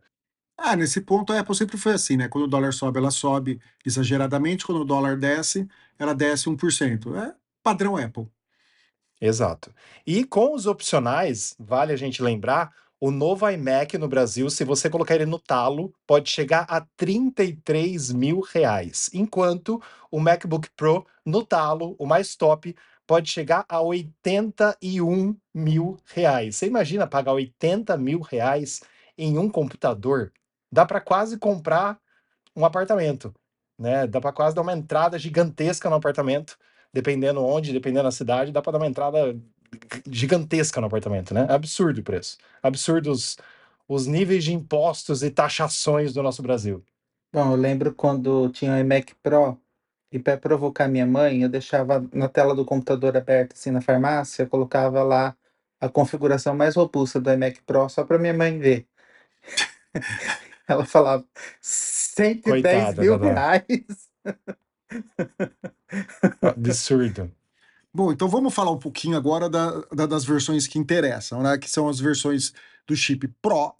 Ah, 0.56 0.76
nesse 0.76 1.00
ponto 1.00 1.32
a 1.32 1.40
Apple 1.40 1.56
sempre 1.56 1.76
foi 1.76 1.92
assim, 1.92 2.16
né? 2.16 2.28
Quando 2.28 2.44
o 2.44 2.48
dólar 2.48 2.72
sobe, 2.72 2.98
ela 2.98 3.10
sobe 3.10 3.60
exageradamente, 3.84 4.64
quando 4.64 4.82
o 4.82 4.84
dólar 4.84 5.16
desce, 5.16 5.68
ela 5.98 6.14
desce 6.14 6.48
1%. 6.48 7.16
É 7.16 7.34
padrão 7.62 7.96
Apple. 7.96 8.28
Exato. 9.20 9.74
E 10.06 10.24
com 10.24 10.54
os 10.54 10.66
opcionais, 10.66 11.54
vale 11.58 11.92
a 11.92 11.96
gente 11.96 12.22
lembrar, 12.22 12.72
o 13.00 13.10
novo 13.10 13.48
iMac 13.50 13.98
no 13.98 14.06
Brasil, 14.06 14.48
se 14.48 14.64
você 14.64 14.88
colocar 14.88 15.16
ele 15.16 15.26
no 15.26 15.36
talo, 15.36 15.92
pode 16.06 16.30
chegar 16.30 16.64
a 16.68 16.80
33 16.96 18.12
mil 18.12 18.38
reais. 18.38 19.10
Enquanto 19.12 19.82
o 20.08 20.20
MacBook 20.20 20.68
Pro 20.76 21.04
no 21.26 21.44
talo, 21.44 21.96
o 21.98 22.06
mais 22.06 22.36
top, 22.36 22.76
pode 23.12 23.30
chegar 23.30 23.66
a 23.68 23.78
81 23.78 25.36
mil 25.52 25.98
reais. 26.06 26.56
Você 26.56 26.66
imagina 26.66 27.06
pagar 27.06 27.34
80 27.34 27.94
mil 27.98 28.20
reais 28.20 28.80
em 29.18 29.36
um 29.36 29.50
computador? 29.50 30.32
Dá 30.72 30.86
para 30.86 30.98
quase 30.98 31.36
comprar 31.36 32.00
um 32.56 32.64
apartamento, 32.64 33.34
né? 33.78 34.06
Dá 34.06 34.18
para 34.18 34.32
quase 34.32 34.56
dar 34.56 34.62
uma 34.62 34.72
entrada 34.72 35.18
gigantesca 35.18 35.90
no 35.90 35.96
apartamento, 35.96 36.56
dependendo 36.90 37.44
onde, 37.44 37.74
dependendo 37.74 38.04
da 38.04 38.10
cidade, 38.10 38.50
dá 38.50 38.62
para 38.62 38.72
dar 38.72 38.78
uma 38.78 38.86
entrada 38.86 39.38
gigantesca 40.10 40.80
no 40.80 40.86
apartamento, 40.86 41.34
né? 41.34 41.46
Absurdo 41.50 42.00
o 42.00 42.02
preço. 42.02 42.38
Absurdos 42.62 43.36
os 43.86 44.06
níveis 44.06 44.42
de 44.42 44.54
impostos 44.54 45.22
e 45.22 45.30
taxações 45.30 46.14
do 46.14 46.22
nosso 46.22 46.40
Brasil. 46.40 46.82
Bom, 47.30 47.50
eu 47.50 47.56
lembro 47.56 47.94
quando 47.94 48.48
tinha 48.48 48.72
o 48.72 48.78
iMac 48.78 49.14
Pro 49.16 49.60
e 50.12 50.18
para 50.18 50.36
provocar 50.36 50.88
minha 50.88 51.06
mãe, 51.06 51.42
eu 51.42 51.48
deixava 51.48 52.06
na 52.12 52.28
tela 52.28 52.54
do 52.54 52.64
computador 52.64 53.16
aberta 53.16 53.54
assim 53.54 53.70
na 53.70 53.80
farmácia, 53.80 54.42
eu 54.42 54.48
colocava 54.48 55.02
lá 55.02 55.36
a 55.80 55.88
configuração 55.88 56.54
mais 56.54 56.76
robusta 56.76 57.20
do 57.20 57.30
iMac 57.32 57.62
Pro 57.62 57.88
só 57.88 58.04
para 58.04 58.18
minha 58.18 58.34
mãe 58.34 58.58
ver. 58.58 58.86
Ela 60.68 60.84
falava 60.86 61.24
110 61.60 62.42
Coitada, 62.42 63.02
mil 63.02 63.18
Dadá. 63.18 63.34
reais. 63.34 64.10
Absurdo. 66.42 67.30
Bom, 67.94 68.10
então 68.12 68.28
vamos 68.28 68.54
falar 68.54 68.70
um 68.70 68.78
pouquinho 68.78 69.16
agora 69.16 69.50
da- 69.50 69.80
da- 69.92 70.06
das 70.06 70.24
versões 70.24 70.66
que 70.66 70.78
interessam, 70.78 71.42
né? 71.42 71.58
Que 71.58 71.68
são 71.68 71.88
as 71.88 72.00
versões 72.00 72.52
do 72.86 72.96
chip 72.96 73.28
Pro 73.42 73.74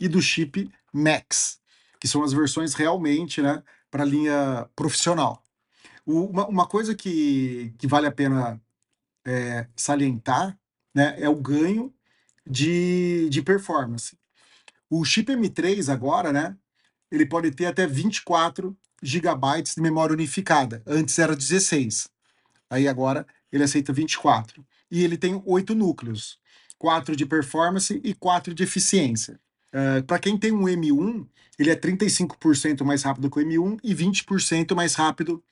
e 0.00 0.08
do 0.08 0.20
chip 0.20 0.70
Max, 0.92 1.58
que 1.98 2.06
são 2.08 2.22
as 2.22 2.32
versões 2.32 2.74
realmente, 2.74 3.40
né, 3.40 3.62
para 3.90 4.02
a 4.02 4.06
linha 4.06 4.68
profissional. 4.76 5.42
Uma, 6.06 6.46
uma 6.46 6.66
coisa 6.66 6.94
que, 6.94 7.74
que 7.78 7.86
vale 7.86 8.06
a 8.06 8.12
pena 8.12 8.60
é, 9.24 9.66
salientar, 9.74 10.56
né, 10.94 11.16
é 11.18 11.28
o 11.28 11.34
ganho 11.34 11.92
de, 12.46 13.28
de 13.28 13.42
performance. 13.42 14.16
O 14.88 15.04
chip 15.04 15.32
M3 15.32 15.92
agora, 15.92 16.32
né, 16.32 16.56
ele 17.10 17.26
pode 17.26 17.50
ter 17.50 17.66
até 17.66 17.86
24 17.86 18.76
gigabytes 19.02 19.74
de 19.74 19.82
memória 19.82 20.14
unificada. 20.14 20.82
Antes 20.86 21.18
era 21.18 21.34
16. 21.34 22.08
Aí 22.70 22.86
agora 22.86 23.26
ele 23.52 23.64
aceita 23.64 23.92
24. 23.92 24.64
E 24.90 25.02
ele 25.02 25.16
tem 25.16 25.42
oito 25.44 25.74
núcleos: 25.74 26.38
quatro 26.78 27.16
de 27.16 27.26
performance 27.26 28.00
e 28.02 28.14
quatro 28.14 28.54
de 28.54 28.62
eficiência. 28.62 29.38
Para 30.06 30.18
quem 30.18 30.38
tem 30.38 30.52
um 30.52 30.62
M1, 30.64 31.26
ele 31.58 31.70
é 31.70 31.76
35% 31.76 32.82
mais 32.82 33.02
rápido 33.02 33.30
que 33.30 33.38
o 33.38 33.42
M1 33.42 33.78
e 33.82 33.94
20% 33.94 34.74
mais 34.74 34.94
rápido 34.94 35.42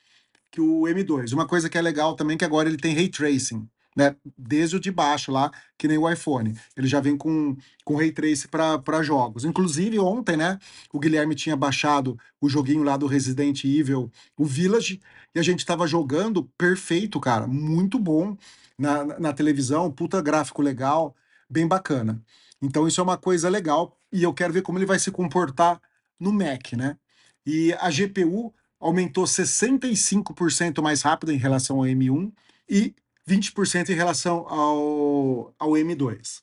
que 0.54 0.60
o 0.60 0.82
M2. 0.82 1.32
Uma 1.32 1.48
coisa 1.48 1.68
que 1.68 1.76
é 1.76 1.82
legal 1.82 2.14
também 2.14 2.36
é 2.36 2.38
que 2.38 2.44
agora 2.44 2.68
ele 2.68 2.76
tem 2.76 2.94
ray 2.94 3.08
tracing, 3.08 3.68
né? 3.96 4.14
Desde 4.38 4.76
o 4.76 4.80
de 4.80 4.92
baixo 4.92 5.32
lá, 5.32 5.50
que 5.76 5.88
nem 5.88 5.98
o 5.98 6.08
iPhone. 6.08 6.56
Ele 6.76 6.86
já 6.86 7.00
vem 7.00 7.16
com, 7.16 7.56
com 7.84 7.96
ray 7.96 8.12
tracing 8.12 8.46
para 8.46 9.02
jogos. 9.02 9.44
Inclusive, 9.44 9.98
ontem, 9.98 10.36
né, 10.36 10.56
o 10.92 11.00
Guilherme 11.00 11.34
tinha 11.34 11.56
baixado 11.56 12.16
o 12.40 12.48
joguinho 12.48 12.84
lá 12.84 12.96
do 12.96 13.08
Resident 13.08 13.64
Evil, 13.64 14.08
o 14.36 14.44
Village, 14.44 15.00
e 15.34 15.40
a 15.40 15.42
gente 15.42 15.58
estava 15.58 15.88
jogando 15.88 16.44
perfeito, 16.56 17.18
cara. 17.18 17.48
Muito 17.48 17.98
bom 17.98 18.36
na, 18.78 19.04
na, 19.04 19.18
na 19.18 19.32
televisão, 19.32 19.90
puta 19.90 20.22
gráfico 20.22 20.62
legal, 20.62 21.16
bem 21.50 21.66
bacana. 21.66 22.22
Então, 22.62 22.86
isso 22.86 23.00
é 23.00 23.04
uma 23.04 23.18
coisa 23.18 23.48
legal 23.48 23.92
e 24.12 24.22
eu 24.22 24.32
quero 24.32 24.52
ver 24.52 24.62
como 24.62 24.78
ele 24.78 24.86
vai 24.86 25.00
se 25.00 25.10
comportar 25.10 25.80
no 26.20 26.32
Mac, 26.32 26.74
né? 26.74 26.96
E 27.44 27.72
a 27.74 27.90
GPU 27.90 28.54
aumentou 28.78 29.24
65% 29.24 30.82
mais 30.82 31.02
rápido 31.02 31.32
em 31.32 31.36
relação 31.36 31.78
ao 31.78 31.84
M1 31.84 32.32
e 32.68 32.94
20% 33.28 33.88
em 33.88 33.94
relação 33.94 34.46
ao, 34.48 35.54
ao 35.58 35.70
M2. 35.70 36.42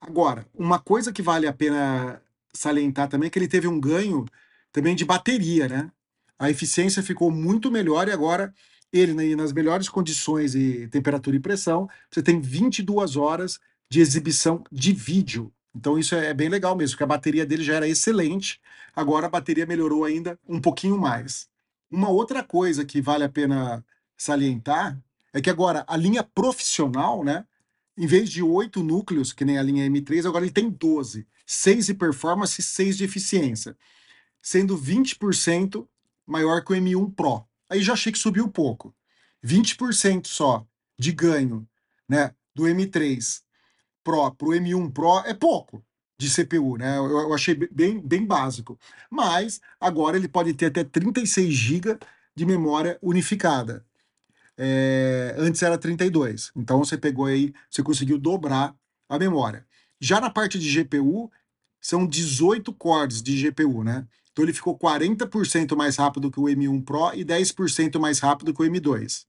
Agora, 0.00 0.46
uma 0.54 0.78
coisa 0.78 1.12
que 1.12 1.22
vale 1.22 1.46
a 1.46 1.52
pena 1.52 2.20
salientar 2.52 3.08
também 3.08 3.28
é 3.28 3.30
que 3.30 3.38
ele 3.38 3.48
teve 3.48 3.66
um 3.66 3.80
ganho 3.80 4.26
também 4.70 4.94
de 4.94 5.04
bateria, 5.04 5.68
né? 5.68 5.90
A 6.38 6.50
eficiência 6.50 7.02
ficou 7.02 7.30
muito 7.30 7.70
melhor 7.70 8.08
e 8.08 8.12
agora 8.12 8.52
ele, 8.92 9.14
né, 9.14 9.34
nas 9.34 9.52
melhores 9.52 9.88
condições 9.88 10.54
e 10.54 10.88
temperatura 10.88 11.36
e 11.36 11.40
pressão, 11.40 11.88
você 12.10 12.22
tem 12.22 12.40
22 12.40 13.16
horas 13.16 13.58
de 13.90 14.00
exibição 14.00 14.62
de 14.70 14.92
vídeo. 14.92 15.52
Então 15.74 15.98
isso 15.98 16.14
é 16.14 16.32
bem 16.32 16.48
legal 16.48 16.76
mesmo, 16.76 16.92
porque 16.92 17.04
a 17.04 17.08
bateria 17.08 17.44
dele 17.44 17.64
já 17.64 17.74
era 17.74 17.88
excelente, 17.88 18.60
agora 18.94 19.26
a 19.26 19.30
bateria 19.30 19.66
melhorou 19.66 20.04
ainda 20.04 20.38
um 20.48 20.60
pouquinho 20.60 20.96
mais. 20.96 21.48
Uma 21.90 22.08
outra 22.08 22.44
coisa 22.44 22.84
que 22.84 23.00
vale 23.00 23.24
a 23.24 23.28
pena 23.28 23.84
salientar 24.16 24.96
é 25.32 25.40
que 25.40 25.50
agora 25.50 25.84
a 25.88 25.96
linha 25.96 26.22
profissional, 26.22 27.24
né, 27.24 27.44
em 27.96 28.06
vez 28.06 28.30
de 28.30 28.42
oito 28.42 28.82
núcleos, 28.82 29.32
que 29.32 29.44
nem 29.44 29.58
a 29.58 29.62
linha 29.62 29.88
M3, 29.88 30.26
agora 30.26 30.44
ele 30.44 30.52
tem 30.52 30.70
12. 30.70 31.26
6 31.46 31.86
de 31.86 31.94
performance 31.94 32.60
e 32.60 32.64
6 32.64 32.96
de 32.96 33.04
eficiência. 33.04 33.76
Sendo 34.40 34.78
20% 34.78 35.86
maior 36.26 36.64
que 36.64 36.72
o 36.72 36.76
M1 36.76 37.14
Pro. 37.14 37.44
Aí 37.68 37.82
já 37.82 37.92
achei 37.92 38.10
que 38.10 38.18
subiu 38.18 38.44
um 38.44 38.48
pouco. 38.48 38.94
20% 39.44 40.26
só 40.26 40.66
de 40.98 41.12
ganho 41.12 41.68
né, 42.08 42.34
do 42.54 42.64
M3 42.64 43.42
Pro 44.04 44.30
para 44.32 44.48
o 44.48 44.52
M1 44.52 44.92
Pro 44.92 45.20
é 45.20 45.34
pouco 45.34 45.82
de 46.18 46.30
CPU, 46.30 46.76
né? 46.76 46.98
Eu, 46.98 47.06
eu 47.06 47.34
achei 47.34 47.54
bem, 47.54 47.98
bem 47.98 48.24
básico. 48.24 48.78
Mas 49.10 49.60
agora 49.80 50.16
ele 50.16 50.28
pode 50.28 50.52
ter 50.54 50.66
até 50.66 50.84
36 50.84 51.52
GB 51.52 51.98
de 52.36 52.46
memória 52.46 52.98
unificada. 53.02 53.84
É, 54.56 55.34
antes 55.38 55.62
era 55.62 55.78
32. 55.78 56.52
Então 56.54 56.78
você 56.78 56.96
pegou 56.96 57.26
aí, 57.26 57.52
você 57.68 57.82
conseguiu 57.82 58.18
dobrar 58.18 58.76
a 59.08 59.18
memória. 59.18 59.66
Já 60.00 60.20
na 60.20 60.30
parte 60.30 60.58
de 60.58 60.82
GPU, 60.82 61.30
são 61.80 62.06
18 62.06 62.72
cores 62.74 63.22
de 63.22 63.50
GPU, 63.50 63.82
né? 63.82 64.06
Então 64.32 64.44
ele 64.44 64.52
ficou 64.52 64.76
40% 64.76 65.76
mais 65.76 65.96
rápido 65.96 66.30
que 66.30 66.40
o 66.40 66.44
M1 66.44 66.84
Pro 66.84 67.14
e 67.14 67.24
10% 67.24 67.98
mais 67.98 68.18
rápido 68.18 68.52
que 68.52 68.62
o 68.62 68.64
M2. 68.64 69.26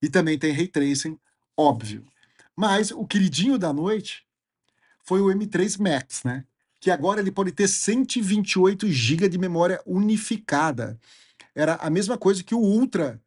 E 0.00 0.08
também 0.08 0.38
tem 0.38 0.52
ray 0.52 0.68
tracing, 0.68 1.18
óbvio. 1.56 2.04
Mas 2.58 2.90
o 2.90 3.06
queridinho 3.06 3.56
da 3.56 3.72
noite 3.72 4.24
foi 5.04 5.20
o 5.20 5.26
M3 5.26 5.78
Max, 5.80 6.24
né? 6.24 6.44
Que 6.80 6.90
agora 6.90 7.20
ele 7.20 7.30
pode 7.30 7.52
ter 7.52 7.68
128 7.68 8.90
GB 8.90 9.28
de 9.28 9.38
memória 9.38 9.80
unificada. 9.86 10.98
Era 11.54 11.76
a 11.76 11.88
mesma 11.88 12.18
coisa 12.18 12.42
que 12.42 12.56
o 12.56 12.58
Ultra 12.58 13.20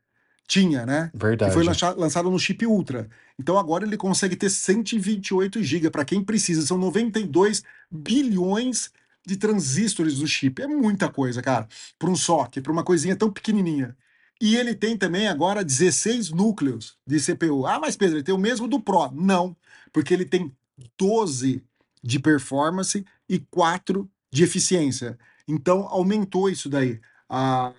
tinha, 0.45 0.85
né? 0.85 1.09
Verdade. 1.13 1.51
Que 1.51 1.55
foi 1.55 1.63
lança- 1.63 1.95
lançado 1.97 2.29
no 2.29 2.37
chip 2.37 2.65
Ultra. 2.65 3.09
Então 3.39 3.57
agora 3.57 3.85
ele 3.85 3.95
consegue 3.95 4.35
ter 4.35 4.49
128 4.49 5.63
GB 5.63 5.89
para 5.89 6.03
quem 6.03 6.21
precisa. 6.21 6.65
São 6.65 6.77
92 6.77 7.63
bilhões 7.89 8.91
de 9.25 9.37
transistores 9.37 10.19
no 10.19 10.27
chip. 10.27 10.61
É 10.61 10.67
muita 10.67 11.07
coisa, 11.09 11.41
cara, 11.41 11.69
para 11.97 12.09
um 12.09 12.17
socket, 12.17 12.61
para 12.61 12.71
uma 12.73 12.83
coisinha 12.83 13.15
tão 13.15 13.31
pequenininha. 13.31 13.95
E 14.41 14.55
ele 14.55 14.73
tem 14.73 14.97
também 14.97 15.27
agora 15.27 15.63
16 15.63 16.31
núcleos 16.31 16.97
de 17.05 17.19
CPU. 17.19 17.67
Ah, 17.67 17.79
mas 17.79 17.95
Pedro, 17.95 18.17
ele 18.17 18.23
tem 18.23 18.33
o 18.33 18.39
mesmo 18.39 18.67
do 18.67 18.79
Pro. 18.79 19.11
Não, 19.11 19.55
porque 19.93 20.11
ele 20.11 20.25
tem 20.25 20.51
12 20.97 21.63
de 22.03 22.19
performance 22.19 23.05
e 23.29 23.37
4 23.37 24.09
de 24.31 24.43
eficiência. 24.43 25.19
Então 25.47 25.87
aumentou 25.87 26.49
isso 26.49 26.67
daí, 26.67 26.99
a, 27.29 27.71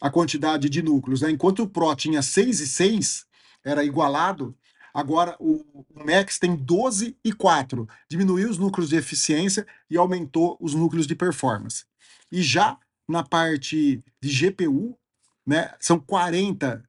a 0.00 0.10
quantidade 0.10 0.70
de 0.70 0.80
núcleos. 0.80 1.20
Né? 1.20 1.30
Enquanto 1.30 1.64
o 1.64 1.68
Pro 1.68 1.94
tinha 1.94 2.22
6 2.22 2.60
e 2.60 2.66
6, 2.66 3.26
era 3.62 3.84
igualado, 3.84 4.56
agora 4.94 5.36
o, 5.38 5.56
o 5.74 5.84
Max 6.06 6.38
tem 6.38 6.56
12 6.56 7.18
e 7.22 7.34
4. 7.34 7.86
Diminuiu 8.08 8.48
os 8.48 8.56
núcleos 8.56 8.88
de 8.88 8.96
eficiência 8.96 9.66
e 9.90 9.98
aumentou 9.98 10.56
os 10.58 10.72
núcleos 10.72 11.06
de 11.06 11.14
performance. 11.14 11.84
E 12.30 12.42
já 12.42 12.78
na 13.06 13.22
parte 13.22 14.02
de 14.22 14.50
GPU, 14.50 14.98
né, 15.46 15.72
são 15.80 15.98
40 15.98 16.82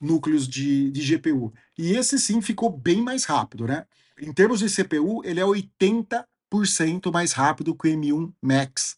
núcleos 0.00 0.48
de, 0.48 0.90
de 0.90 1.16
GPU. 1.16 1.52
E 1.78 1.92
esse 1.92 2.18
sim 2.18 2.40
ficou 2.40 2.70
bem 2.70 3.00
mais 3.00 3.24
rápido, 3.24 3.66
né? 3.66 3.86
Em 4.20 4.32
termos 4.32 4.60
de 4.60 4.68
CPU, 4.68 5.22
ele 5.24 5.40
é 5.40 5.44
80% 5.44 7.12
mais 7.12 7.32
rápido 7.32 7.74
que 7.74 7.88
o 7.88 7.90
M1 7.90 8.32
Max 8.40 8.96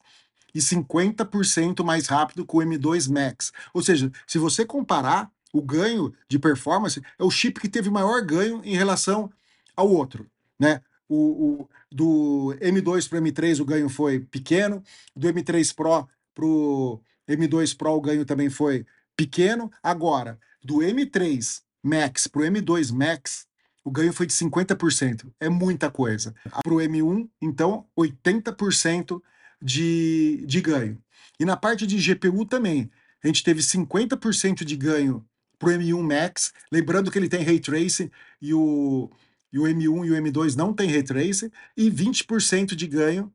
e 0.54 0.58
50% 0.58 1.84
mais 1.84 2.06
rápido 2.06 2.46
que 2.46 2.56
o 2.56 2.60
M2 2.60 3.10
Max. 3.10 3.52
Ou 3.72 3.82
seja, 3.82 4.10
se 4.26 4.38
você 4.38 4.64
comparar 4.64 5.30
o 5.52 5.62
ganho 5.62 6.12
de 6.28 6.38
performance, 6.38 7.02
é 7.18 7.24
o 7.24 7.30
chip 7.30 7.60
que 7.60 7.68
teve 7.68 7.90
maior 7.90 8.22
ganho 8.22 8.60
em 8.64 8.74
relação 8.74 9.30
ao 9.76 9.90
outro, 9.90 10.26
né? 10.58 10.80
o, 11.08 11.62
o 11.62 11.68
do 11.90 12.56
M2 12.60 13.08
para 13.08 13.18
o 13.18 13.22
M3 13.22 13.60
o 13.60 13.64
ganho 13.64 13.88
foi 13.88 14.20
pequeno, 14.20 14.82
do 15.14 15.28
M3 15.28 15.74
Pro 15.74 16.08
para 16.34 16.44
o 16.44 17.00
M2 17.28 17.76
Pro 17.76 17.92
o 17.92 18.00
ganho 18.00 18.24
também 18.24 18.50
foi 18.50 18.86
pequeno. 19.16 19.70
Agora, 19.82 20.38
do 20.62 20.78
M3 20.78 21.62
Max 21.82 22.26
para 22.26 22.42
o 22.42 22.44
M2 22.44 22.92
Max, 22.92 23.46
o 23.84 23.90
ganho 23.90 24.12
foi 24.12 24.26
de 24.26 24.32
50%. 24.32 25.30
É 25.38 25.48
muita 25.48 25.90
coisa. 25.90 26.34
Para 26.62 26.72
o 26.72 26.78
M1, 26.78 27.28
então, 27.40 27.86
80% 27.96 29.20
de, 29.60 30.44
de 30.46 30.60
ganho. 30.60 30.98
E 31.38 31.44
na 31.44 31.56
parte 31.56 31.86
de 31.86 31.96
GPU 31.98 32.46
também, 32.46 32.90
a 33.22 33.26
gente 33.26 33.42
teve 33.42 33.60
50% 33.60 34.64
de 34.64 34.76
ganho 34.76 35.24
para 35.58 35.68
o 35.68 35.72
M1 35.72 36.02
Max, 36.02 36.52
lembrando 36.70 37.10
que 37.10 37.18
ele 37.18 37.28
tem 37.28 37.42
Ray 37.42 37.60
Tracing 37.60 38.10
e 38.40 38.52
o, 38.54 39.10
e 39.52 39.58
o 39.58 39.62
M1 39.62 40.06
e 40.06 40.10
o 40.10 40.14
M2 40.14 40.56
não 40.56 40.72
tem 40.72 40.90
Ray 40.90 41.02
Tracing, 41.02 41.50
e 41.76 41.90
20% 41.90 42.74
de 42.74 42.86
ganho 42.86 43.32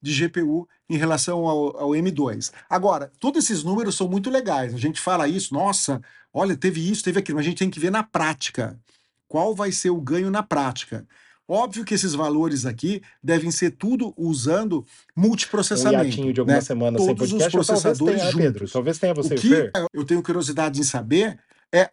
de 0.00 0.12
GPU 0.12 0.68
em 0.92 0.98
relação 0.98 1.48
ao, 1.48 1.76
ao, 1.76 1.90
M2. 1.90 2.52
Agora, 2.68 3.10
todos 3.18 3.42
esses 3.42 3.64
números 3.64 3.96
são 3.96 4.06
muito 4.06 4.28
legais. 4.28 4.74
A 4.74 4.78
gente 4.78 5.00
fala 5.00 5.26
isso, 5.26 5.54
nossa, 5.54 6.02
olha, 6.32 6.54
teve 6.54 6.86
isso, 6.90 7.02
teve 7.02 7.18
aquilo, 7.18 7.36
mas 7.36 7.46
a 7.46 7.48
gente 7.48 7.58
tem 7.58 7.70
que 7.70 7.80
ver 7.80 7.90
na 7.90 8.02
prática. 8.02 8.78
Qual 9.26 9.54
vai 9.54 9.72
ser 9.72 9.88
o 9.88 10.00
ganho 10.00 10.30
na 10.30 10.42
prática? 10.42 11.06
Óbvio 11.48 11.84
que 11.84 11.94
esses 11.94 12.14
valores 12.14 12.66
aqui 12.66 13.02
devem 13.22 13.50
ser 13.50 13.72
tudo 13.72 14.12
usando 14.16 14.86
multiprocessamento. 15.16 16.20
Um 16.20 16.32
de 16.32 16.40
alguma 16.40 16.56
né? 16.56 16.60
semana 16.60 16.98
Todos 16.98 17.06
sem 17.06 17.38
podcast, 17.38 17.46
os 17.46 17.66
processadores 17.66 18.20
talvez 18.20 18.34
tenha, 18.34 18.52
Pedro. 18.52 18.70
Talvez 18.70 18.98
tenha 18.98 19.14
você 19.14 19.34
o 19.34 19.38
que 19.38 19.70
eu 19.92 20.04
tenho 20.04 20.22
curiosidade 20.22 20.80
em 20.80 20.84
saber 20.84 21.38
é 21.74 21.90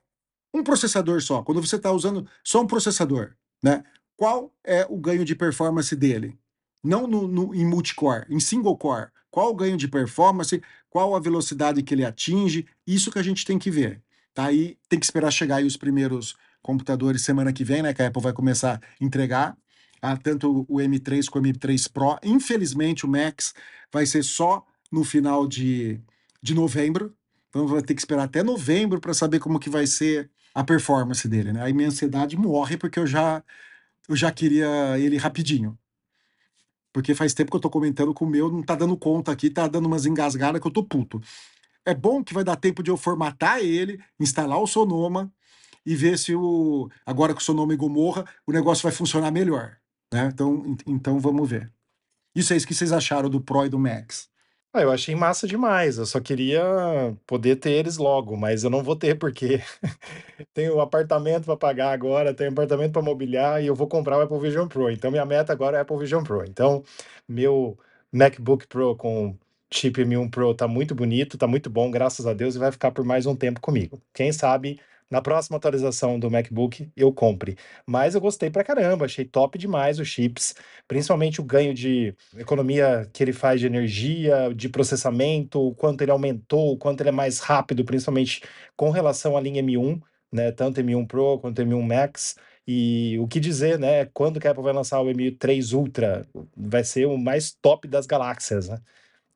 um 0.53 0.63
processador 0.63 1.21
só. 1.21 1.41
Quando 1.41 1.65
você 1.65 1.75
está 1.75 1.91
usando 1.91 2.25
só 2.43 2.61
um 2.61 2.67
processador, 2.67 3.31
né? 3.63 3.83
Qual 4.15 4.53
é 4.65 4.85
o 4.89 4.97
ganho 4.97 5.23
de 5.23 5.35
performance 5.35 5.93
dele? 5.95 6.37
Não 6.83 7.07
no, 7.07 7.27
no, 7.27 7.53
em 7.53 7.65
multicore, 7.65 8.25
em 8.29 8.39
single 8.39 8.77
core. 8.77 9.09
Qual 9.29 9.51
o 9.51 9.55
ganho 9.55 9.77
de 9.77 9.87
performance? 9.87 10.61
Qual 10.89 11.15
a 11.15 11.19
velocidade 11.19 11.83
que 11.83 11.93
ele 11.93 12.05
atinge? 12.05 12.65
Isso 12.85 13.11
que 13.11 13.19
a 13.19 13.23
gente 13.23 13.45
tem 13.45 13.59
que 13.59 13.69
ver. 13.69 14.01
Tá? 14.33 14.45
Aí 14.45 14.77
tem 14.87 14.99
que 14.99 15.05
esperar 15.05 15.31
chegar 15.31 15.57
aí 15.57 15.65
os 15.65 15.77
primeiros 15.77 16.35
computadores 16.61 17.21
semana 17.21 17.53
que 17.53 17.63
vem, 17.63 17.81
né? 17.83 17.93
Que 17.93 18.01
a 18.01 18.07
Apple 18.07 18.21
vai 18.21 18.33
começar 18.33 18.81
a 18.81 19.03
entregar. 19.03 19.57
Ah, 20.01 20.15
tanto 20.15 20.65
o 20.67 20.77
M3 20.77 21.29
como 21.29 21.45
o 21.45 21.49
M3 21.49 21.91
Pro. 21.91 22.17
Infelizmente, 22.23 23.05
o 23.05 23.09
Max 23.09 23.53
vai 23.91 24.05
ser 24.05 24.23
só 24.23 24.65
no 24.91 25.03
final 25.03 25.47
de, 25.47 25.99
de 26.41 26.53
novembro. 26.53 27.13
Então 27.49 27.67
vai 27.67 27.81
ter 27.81 27.93
que 27.93 28.01
esperar 28.01 28.23
até 28.23 28.43
novembro 28.43 28.99
para 28.99 29.13
saber 29.13 29.39
como 29.39 29.59
que 29.59 29.69
vai 29.69 29.85
ser 29.87 30.29
a 30.53 30.63
performance 30.63 31.27
dele, 31.27 31.51
né? 31.53 31.63
Aí 31.63 31.73
minha 31.73 31.89
ansiedade 31.89 32.37
morre 32.37 32.77
porque 32.77 32.99
eu 32.99 33.07
já 33.07 33.43
eu 34.07 34.15
já 34.15 34.31
queria 34.31 34.97
ele 34.99 35.17
rapidinho. 35.17 35.77
Porque 36.91 37.13
faz 37.13 37.33
tempo 37.33 37.51
que 37.51 37.57
eu 37.57 37.61
tô 37.61 37.69
comentando 37.69 38.13
com 38.13 38.25
o 38.25 38.29
meu, 38.29 38.51
não 38.51 38.63
tá 38.63 38.75
dando 38.75 38.97
conta 38.97 39.31
aqui, 39.31 39.49
tá 39.49 39.67
dando 39.67 39.85
umas 39.85 40.05
engasgadas 40.05 40.59
que 40.61 40.67
eu 40.67 40.71
tô 40.71 40.83
puto. 40.83 41.21
É 41.85 41.93
bom 41.93 42.23
que 42.23 42.33
vai 42.33 42.43
dar 42.43 42.55
tempo 42.55 42.83
de 42.83 42.91
eu 42.91 42.97
formatar 42.97 43.59
ele, 43.59 43.99
instalar 44.19 44.59
o 44.59 44.67
Sonoma, 44.67 45.31
e 45.85 45.95
ver 45.95 46.17
se 46.17 46.35
o 46.35 46.89
agora 47.05 47.33
com 47.33 47.39
o 47.39 47.43
Sonoma 47.43 47.73
e 47.73 47.77
Gomorra 47.77 48.25
o 48.45 48.51
negócio 48.51 48.83
vai 48.83 48.91
funcionar 48.91 49.31
melhor. 49.31 49.77
Né? 50.13 50.29
Então, 50.33 50.77
então 50.85 51.19
vamos 51.19 51.49
ver. 51.49 51.71
Isso 52.35 52.53
é 52.53 52.57
isso 52.57 52.67
que 52.67 52.75
vocês 52.75 52.91
acharam 52.91 53.29
do 53.29 53.41
Pro 53.41 53.65
e 53.65 53.69
do 53.69 53.79
Max. 53.79 54.29
Ah, 54.71 54.81
eu 54.83 54.91
achei 54.91 55.15
massa 55.15 55.47
demais. 55.47 55.97
Eu 55.97 56.05
só 56.05 56.19
queria 56.19 56.61
poder 57.25 57.55
ter 57.55 57.71
eles 57.71 57.97
logo, 57.97 58.37
mas 58.37 58.63
eu 58.63 58.69
não 58.69 58.83
vou 58.83 58.95
ter 58.95 59.17
porque 59.17 59.61
tenho 60.53 60.79
apartamento 60.79 61.45
para 61.45 61.57
pagar 61.57 61.91
agora, 61.91 62.33
tenho 62.35 62.51
apartamento 62.51 62.93
para 62.93 63.01
mobiliar 63.01 63.63
e 63.63 63.67
eu 63.67 63.75
vou 63.75 63.87
comprar 63.87 64.17
o 64.19 64.21
Apple 64.21 64.39
Vision 64.39 64.67
Pro. 64.67 64.91
Então 64.91 65.09
minha 65.09 65.25
meta 65.25 65.51
agora 65.51 65.77
é 65.77 65.81
Apple 65.81 65.97
Vision 65.97 66.23
Pro. 66.23 66.45
Então 66.45 66.83
meu 67.27 67.77
MacBook 68.11 68.67
Pro 68.67 68.95
com 68.95 69.35
chip 69.73 70.01
M1 70.03 70.29
Pro 70.29 70.53
tá 70.53 70.67
muito 70.67 70.93
bonito, 70.93 71.37
tá 71.37 71.47
muito 71.47 71.69
bom, 71.69 71.89
graças 71.89 72.27
a 72.27 72.33
Deus, 72.33 72.55
e 72.55 72.59
vai 72.59 72.71
ficar 72.71 72.91
por 72.91 73.03
mais 73.03 73.25
um 73.25 73.35
tempo 73.35 73.59
comigo. 73.59 73.99
Quem 74.13 74.31
sabe 74.31 74.79
na 75.09 75.21
próxima 75.21 75.57
atualização 75.57 76.19
do 76.19 76.29
MacBook 76.29 76.91
eu 76.95 77.11
compre. 77.13 77.57
Mas 77.85 78.15
eu 78.15 78.21
gostei 78.21 78.49
pra 78.49 78.63
caramba, 78.63 79.05
achei 79.05 79.25
top 79.25 79.57
demais 79.57 79.99
os 79.99 80.07
chips, 80.07 80.55
principalmente 80.87 81.41
o 81.41 81.43
ganho 81.43 81.73
de 81.73 82.15
economia 82.37 83.09
que 83.13 83.23
ele 83.23 83.33
faz 83.33 83.59
de 83.59 83.67
energia, 83.67 84.53
de 84.55 84.69
processamento, 84.69 85.59
o 85.59 85.75
quanto 85.75 86.01
ele 86.01 86.11
aumentou, 86.11 86.73
o 86.73 86.77
quanto 86.77 87.01
ele 87.01 87.09
é 87.09 87.11
mais 87.11 87.39
rápido, 87.39 87.83
principalmente 87.85 88.41
com 88.75 88.89
relação 88.91 89.35
à 89.37 89.41
linha 89.41 89.63
M1, 89.63 90.01
né, 90.31 90.51
tanto 90.51 90.81
M1 90.81 91.07
Pro 91.07 91.39
quanto 91.39 91.61
M1 91.61 91.81
Max. 91.81 92.35
E 92.67 93.17
o 93.19 93.27
que 93.27 93.39
dizer, 93.39 93.79
né? 93.79 94.05
Quando 94.13 94.39
que 94.39 94.47
a 94.47 94.51
Apple 94.51 94.63
vai 94.63 94.73
lançar 94.73 95.01
o 95.01 95.07
M3 95.07 95.73
Ultra? 95.75 96.23
Vai 96.55 96.83
ser 96.83 97.07
o 97.07 97.17
mais 97.17 97.51
top 97.51 97.87
das 97.87 98.05
galáxias, 98.05 98.69
né? 98.69 98.79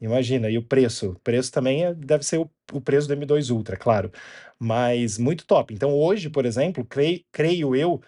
Imagina, 0.01 0.49
e 0.49 0.57
o 0.57 0.63
preço? 0.63 1.11
O 1.11 1.19
preço 1.19 1.51
também 1.51 1.85
é, 1.85 1.93
deve 1.93 2.25
ser 2.25 2.37
o, 2.37 2.49
o, 2.71 2.81
preço 2.81 3.07
do 3.07 3.15
M2 3.15 3.53
Ultra, 3.53 3.77
claro, 3.77 4.11
mas 4.59 5.17
muito 5.17 5.45
top. 5.45 5.73
Então, 5.73 5.93
hoje, 5.93 6.29
por 6.29 6.45
exemplo, 6.45 6.83
creio, 6.83 7.21
creio 7.31 7.75
eu, 7.75 8.01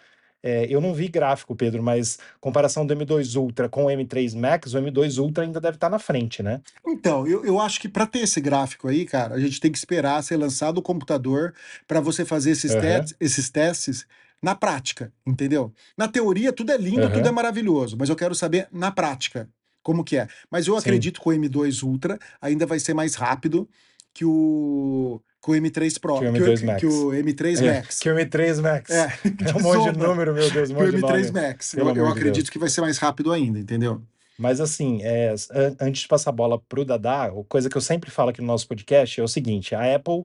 é, 0.44 0.68
eu 0.70 0.82
não 0.82 0.94
vi 0.94 1.08
gráfico, 1.08 1.56
Pedro, 1.56 1.82
mas 1.82 2.20
comparação 2.40 2.86
do 2.86 2.96
M2 2.96 3.36
Ultra 3.40 3.70
com 3.70 3.86
o 3.86 3.88
M3 3.88 4.38
Max, 4.38 4.74
o 4.74 4.78
M2 4.78 5.18
Ultra 5.22 5.44
ainda 5.44 5.62
deve 5.62 5.78
estar 5.78 5.90
na 5.90 5.98
frente, 5.98 6.44
né? 6.44 6.62
Então, 6.86 7.26
eu, 7.26 7.46
eu 7.46 7.60
acho 7.60 7.80
que 7.80 7.88
para 7.88 8.06
ter 8.06 8.20
esse 8.20 8.42
gráfico 8.42 8.88
aí, 8.88 9.06
cara, 9.06 9.36
a 9.36 9.40
gente 9.40 9.60
tem 9.60 9.72
que 9.72 9.78
esperar 9.78 10.22
ser 10.24 10.38
lançado 10.38 10.78
o 10.78 10.84
computador 10.84 11.54
para 11.88 12.00
você 12.00 12.26
fazer 12.26 12.52
esses, 12.52 12.74
uhum. 12.74 12.82
testes, 12.82 13.16
esses 13.20 13.50
testes 13.50 14.06
na 14.42 14.54
prática, 14.54 15.12
entendeu? 15.26 15.74
Na 15.98 16.08
teoria, 16.08 16.52
tudo 16.52 16.72
é 16.72 16.78
lindo, 16.78 17.04
uhum. 17.04 17.12
tudo 17.12 17.28
é 17.28 17.32
maravilhoso, 17.32 17.96
mas 17.98 18.10
eu 18.10 18.16
quero 18.16 18.36
saber 18.36 18.68
na 18.72 18.92
prática 18.92 19.50
como 19.86 20.04
que 20.04 20.18
é. 20.18 20.28
Mas 20.50 20.66
eu 20.66 20.74
Sim. 20.74 20.80
acredito 20.80 21.22
que 21.22 21.30
o 21.30 21.32
M2 21.32 21.84
Ultra 21.84 22.18
ainda 22.42 22.66
vai 22.66 22.80
ser 22.80 22.96
mais 22.96 23.14
rápido 23.14 23.70
que 24.12 24.26
o 24.26 25.22
que 25.44 25.52
o 25.52 25.54
M3 25.54 26.00
Pro, 26.00 26.20
que 26.20 26.26
o 26.26 26.34
M3 26.34 26.58
que, 26.58 26.66
Max. 26.66 26.80
Que 26.80 26.88
o 26.88 27.10
M3 27.12 27.62
é, 27.62 27.74
Max. 27.76 28.00
Que 28.00 28.10
o 28.10 28.16
M3 28.16 28.62
Max. 28.64 28.90
É, 28.90 29.04
é 29.46 29.56
um 29.56 29.62
monte 29.62 29.94
de 29.94 30.00
número, 30.00 30.34
meu 30.34 30.50
Deus, 30.50 30.72
um 30.72 30.74
monte 30.74 30.90
que 30.90 30.96
o 30.96 31.00
M3 31.02 31.32
Max. 31.32 31.74
eu, 31.76 31.96
eu 31.96 32.08
acredito 32.08 32.46
Deus. 32.46 32.50
que 32.50 32.58
vai 32.58 32.68
ser 32.68 32.82
mais 32.82 32.98
rápido 32.98 33.32
ainda, 33.32 33.60
entendeu? 33.60 34.02
Mas 34.40 34.60
assim, 34.60 35.02
é, 35.04 35.36
antes 35.80 36.02
de 36.02 36.08
passar 36.08 36.32
a 36.32 36.34
bola 36.34 36.60
pro 36.60 36.84
Dadá, 36.84 37.32
coisa 37.48 37.70
que 37.70 37.78
eu 37.78 37.82
sempre 37.82 38.10
falo 38.10 38.32
aqui 38.32 38.42
no 38.42 38.48
nosso 38.48 38.68
podcast 38.68 39.22
é 39.22 39.24
o 39.24 39.28
seguinte: 39.28 39.76
a 39.76 39.96
Apple 39.96 40.24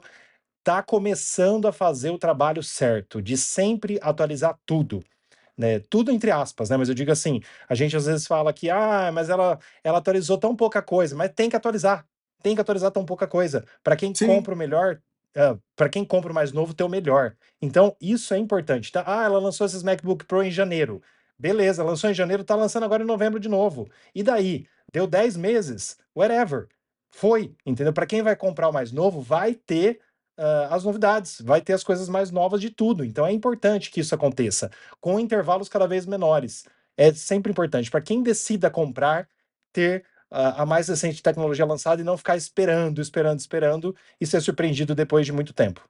tá 0.64 0.82
começando 0.82 1.68
a 1.68 1.72
fazer 1.72 2.08
o 2.08 2.18
trabalho 2.18 2.62
certo, 2.62 3.20
de 3.20 3.36
sempre 3.36 3.98
atualizar 4.00 4.58
tudo 4.64 5.04
né? 5.60 5.78
Tudo 5.78 6.10
entre 6.10 6.30
aspas, 6.30 6.70
né? 6.70 6.76
Mas 6.78 6.88
eu 6.88 6.94
digo 6.94 7.12
assim, 7.12 7.42
a 7.68 7.74
gente 7.74 7.94
às 7.94 8.06
vezes 8.06 8.26
fala 8.26 8.50
que, 8.50 8.70
ah, 8.70 9.10
mas 9.12 9.28
ela, 9.28 9.58
ela 9.84 9.98
atualizou 9.98 10.38
tão 10.38 10.56
pouca 10.56 10.80
coisa, 10.80 11.14
mas 11.14 11.30
tem 11.34 11.50
que 11.50 11.56
atualizar, 11.56 12.06
tem 12.42 12.54
que 12.54 12.62
atualizar 12.62 12.90
tão 12.90 13.04
pouca 13.04 13.26
coisa. 13.26 13.62
Para 13.84 13.94
quem 13.94 14.14
Sim. 14.14 14.26
compra 14.26 14.54
o 14.54 14.56
melhor, 14.56 14.98
uh, 15.36 15.60
para 15.76 15.90
quem 15.90 16.02
compra 16.02 16.32
o 16.32 16.34
mais 16.34 16.50
novo, 16.50 16.72
ter 16.72 16.82
o 16.82 16.88
melhor. 16.88 17.36
Então, 17.60 17.94
isso 18.00 18.32
é 18.32 18.38
importante. 18.38 18.90
Tá? 18.90 19.04
Ah, 19.06 19.24
ela 19.24 19.38
lançou 19.38 19.66
esses 19.66 19.82
MacBook 19.82 20.24
Pro 20.24 20.42
em 20.42 20.50
janeiro. 20.50 21.02
Beleza, 21.38 21.84
lançou 21.84 22.08
em 22.08 22.14
janeiro, 22.14 22.42
tá 22.42 22.54
lançando 22.54 22.84
agora 22.84 23.02
em 23.02 23.06
novembro 23.06 23.38
de 23.38 23.48
novo. 23.48 23.86
E 24.14 24.22
daí? 24.22 24.66
Deu 24.90 25.06
10 25.06 25.36
meses, 25.36 25.98
whatever. 26.16 26.68
Foi, 27.10 27.54
entendeu? 27.66 27.92
Para 27.92 28.06
quem 28.06 28.22
vai 28.22 28.34
comprar 28.34 28.68
o 28.68 28.72
mais 28.72 28.92
novo, 28.92 29.20
vai 29.20 29.54
ter 29.54 30.00
uh, 30.40 30.72
as 30.72 30.82
novidades, 30.82 31.40
vai 31.42 31.60
ter 31.60 31.74
as 31.74 31.84
coisas 31.84 32.08
mais 32.08 32.30
novas 32.30 32.60
de 32.60 32.70
tudo. 32.70 33.04
Então 33.04 33.26
é 33.26 33.32
importante 33.32 33.90
que 33.90 34.00
isso 34.00 34.14
aconteça, 34.14 34.70
com 35.00 35.20
intervalos 35.20 35.68
cada 35.68 35.86
vez 35.86 36.06
menores. 36.06 36.64
É 36.96 37.12
sempre 37.12 37.52
importante 37.52 37.90
para 37.90 38.00
quem 38.00 38.22
decida 38.22 38.70
comprar 38.70 39.28
ter 39.72 40.04
uh, 40.32 40.56
a 40.56 40.66
mais 40.66 40.88
recente 40.88 41.22
tecnologia 41.22 41.66
lançada 41.66 42.00
e 42.00 42.04
não 42.04 42.16
ficar 42.16 42.36
esperando, 42.36 43.00
esperando, 43.00 43.38
esperando 43.38 43.94
e 44.20 44.26
ser 44.26 44.40
surpreendido 44.40 44.94
depois 44.94 45.26
de 45.26 45.32
muito 45.32 45.52
tempo. 45.52 45.82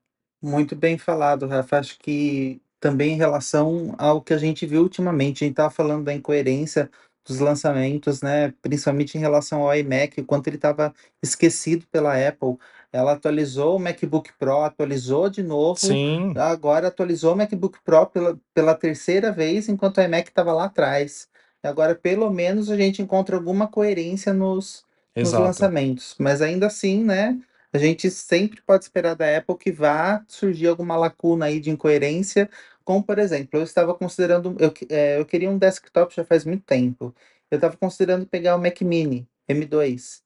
Muito 0.43 0.75
bem 0.75 0.99
falado, 0.99 1.47
Rafa. 1.47 1.79
Acho 1.79 1.99
que 1.99 2.61
também 2.81 3.13
em 3.13 3.17
relação 3.17 3.95
ao 3.99 4.21
que 4.23 4.33
a 4.33 4.39
gente 4.39 4.67
viu 4.67 4.83
ultimamente, 4.83 5.45
a 5.45 5.47
gente 5.47 5.53
estava 5.53 5.71
falando 5.71 6.05
da 6.05 6.15
incoerência 6.15 6.91
dos 7.27 7.39
lançamentos, 7.39 8.23
né? 8.23 8.53
Principalmente 8.63 9.17
em 9.17 9.21
relação 9.21 9.63
ao 9.63 9.77
iMac, 9.77 10.21
o 10.21 10.25
quanto 10.25 10.49
ele 10.49 10.57
estava 10.57 10.95
esquecido 11.23 11.87
pela 11.89 12.15
Apple. 12.17 12.57
Ela 12.93 13.13
atualizou 13.13 13.77
o 13.77 13.79
MacBook 13.79 14.31
Pro, 14.39 14.63
atualizou 14.63 15.31
de 15.31 15.43
novo. 15.43 15.79
Sim. 15.79 16.35
Agora 16.37 16.89
atualizou 16.89 17.35
o 17.35 17.37
MacBook 17.37 17.79
Pro 17.85 18.07
pela, 18.07 18.39
pela 18.53 18.75
terceira 18.75 19.31
vez, 19.31 19.69
enquanto 19.69 19.99
o 19.99 20.03
iMac 20.03 20.29
estava 20.29 20.53
lá 20.53 20.65
atrás. 20.65 21.29
Agora, 21.63 21.95
pelo 21.95 22.31
menos, 22.31 22.71
a 22.71 22.77
gente 22.77 23.01
encontra 23.01 23.37
alguma 23.37 23.69
coerência 23.69 24.33
nos, 24.33 24.85
nos 25.15 25.33
lançamentos. 25.33 26.17
Mas 26.19 26.43
ainda 26.43 26.67
assim, 26.67 27.05
né? 27.05 27.39
A 27.73 27.79
gente 27.79 28.11
sempre 28.11 28.61
pode 28.63 28.85
esperar 28.85 29.15
da 29.15 29.37
Apple 29.37 29.57
que 29.57 29.71
vá 29.71 30.25
surgir 30.27 30.67
alguma 30.67 30.97
lacuna 30.97 31.47
aí 31.47 31.61
de 31.61 31.71
incoerência. 31.71 32.51
Como, 32.85 33.05
por 33.05 33.19
exemplo, 33.21 33.61
eu 33.61 33.63
estava 33.63 33.95
considerando. 33.95 34.57
Eu, 34.59 34.73
é, 34.89 35.21
eu 35.21 35.25
queria 35.25 35.51
um 35.51 35.59
desktop 35.59 36.13
já 36.13 36.25
faz 36.25 36.45
muito 36.45 36.65
tempo. 36.65 37.15
Eu 37.49 37.57
estava 37.57 37.77
considerando 37.77 38.27
pegar 38.27 38.57
o 38.57 38.59
Mac 38.61 38.81
Mini 38.81 39.29
M2 39.49 40.23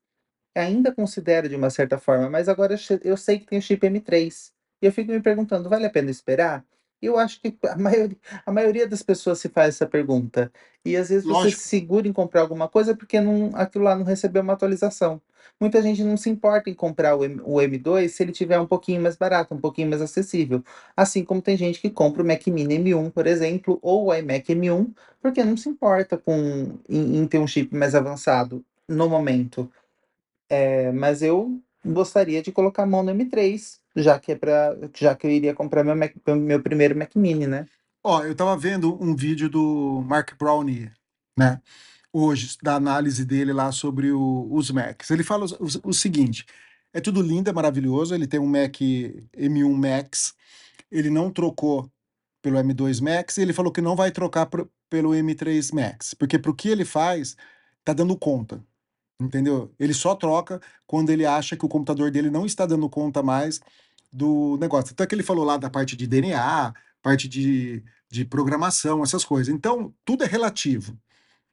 ainda 0.54 0.92
considero 0.92 1.48
de 1.48 1.56
uma 1.56 1.70
certa 1.70 1.98
forma, 1.98 2.30
mas 2.30 2.48
agora 2.48 2.76
eu 3.02 3.16
sei 3.16 3.38
que 3.38 3.46
tem 3.46 3.58
o 3.58 3.62
chip 3.62 3.86
M3. 3.86 4.52
E 4.82 4.86
eu 4.86 4.92
fico 4.92 5.10
me 5.10 5.20
perguntando, 5.20 5.68
vale 5.68 5.86
a 5.86 5.90
pena 5.90 6.10
esperar? 6.10 6.64
E 7.00 7.06
eu 7.06 7.18
acho 7.18 7.40
que 7.40 7.56
a 7.68 7.76
maioria, 7.76 8.16
a 8.46 8.52
maioria 8.52 8.86
das 8.88 9.02
pessoas 9.02 9.38
se 9.38 9.48
faz 9.48 9.74
essa 9.76 9.86
pergunta. 9.86 10.50
E 10.84 10.96
às 10.96 11.08
vezes 11.08 11.24
você 11.24 11.32
Lógico. 11.32 11.60
se 11.62 11.68
segura 11.68 12.08
em 12.08 12.12
comprar 12.12 12.40
alguma 12.40 12.68
coisa 12.68 12.96
porque 12.96 13.20
não, 13.20 13.50
aquilo 13.54 13.84
lá 13.84 13.94
não 13.94 14.04
recebeu 14.04 14.42
uma 14.42 14.54
atualização. 14.54 15.20
Muita 15.60 15.82
gente 15.82 16.02
não 16.02 16.16
se 16.16 16.30
importa 16.30 16.70
em 16.70 16.74
comprar 16.74 17.14
o, 17.14 17.24
M, 17.24 17.40
o 17.44 17.56
M2 17.56 18.08
se 18.08 18.22
ele 18.22 18.32
tiver 18.32 18.58
um 18.58 18.66
pouquinho 18.66 19.00
mais 19.02 19.16
barato, 19.16 19.54
um 19.54 19.60
pouquinho 19.60 19.88
mais 19.88 20.00
acessível. 20.00 20.62
Assim 20.96 21.24
como 21.24 21.42
tem 21.42 21.56
gente 21.56 21.80
que 21.80 21.90
compra 21.90 22.22
o 22.22 22.26
Mac 22.26 22.46
Mini 22.46 22.78
M1, 22.78 23.10
por 23.10 23.26
exemplo, 23.26 23.78
ou 23.82 24.06
o 24.06 24.14
iMac 24.14 24.54
M1, 24.54 24.92
porque 25.20 25.44
não 25.44 25.56
se 25.56 25.68
importa 25.68 26.16
com, 26.16 26.78
em, 26.88 27.18
em 27.18 27.26
ter 27.26 27.38
um 27.38 27.46
chip 27.46 27.74
mais 27.74 27.94
avançado 27.94 28.64
no 28.88 29.08
momento. 29.08 29.70
É, 30.48 30.92
mas 30.92 31.22
eu 31.22 31.60
gostaria 31.84 32.42
de 32.42 32.52
colocar 32.52 32.82
a 32.82 32.86
mão 32.86 33.02
no 33.02 33.10
M3, 33.12 33.78
já 33.96 34.18
que 34.18 34.32
é 34.32 34.36
para, 34.36 34.76
já 34.96 35.14
que 35.14 35.26
eu 35.26 35.30
iria 35.30 35.54
comprar 35.54 35.84
meu, 35.84 35.96
Mac, 35.96 36.12
meu 36.36 36.62
primeiro 36.62 36.96
Mac 36.96 37.14
Mini, 37.14 37.46
né? 37.46 37.66
Ó, 38.02 38.22
eu 38.22 38.34
tava 38.34 38.56
vendo 38.56 39.02
um 39.02 39.14
vídeo 39.16 39.48
do 39.48 40.02
Mark 40.06 40.36
Brownie, 40.38 40.90
né? 41.38 41.60
Hoje, 42.12 42.56
da 42.62 42.74
análise 42.76 43.24
dele 43.24 43.52
lá 43.52 43.72
sobre 43.72 44.12
o- 44.12 44.48
os 44.50 44.70
Macs. 44.70 45.10
Ele 45.10 45.24
fala 45.24 45.46
o, 45.46 45.64
o- 45.64 45.88
o 45.90 45.92
seguinte: 45.92 46.44
é 46.92 47.00
tudo 47.00 47.20
lindo, 47.22 47.50
é 47.50 47.52
maravilhoso. 47.52 48.14
Ele 48.14 48.26
tem 48.26 48.38
um 48.38 48.46
Mac 48.46 48.76
M1 49.36 49.72
Max, 49.74 50.34
ele 50.90 51.10
não 51.10 51.30
trocou 51.30 51.90
pelo 52.42 52.58
M2 52.58 53.00
Max, 53.00 53.38
e 53.38 53.42
ele 53.42 53.52
falou 53.54 53.72
que 53.72 53.80
não 53.80 53.96
vai 53.96 54.10
trocar 54.12 54.46
pro- 54.46 54.70
pelo 54.90 55.14
M3 55.14 55.72
Max, 55.72 56.14
porque 56.14 56.38
pro 56.38 56.54
que 56.54 56.68
ele 56.68 56.84
faz, 56.84 57.36
tá 57.82 57.92
dando 57.94 58.16
conta. 58.16 58.62
Entendeu? 59.20 59.72
Ele 59.78 59.94
só 59.94 60.14
troca 60.14 60.60
quando 60.86 61.10
ele 61.10 61.24
acha 61.24 61.56
que 61.56 61.64
o 61.64 61.68
computador 61.68 62.10
dele 62.10 62.30
não 62.30 62.44
está 62.44 62.66
dando 62.66 62.88
conta 62.88 63.22
mais 63.22 63.60
do 64.12 64.56
negócio. 64.58 64.92
Até 64.92 65.06
que 65.06 65.14
ele 65.14 65.22
falou 65.22 65.44
lá 65.44 65.56
da 65.56 65.70
parte 65.70 65.96
de 65.96 66.06
DNA, 66.06 66.74
parte 67.02 67.28
de, 67.28 67.82
de 68.10 68.24
programação, 68.24 69.02
essas 69.02 69.24
coisas. 69.24 69.52
Então, 69.54 69.94
tudo 70.04 70.24
é 70.24 70.26
relativo. 70.26 70.98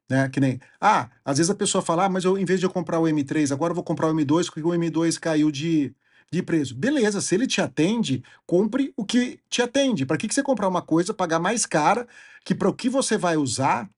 Né? 0.10 0.28
Que 0.30 0.40
nem, 0.40 0.60
ah, 0.80 1.10
às 1.24 1.38
vezes 1.38 1.50
a 1.50 1.56
pessoa 1.56 1.82
fala, 1.82 2.06
ah, 2.06 2.10
mas 2.10 2.24
eu, 2.24 2.38
em 2.38 2.46
vez 2.46 2.60
de 2.60 2.66
eu 2.66 2.70
comprar 2.70 3.00
o 3.00 3.04
M3, 3.04 3.52
agora 3.52 3.72
eu 3.72 3.76
vou 3.76 3.84
comprar 3.84 4.08
o 4.08 4.14
M2 4.14 4.46
porque 4.46 4.62
o 4.62 4.70
M2 4.70 5.20
caiu 5.20 5.50
de, 5.52 5.96
de 6.32 6.44
preço. 6.44 6.76
Beleza, 6.76 7.22
se 7.22 7.34
ele 7.36 7.48
te 7.48 7.62
atende, 7.62 8.24
compre 8.46 8.94
o 8.98 9.06
que 9.06 9.40
te 9.50 9.62
atende. 9.62 10.06
Para 10.06 10.18
que, 10.18 10.28
que 10.28 10.34
você 10.34 10.44
comprar 10.44 10.68
uma 10.68 10.82
coisa, 10.82 11.14
pagar 11.14 11.40
mais 11.40 11.66
cara, 11.66 12.08
que 12.44 12.54
para 12.54 12.70
o 12.70 12.74
que 12.74 12.90
você 12.90 13.18
vai 13.18 13.38
usar, 13.38 13.90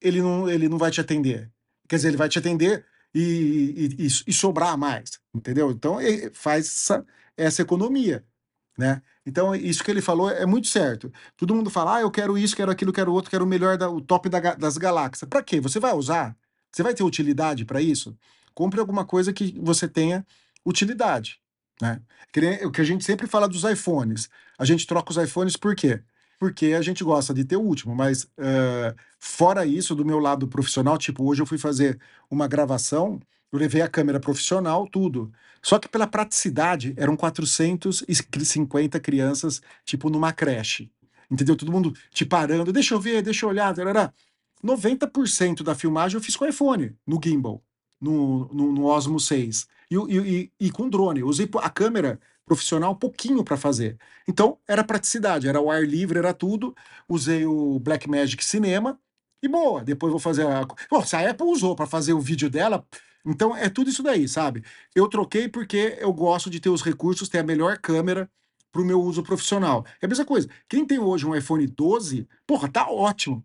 ele 0.00 0.20
não, 0.20 0.48
ele 0.48 0.68
não 0.68 0.78
vai 0.78 0.90
te 0.90 1.00
atender. 1.00 1.50
Quer 1.88 1.96
dizer, 1.96 2.08
ele 2.08 2.16
vai 2.16 2.28
te 2.28 2.38
atender 2.38 2.84
e, 3.14 3.96
e, 3.98 4.06
e- 4.06 4.32
sobrar 4.32 4.76
mais, 4.78 5.20
entendeu? 5.34 5.70
Então, 5.70 5.98
faz 6.32 6.66
essa, 6.66 7.06
essa 7.36 7.62
economia, 7.62 8.24
né? 8.78 9.02
Então, 9.26 9.54
isso 9.54 9.84
que 9.84 9.90
ele 9.90 10.02
falou 10.02 10.30
é 10.30 10.46
muito 10.46 10.68
certo. 10.68 11.12
Todo 11.36 11.54
mundo 11.54 11.70
fala, 11.70 11.96
ah, 11.96 12.00
eu 12.02 12.10
quero 12.10 12.38
isso, 12.38 12.56
quero 12.56 12.70
aquilo, 12.70 12.92
quero 12.92 13.12
outro, 13.12 13.30
quero 13.30 13.44
o 13.44 13.48
melhor, 13.48 13.76
da, 13.78 13.90
o 13.90 14.00
top 14.00 14.28
da 14.28 14.40
das 14.54 14.78
galáxias. 14.78 15.28
Para 15.28 15.42
quê? 15.42 15.60
Você 15.60 15.78
vai 15.80 15.94
usar? 15.94 16.36
Você 16.72 16.82
vai 16.82 16.94
ter 16.94 17.02
utilidade 17.04 17.64
para 17.64 17.80
isso? 17.82 18.16
Compre 18.54 18.80
alguma 18.80 19.04
coisa 19.04 19.32
que 19.32 19.54
você 19.60 19.88
tenha 19.88 20.26
utilidade, 20.64 21.40
né? 21.80 22.00
O 22.64 22.70
que 22.70 22.80
a 22.80 22.84
gente 22.84 23.04
sempre 23.04 23.26
fala 23.26 23.48
dos 23.48 23.64
iPhones. 23.64 24.28
A 24.58 24.64
gente 24.64 24.86
troca 24.86 25.10
os 25.10 25.16
iPhones 25.16 25.56
por 25.56 25.74
quê? 25.74 26.02
Porque 26.40 26.68
a 26.68 26.80
gente 26.80 27.04
gosta 27.04 27.34
de 27.34 27.44
ter 27.44 27.56
o 27.56 27.60
último, 27.60 27.94
mas 27.94 28.26
eh, 28.38 28.94
fora 29.18 29.66
isso, 29.66 29.94
do 29.94 30.06
meu 30.06 30.18
lado 30.18 30.48
profissional, 30.48 30.96
tipo, 30.96 31.22
hoje 31.22 31.42
eu 31.42 31.46
fui 31.46 31.58
fazer 31.58 32.00
uma 32.30 32.48
gravação, 32.48 33.20
eu 33.52 33.58
levei 33.58 33.82
a 33.82 33.88
câmera 33.88 34.18
profissional, 34.18 34.88
tudo. 34.88 35.30
Só 35.62 35.78
que 35.78 35.86
pela 35.86 36.06
praticidade, 36.06 36.94
eram 36.96 37.14
450 37.14 38.98
crianças, 39.00 39.60
tipo, 39.84 40.08
numa 40.08 40.32
creche. 40.32 40.90
Entendeu? 41.30 41.54
Todo 41.54 41.70
mundo 41.70 41.92
te 42.10 42.24
parando, 42.24 42.72
deixa 42.72 42.94
eu 42.94 43.00
ver, 43.00 43.20
deixa 43.20 43.44
eu 43.44 43.50
olhar. 43.50 43.74
Tarará. 43.74 44.10
90% 44.64 45.62
da 45.62 45.74
filmagem 45.74 46.16
eu 46.16 46.22
fiz 46.22 46.36
com 46.36 46.46
iPhone, 46.46 46.96
no 47.06 47.20
gimbal, 47.22 47.62
no, 48.00 48.48
no, 48.50 48.72
no 48.72 48.86
Osmo 48.86 49.20
6. 49.20 49.66
E, 49.90 49.94
e, 49.94 50.18
e, 50.18 50.52
e 50.58 50.70
com 50.70 50.88
drone. 50.88 51.22
Usei 51.22 51.46
a 51.60 51.68
câmera 51.68 52.18
profissional 52.50 52.96
pouquinho 52.96 53.44
para 53.44 53.56
fazer. 53.56 53.96
Então, 54.26 54.58
era 54.66 54.82
praticidade, 54.82 55.46
era 55.46 55.60
o 55.60 55.70
ar 55.70 55.86
livre, 55.86 56.18
era 56.18 56.34
tudo. 56.34 56.74
Usei 57.08 57.46
o 57.46 57.78
Blackmagic 57.78 58.44
Cinema 58.44 58.98
e 59.40 59.46
boa. 59.46 59.84
Depois 59.84 60.10
vou 60.10 60.18
fazer 60.18 60.44
a. 60.44 60.66
Bom, 60.90 61.04
se 61.04 61.14
a 61.14 61.30
Apple 61.30 61.46
usou 61.46 61.76
para 61.76 61.86
fazer 61.86 62.12
o 62.12 62.20
vídeo 62.20 62.50
dela, 62.50 62.84
então 63.24 63.56
é 63.56 63.68
tudo 63.68 63.88
isso 63.88 64.02
daí, 64.02 64.26
sabe? 64.26 64.64
Eu 64.96 65.06
troquei 65.06 65.48
porque 65.48 65.96
eu 66.00 66.12
gosto 66.12 66.50
de 66.50 66.58
ter 66.58 66.70
os 66.70 66.82
recursos, 66.82 67.28
ter 67.28 67.38
a 67.38 67.44
melhor 67.44 67.78
câmera 67.78 68.28
para 68.72 68.82
o 68.82 68.84
meu 68.84 69.00
uso 69.00 69.22
profissional. 69.22 69.86
É 70.02 70.06
a 70.06 70.08
mesma 70.08 70.24
coisa. 70.24 70.48
Quem 70.68 70.84
tem 70.84 70.98
hoje 70.98 71.24
um 71.24 71.36
iPhone 71.36 71.64
12, 71.68 72.26
porra, 72.48 72.68
tá 72.68 72.90
ótimo. 72.90 73.44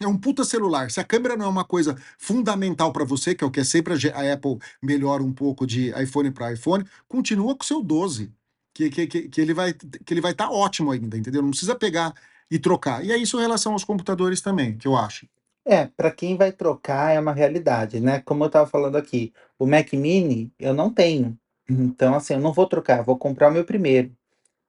É 0.00 0.06
um 0.06 0.16
puta 0.16 0.44
celular. 0.44 0.90
Se 0.90 1.00
a 1.00 1.04
câmera 1.04 1.36
não 1.36 1.46
é 1.46 1.48
uma 1.48 1.64
coisa 1.64 1.96
fundamental 2.18 2.92
para 2.92 3.04
você, 3.04 3.34
que 3.34 3.42
é 3.42 3.46
o 3.46 3.50
que 3.50 3.60
é 3.60 3.64
sempre 3.64 3.94
a 3.94 4.32
Apple 4.32 4.58
melhora 4.82 5.22
um 5.22 5.32
pouco 5.32 5.66
de 5.66 5.88
iPhone 6.00 6.30
para 6.30 6.52
iPhone, 6.52 6.84
continua 7.08 7.56
com 7.56 7.62
o 7.62 7.66
seu 7.66 7.82
12, 7.82 8.30
que, 8.74 8.90
que, 8.90 9.06
que, 9.06 9.28
que 9.28 9.40
ele 9.40 9.54
vai 9.54 9.72
que 9.72 10.12
ele 10.12 10.20
vai 10.20 10.32
estar 10.32 10.50
ótimo 10.50 10.90
ainda, 10.90 11.16
entendeu? 11.16 11.40
Não 11.40 11.50
precisa 11.50 11.74
pegar 11.74 12.12
e 12.50 12.58
trocar. 12.58 13.04
E 13.04 13.10
é 13.10 13.16
isso 13.16 13.38
em 13.38 13.40
relação 13.40 13.72
aos 13.72 13.84
computadores 13.84 14.40
também, 14.40 14.76
que 14.76 14.86
eu 14.86 14.96
acho. 14.96 15.26
É, 15.64 15.86
para 15.86 16.10
quem 16.12 16.36
vai 16.36 16.52
trocar 16.52 17.12
é 17.12 17.18
uma 17.18 17.32
realidade, 17.32 17.98
né? 17.98 18.20
Como 18.20 18.44
eu 18.44 18.50
tava 18.50 18.68
falando 18.68 18.96
aqui, 18.96 19.32
o 19.58 19.66
Mac 19.66 19.92
Mini 19.94 20.52
eu 20.58 20.74
não 20.74 20.92
tenho. 20.92 21.36
Então, 21.68 22.14
assim, 22.14 22.34
eu 22.34 22.40
não 22.40 22.52
vou 22.52 22.66
trocar, 22.66 23.02
vou 23.02 23.18
comprar 23.18 23.48
o 23.48 23.52
meu 23.52 23.64
primeiro. 23.64 24.14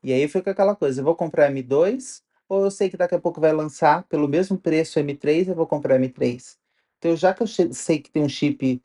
E 0.03 0.13
aí 0.13 0.27
fica 0.27 0.51
aquela 0.51 0.75
coisa, 0.75 1.01
eu 1.01 1.05
vou 1.05 1.15
comprar 1.15 1.51
M2, 1.51 2.21
ou 2.49 2.63
eu 2.65 2.71
sei 2.71 2.89
que 2.89 2.97
daqui 2.97 3.15
a 3.15 3.19
pouco 3.19 3.41
vai 3.41 3.53
lançar 3.53 4.03
pelo 4.05 4.27
mesmo 4.27 4.57
preço 4.57 4.99
M3, 4.99 5.47
eu 5.47 5.55
vou 5.55 5.67
comprar 5.67 5.95
M3. 5.97 6.57
Então, 6.99 7.15
já 7.15 7.33
que 7.33 7.43
eu 7.43 7.47
sei 7.47 7.99
que 7.99 8.11
tem 8.11 8.23
um 8.23 8.29
chip 8.29 8.81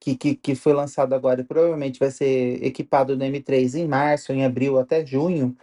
que, 0.00 0.16
que, 0.16 0.34
que 0.36 0.54
foi 0.54 0.72
lançado 0.72 1.14
agora 1.14 1.40
e 1.40 1.44
provavelmente 1.44 1.98
vai 1.98 2.10
ser 2.10 2.62
equipado 2.64 3.16
no 3.16 3.24
M3 3.24 3.74
em 3.74 3.86
março, 3.88 4.32
em 4.32 4.44
abril, 4.44 4.78
até 4.78 5.04
junho, 5.04 5.56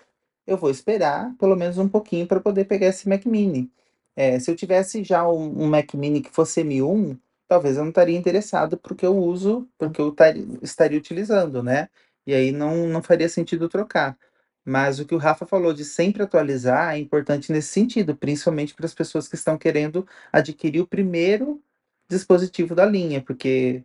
eu 0.47 0.57
vou 0.57 0.69
esperar 0.71 1.35
pelo 1.37 1.55
menos 1.55 1.77
um 1.77 1.89
pouquinho 1.89 2.27
para 2.27 2.39
poder 2.41 2.65
pegar 2.65 2.87
esse 2.87 3.07
Mac 3.09 3.25
Mini. 3.25 3.71
É, 4.15 4.39
se 4.39 4.51
eu 4.51 4.55
tivesse 4.55 5.03
já 5.03 5.27
um, 5.27 5.63
um 5.63 5.67
Mac 5.69 5.93
Mini 5.95 6.21
que 6.21 6.31
fosse 6.31 6.61
M1, 6.61 7.17
talvez 7.47 7.77
eu 7.77 7.83
não 7.83 7.89
estaria 7.89 8.17
interessado 8.17 8.77
porque 8.77 9.05
eu 9.05 9.17
uso, 9.17 9.67
porque 9.77 10.01
eu 10.01 10.11
tari- 10.11 10.47
estaria 10.61 10.97
utilizando, 10.97 11.63
né? 11.63 11.89
E 12.27 12.33
aí 12.33 12.51
não, 12.51 12.87
não 12.87 13.03
faria 13.03 13.29
sentido 13.29 13.69
trocar. 13.69 14.17
Mas 14.65 14.99
o 14.99 15.05
que 15.05 15.15
o 15.15 15.17
Rafa 15.17 15.45
falou 15.45 15.73
de 15.73 15.83
sempre 15.83 16.21
atualizar 16.23 16.93
é 16.93 16.99
importante 16.99 17.51
nesse 17.51 17.69
sentido, 17.69 18.15
principalmente 18.15 18.73
para 18.75 18.85
as 18.85 18.93
pessoas 18.93 19.27
que 19.27 19.35
estão 19.35 19.57
querendo 19.57 20.07
adquirir 20.31 20.81
o 20.81 20.87
primeiro 20.87 21.61
dispositivo 22.09 22.75
da 22.75 22.85
linha, 22.85 23.21
porque 23.21 23.83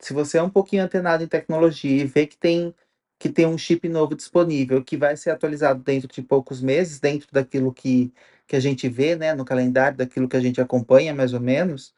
se 0.00 0.12
você 0.12 0.38
é 0.38 0.42
um 0.42 0.50
pouquinho 0.50 0.84
antenado 0.84 1.24
em 1.24 1.28
tecnologia 1.28 2.02
e 2.02 2.06
vê 2.06 2.26
que 2.26 2.36
tem 2.36 2.74
que 3.18 3.28
tem 3.30 3.46
um 3.46 3.56
chip 3.56 3.88
novo 3.88 4.14
disponível 4.14 4.82
que 4.84 4.96
vai 4.96 5.16
ser 5.16 5.30
atualizado 5.30 5.82
dentro 5.82 6.08
de 6.08 6.20
poucos 6.20 6.60
meses, 6.60 7.00
dentro 7.00 7.28
daquilo 7.32 7.72
que, 7.72 8.12
que 8.46 8.56
a 8.56 8.60
gente 8.60 8.88
vê, 8.88 9.16
né, 9.16 9.32
no 9.34 9.44
calendário, 9.44 9.96
daquilo 9.96 10.28
que 10.28 10.36
a 10.36 10.40
gente 10.40 10.60
acompanha 10.60 11.14
mais 11.14 11.32
ou 11.32 11.40
menos, 11.40 11.94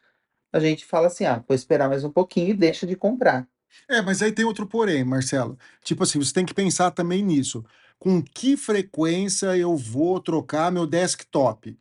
a 0.53 0.61
gente 0.61 0.85
fala 0.85 1.09
assim, 1.09 1.24
ah, 1.24 1.43
vou 1.47 1.55
esperar 1.55 1.89
mais 1.89 2.05
um 2.05 2.11
pouquinho 2.11 2.51
e 2.51 2.55
deixa 2.55 2.87
de 2.87 2.95
comprar. 2.95 3.49
É, 3.89 4.01
mas 4.01 4.22
aí 4.22 4.31
tem 4.31 4.45
outro 4.45 4.66
porém, 4.66 5.05
Marcelo. 5.05 5.59
Tipo 5.83 6.05
assim, 6.05 6.18
você 6.18 6.33
tem 6.33 6.47
que 6.47 6.55
pensar 6.55 6.91
também 6.91 7.22
nisso. 7.22 7.64
Com 7.99 8.22
que 8.22 8.57
frequência 8.57 9.57
eu 9.57 9.76
vou 9.76 10.20
trocar 10.20 10.70
meu 10.70 10.86
desktop? 10.86 11.78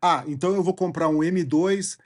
Ah, 0.00 0.24
então 0.26 0.54
eu 0.54 0.62
vou 0.62 0.74
comprar 0.74 1.08
um 1.08 1.18
M2, 1.18 1.98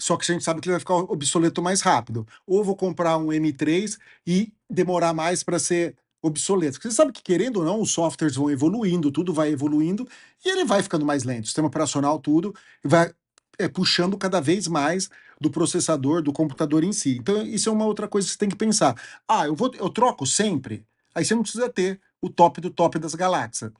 só 0.00 0.16
que 0.16 0.30
a 0.30 0.34
gente 0.34 0.44
sabe 0.44 0.60
que 0.60 0.68
ele 0.68 0.74
vai 0.74 0.80
ficar 0.80 0.94
obsoleto 0.94 1.62
mais 1.62 1.80
rápido. 1.80 2.26
Ou 2.46 2.64
vou 2.64 2.76
comprar 2.76 3.16
um 3.18 3.28
M3 3.28 3.98
e 4.26 4.52
demorar 4.68 5.12
mais 5.12 5.42
para 5.42 5.58
ser 5.58 5.96
obsoleto. 6.22 6.74
Porque 6.74 6.88
você 6.88 6.96
sabe 6.96 7.12
que, 7.12 7.22
querendo 7.22 7.58
ou 7.58 7.64
não, 7.64 7.80
os 7.80 7.90
softwares 7.90 8.36
vão 8.36 8.50
evoluindo, 8.50 9.10
tudo 9.10 9.32
vai 9.34 9.50
evoluindo, 9.50 10.08
e 10.44 10.48
ele 10.48 10.64
vai 10.64 10.82
ficando 10.82 11.04
mais 11.04 11.24
lento. 11.24 11.44
O 11.44 11.46
sistema 11.46 11.68
operacional, 11.68 12.18
tudo, 12.18 12.54
vai 12.82 13.12
é, 13.58 13.68
puxando 13.68 14.16
cada 14.16 14.40
vez 14.40 14.66
mais 14.66 15.10
do 15.40 15.50
processador, 15.50 16.22
do 16.22 16.32
computador 16.32 16.84
em 16.84 16.92
si. 16.92 17.18
Então, 17.18 17.42
isso 17.42 17.68
é 17.68 17.72
uma 17.72 17.84
outra 17.84 18.06
coisa 18.08 18.26
que 18.26 18.32
você 18.32 18.38
tem 18.38 18.48
que 18.48 18.56
pensar. 18.56 18.94
Ah, 19.28 19.46
eu, 19.46 19.54
vou, 19.54 19.72
eu 19.74 19.88
troco 19.90 20.24
sempre? 20.26 20.86
Aí 21.14 21.24
você 21.24 21.34
não 21.34 21.42
precisa 21.42 21.68
ter 21.68 22.00
o 22.22 22.30
top 22.30 22.60
do 22.60 22.70
top 22.70 22.98
das 22.98 23.14
galáxias. 23.14 23.72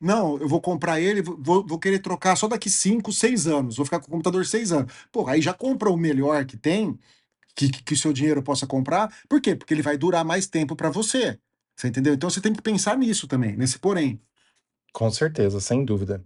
Não, 0.00 0.38
eu 0.38 0.48
vou 0.48 0.60
comprar 0.60 1.00
ele, 1.00 1.22
vou, 1.22 1.66
vou 1.66 1.78
querer 1.78 1.98
trocar 1.98 2.36
só 2.36 2.46
daqui 2.46 2.70
5, 2.70 3.12
6 3.12 3.48
anos. 3.48 3.76
Vou 3.76 3.84
ficar 3.84 3.98
com 3.98 4.06
o 4.06 4.10
computador 4.10 4.46
6 4.46 4.70
anos. 4.70 4.92
Pô, 5.10 5.26
aí 5.26 5.42
já 5.42 5.52
compra 5.52 5.90
o 5.90 5.96
melhor 5.96 6.44
que 6.44 6.56
tem, 6.56 6.96
que, 7.56 7.68
que, 7.68 7.82
que 7.82 7.94
o 7.94 7.96
seu 7.96 8.12
dinheiro 8.12 8.42
possa 8.42 8.66
comprar. 8.66 9.12
Por 9.28 9.40
quê? 9.40 9.56
Porque 9.56 9.74
ele 9.74 9.82
vai 9.82 9.96
durar 9.98 10.24
mais 10.24 10.46
tempo 10.46 10.76
para 10.76 10.90
você. 10.90 11.38
Você 11.74 11.88
entendeu? 11.88 12.14
Então 12.14 12.30
você 12.30 12.40
tem 12.40 12.52
que 12.52 12.62
pensar 12.62 12.96
nisso 12.96 13.26
também, 13.26 13.56
nesse 13.56 13.78
porém. 13.78 14.20
Com 14.92 15.10
certeza, 15.10 15.60
sem 15.60 15.84
dúvida. 15.84 16.24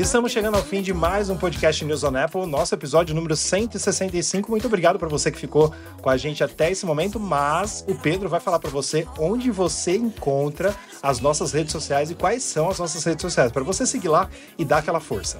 Estamos 0.00 0.32
chegando 0.32 0.56
ao 0.56 0.64
fim 0.64 0.80
de 0.80 0.94
mais 0.94 1.28
um 1.28 1.36
podcast 1.36 1.84
News 1.84 2.04
on 2.04 2.16
Apple, 2.16 2.46
nosso 2.46 2.74
episódio 2.74 3.14
número 3.14 3.36
165. 3.36 4.50
Muito 4.50 4.66
obrigado 4.66 4.98
para 4.98 5.08
você 5.08 5.30
que 5.30 5.38
ficou 5.38 5.74
com 6.00 6.08
a 6.08 6.16
gente 6.16 6.42
até 6.42 6.70
esse 6.70 6.86
momento, 6.86 7.20
mas 7.20 7.84
o 7.86 7.94
Pedro 7.94 8.26
vai 8.26 8.40
falar 8.40 8.58
para 8.58 8.70
você 8.70 9.06
onde 9.18 9.50
você 9.50 9.98
encontra 9.98 10.74
as 11.02 11.20
nossas 11.20 11.52
redes 11.52 11.72
sociais 11.72 12.10
e 12.10 12.14
quais 12.14 12.42
são 12.42 12.70
as 12.70 12.78
nossas 12.78 13.04
redes 13.04 13.20
sociais, 13.20 13.52
para 13.52 13.62
você 13.62 13.84
seguir 13.84 14.08
lá 14.08 14.30
e 14.56 14.64
dar 14.64 14.78
aquela 14.78 15.00
força. 15.00 15.38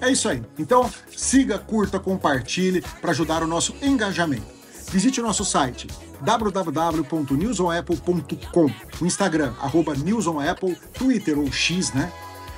É 0.00 0.08
isso 0.08 0.28
aí. 0.28 0.40
Então, 0.56 0.88
siga, 1.16 1.58
curta, 1.58 1.98
compartilhe 1.98 2.84
para 3.00 3.10
ajudar 3.10 3.42
o 3.42 3.46
nosso 3.48 3.74
engajamento. 3.82 4.54
Visite 4.88 5.20
o 5.20 5.24
nosso 5.24 5.44
site 5.44 5.88
www.newsonapple.com, 6.20 8.70
o 9.00 9.04
Instagram, 9.04 9.52
arroba 9.60 9.96
newsonapple, 9.96 10.76
Twitter 10.94 11.36
ou 11.36 11.50
X, 11.50 11.92
né? 11.92 12.12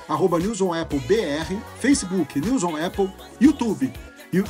Arroba 0.08 0.38
newsonapplebr, 0.38 1.58
Facebook 1.80 2.40
newsonapple, 2.40 3.12
YouTube, 3.40 3.92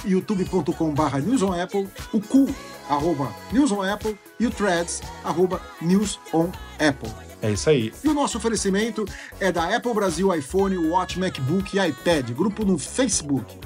youtube.com.br 0.05 1.17
newsonapple, 1.25 1.89
o 2.13 2.21
cu, 2.21 2.47
arroba 2.89 3.33
newsonapple 3.53 4.17
e 4.39 4.47
o 4.47 4.51
threads, 4.51 5.03
arroba 5.25 5.61
newsonapple. 5.81 7.11
É 7.41 7.51
isso 7.51 7.71
aí. 7.71 7.93
E 8.03 8.09
o 8.09 8.15
nosso 8.15 8.39
oferecimento 8.39 9.05
é 9.39 9.53
da 9.53 9.77
Apple 9.77 9.95
Brasil 9.95 10.35
iPhone, 10.35 10.77
Watch, 10.77 11.19
MacBook 11.19 11.77
e 11.77 11.89
iPad, 11.89 12.31
grupo 12.31 12.65
no 12.65 12.79
Facebook. 12.79 13.59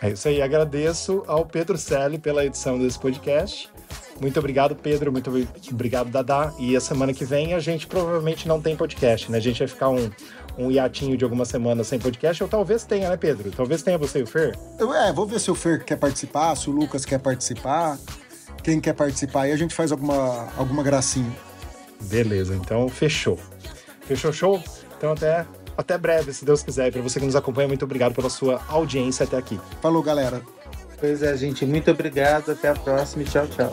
É 0.00 0.10
isso 0.10 0.28
aí. 0.28 0.40
Agradeço 0.40 1.24
ao 1.26 1.44
Pedro 1.44 1.76
Selle 1.76 2.18
pela 2.18 2.44
edição 2.44 2.78
desse 2.78 2.98
podcast. 2.98 3.68
Muito 4.20 4.38
obrigado, 4.38 4.76
Pedro. 4.76 5.10
Muito 5.10 5.30
obrigado, 5.72 6.10
Dadá. 6.10 6.52
E 6.58 6.76
a 6.76 6.80
semana 6.80 7.12
que 7.12 7.24
vem 7.24 7.54
a 7.54 7.58
gente 7.58 7.86
provavelmente 7.86 8.46
não 8.46 8.60
tem 8.60 8.76
podcast, 8.76 9.30
né? 9.30 9.38
A 9.38 9.40
gente 9.40 9.58
vai 9.58 9.68
ficar 9.68 9.88
um, 9.88 10.10
um 10.58 10.70
hiatinho 10.70 11.16
de 11.16 11.24
algumas 11.24 11.48
semanas 11.48 11.86
sem 11.86 11.98
podcast, 11.98 12.42
ou 12.42 12.48
talvez 12.48 12.84
tenha, 12.84 13.08
né, 13.08 13.16
Pedro? 13.16 13.50
Talvez 13.50 13.82
tenha 13.82 13.98
você 13.98 14.20
e 14.20 14.22
o 14.22 14.26
Fer. 14.26 14.56
Eu, 14.78 14.92
é, 14.94 15.12
vou 15.12 15.26
ver 15.26 15.40
se 15.40 15.50
o 15.50 15.54
Fer 15.54 15.84
quer 15.84 15.96
participar, 15.96 16.56
se 16.56 16.68
o 16.68 16.72
Lucas 16.72 17.04
quer 17.04 17.18
participar. 17.18 17.98
Quem 18.62 18.80
quer 18.80 18.92
participar 18.92 19.42
aí, 19.42 19.52
a 19.52 19.56
gente 19.56 19.74
faz 19.74 19.90
alguma, 19.90 20.48
alguma 20.56 20.82
gracinha. 20.82 21.32
Beleza, 22.02 22.54
então 22.54 22.88
fechou. 22.88 23.38
Fechou 24.02 24.32
show? 24.32 24.62
Então 24.96 25.12
até, 25.12 25.46
até 25.76 25.96
breve, 25.96 26.32
se 26.32 26.44
Deus 26.44 26.62
quiser. 26.62 26.88
E 26.88 26.90
para 26.90 27.02
você 27.02 27.18
que 27.18 27.26
nos 27.26 27.36
acompanha, 27.36 27.68
muito 27.68 27.84
obrigado 27.84 28.14
pela 28.14 28.28
sua 28.28 28.60
audiência 28.68 29.24
até 29.24 29.36
aqui. 29.36 29.58
Falou, 29.80 30.02
galera. 30.02 30.42
Pois 30.98 31.22
é, 31.22 31.34
gente. 31.36 31.64
Muito 31.64 31.90
obrigado. 31.90 32.52
Até 32.52 32.68
a 32.68 32.74
próxima 32.74 33.22
e 33.22 33.26
tchau, 33.26 33.46
tchau. 33.48 33.72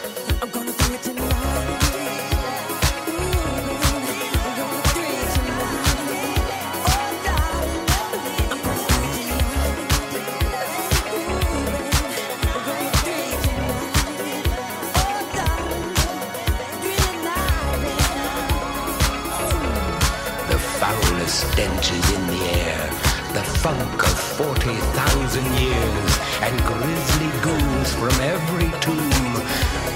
40,000 25.31 25.63
years, 25.63 26.19
and 26.41 26.61
grisly 26.65 27.29
ghouls 27.41 27.93
from 27.95 28.11
every 28.21 28.69
tomb 28.81 29.35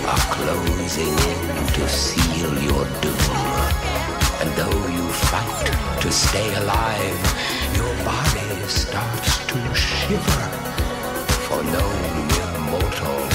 are 0.08 0.26
closing 0.32 1.10
in 1.10 1.68
to 1.74 1.90
seal 1.90 2.54
your 2.64 2.86
doom. 3.02 3.36
And 4.40 4.50
though 4.56 4.88
you 4.88 5.10
fight 5.10 6.02
to 6.02 6.12
stay 6.12 6.54
alive, 6.56 7.20
your 7.76 7.94
body 8.06 8.68
starts 8.68 9.46
to 9.48 9.76
shiver, 9.76 10.48
for 11.48 11.62
no 11.64 11.86
mere 12.30 12.60
mortal 12.72 13.35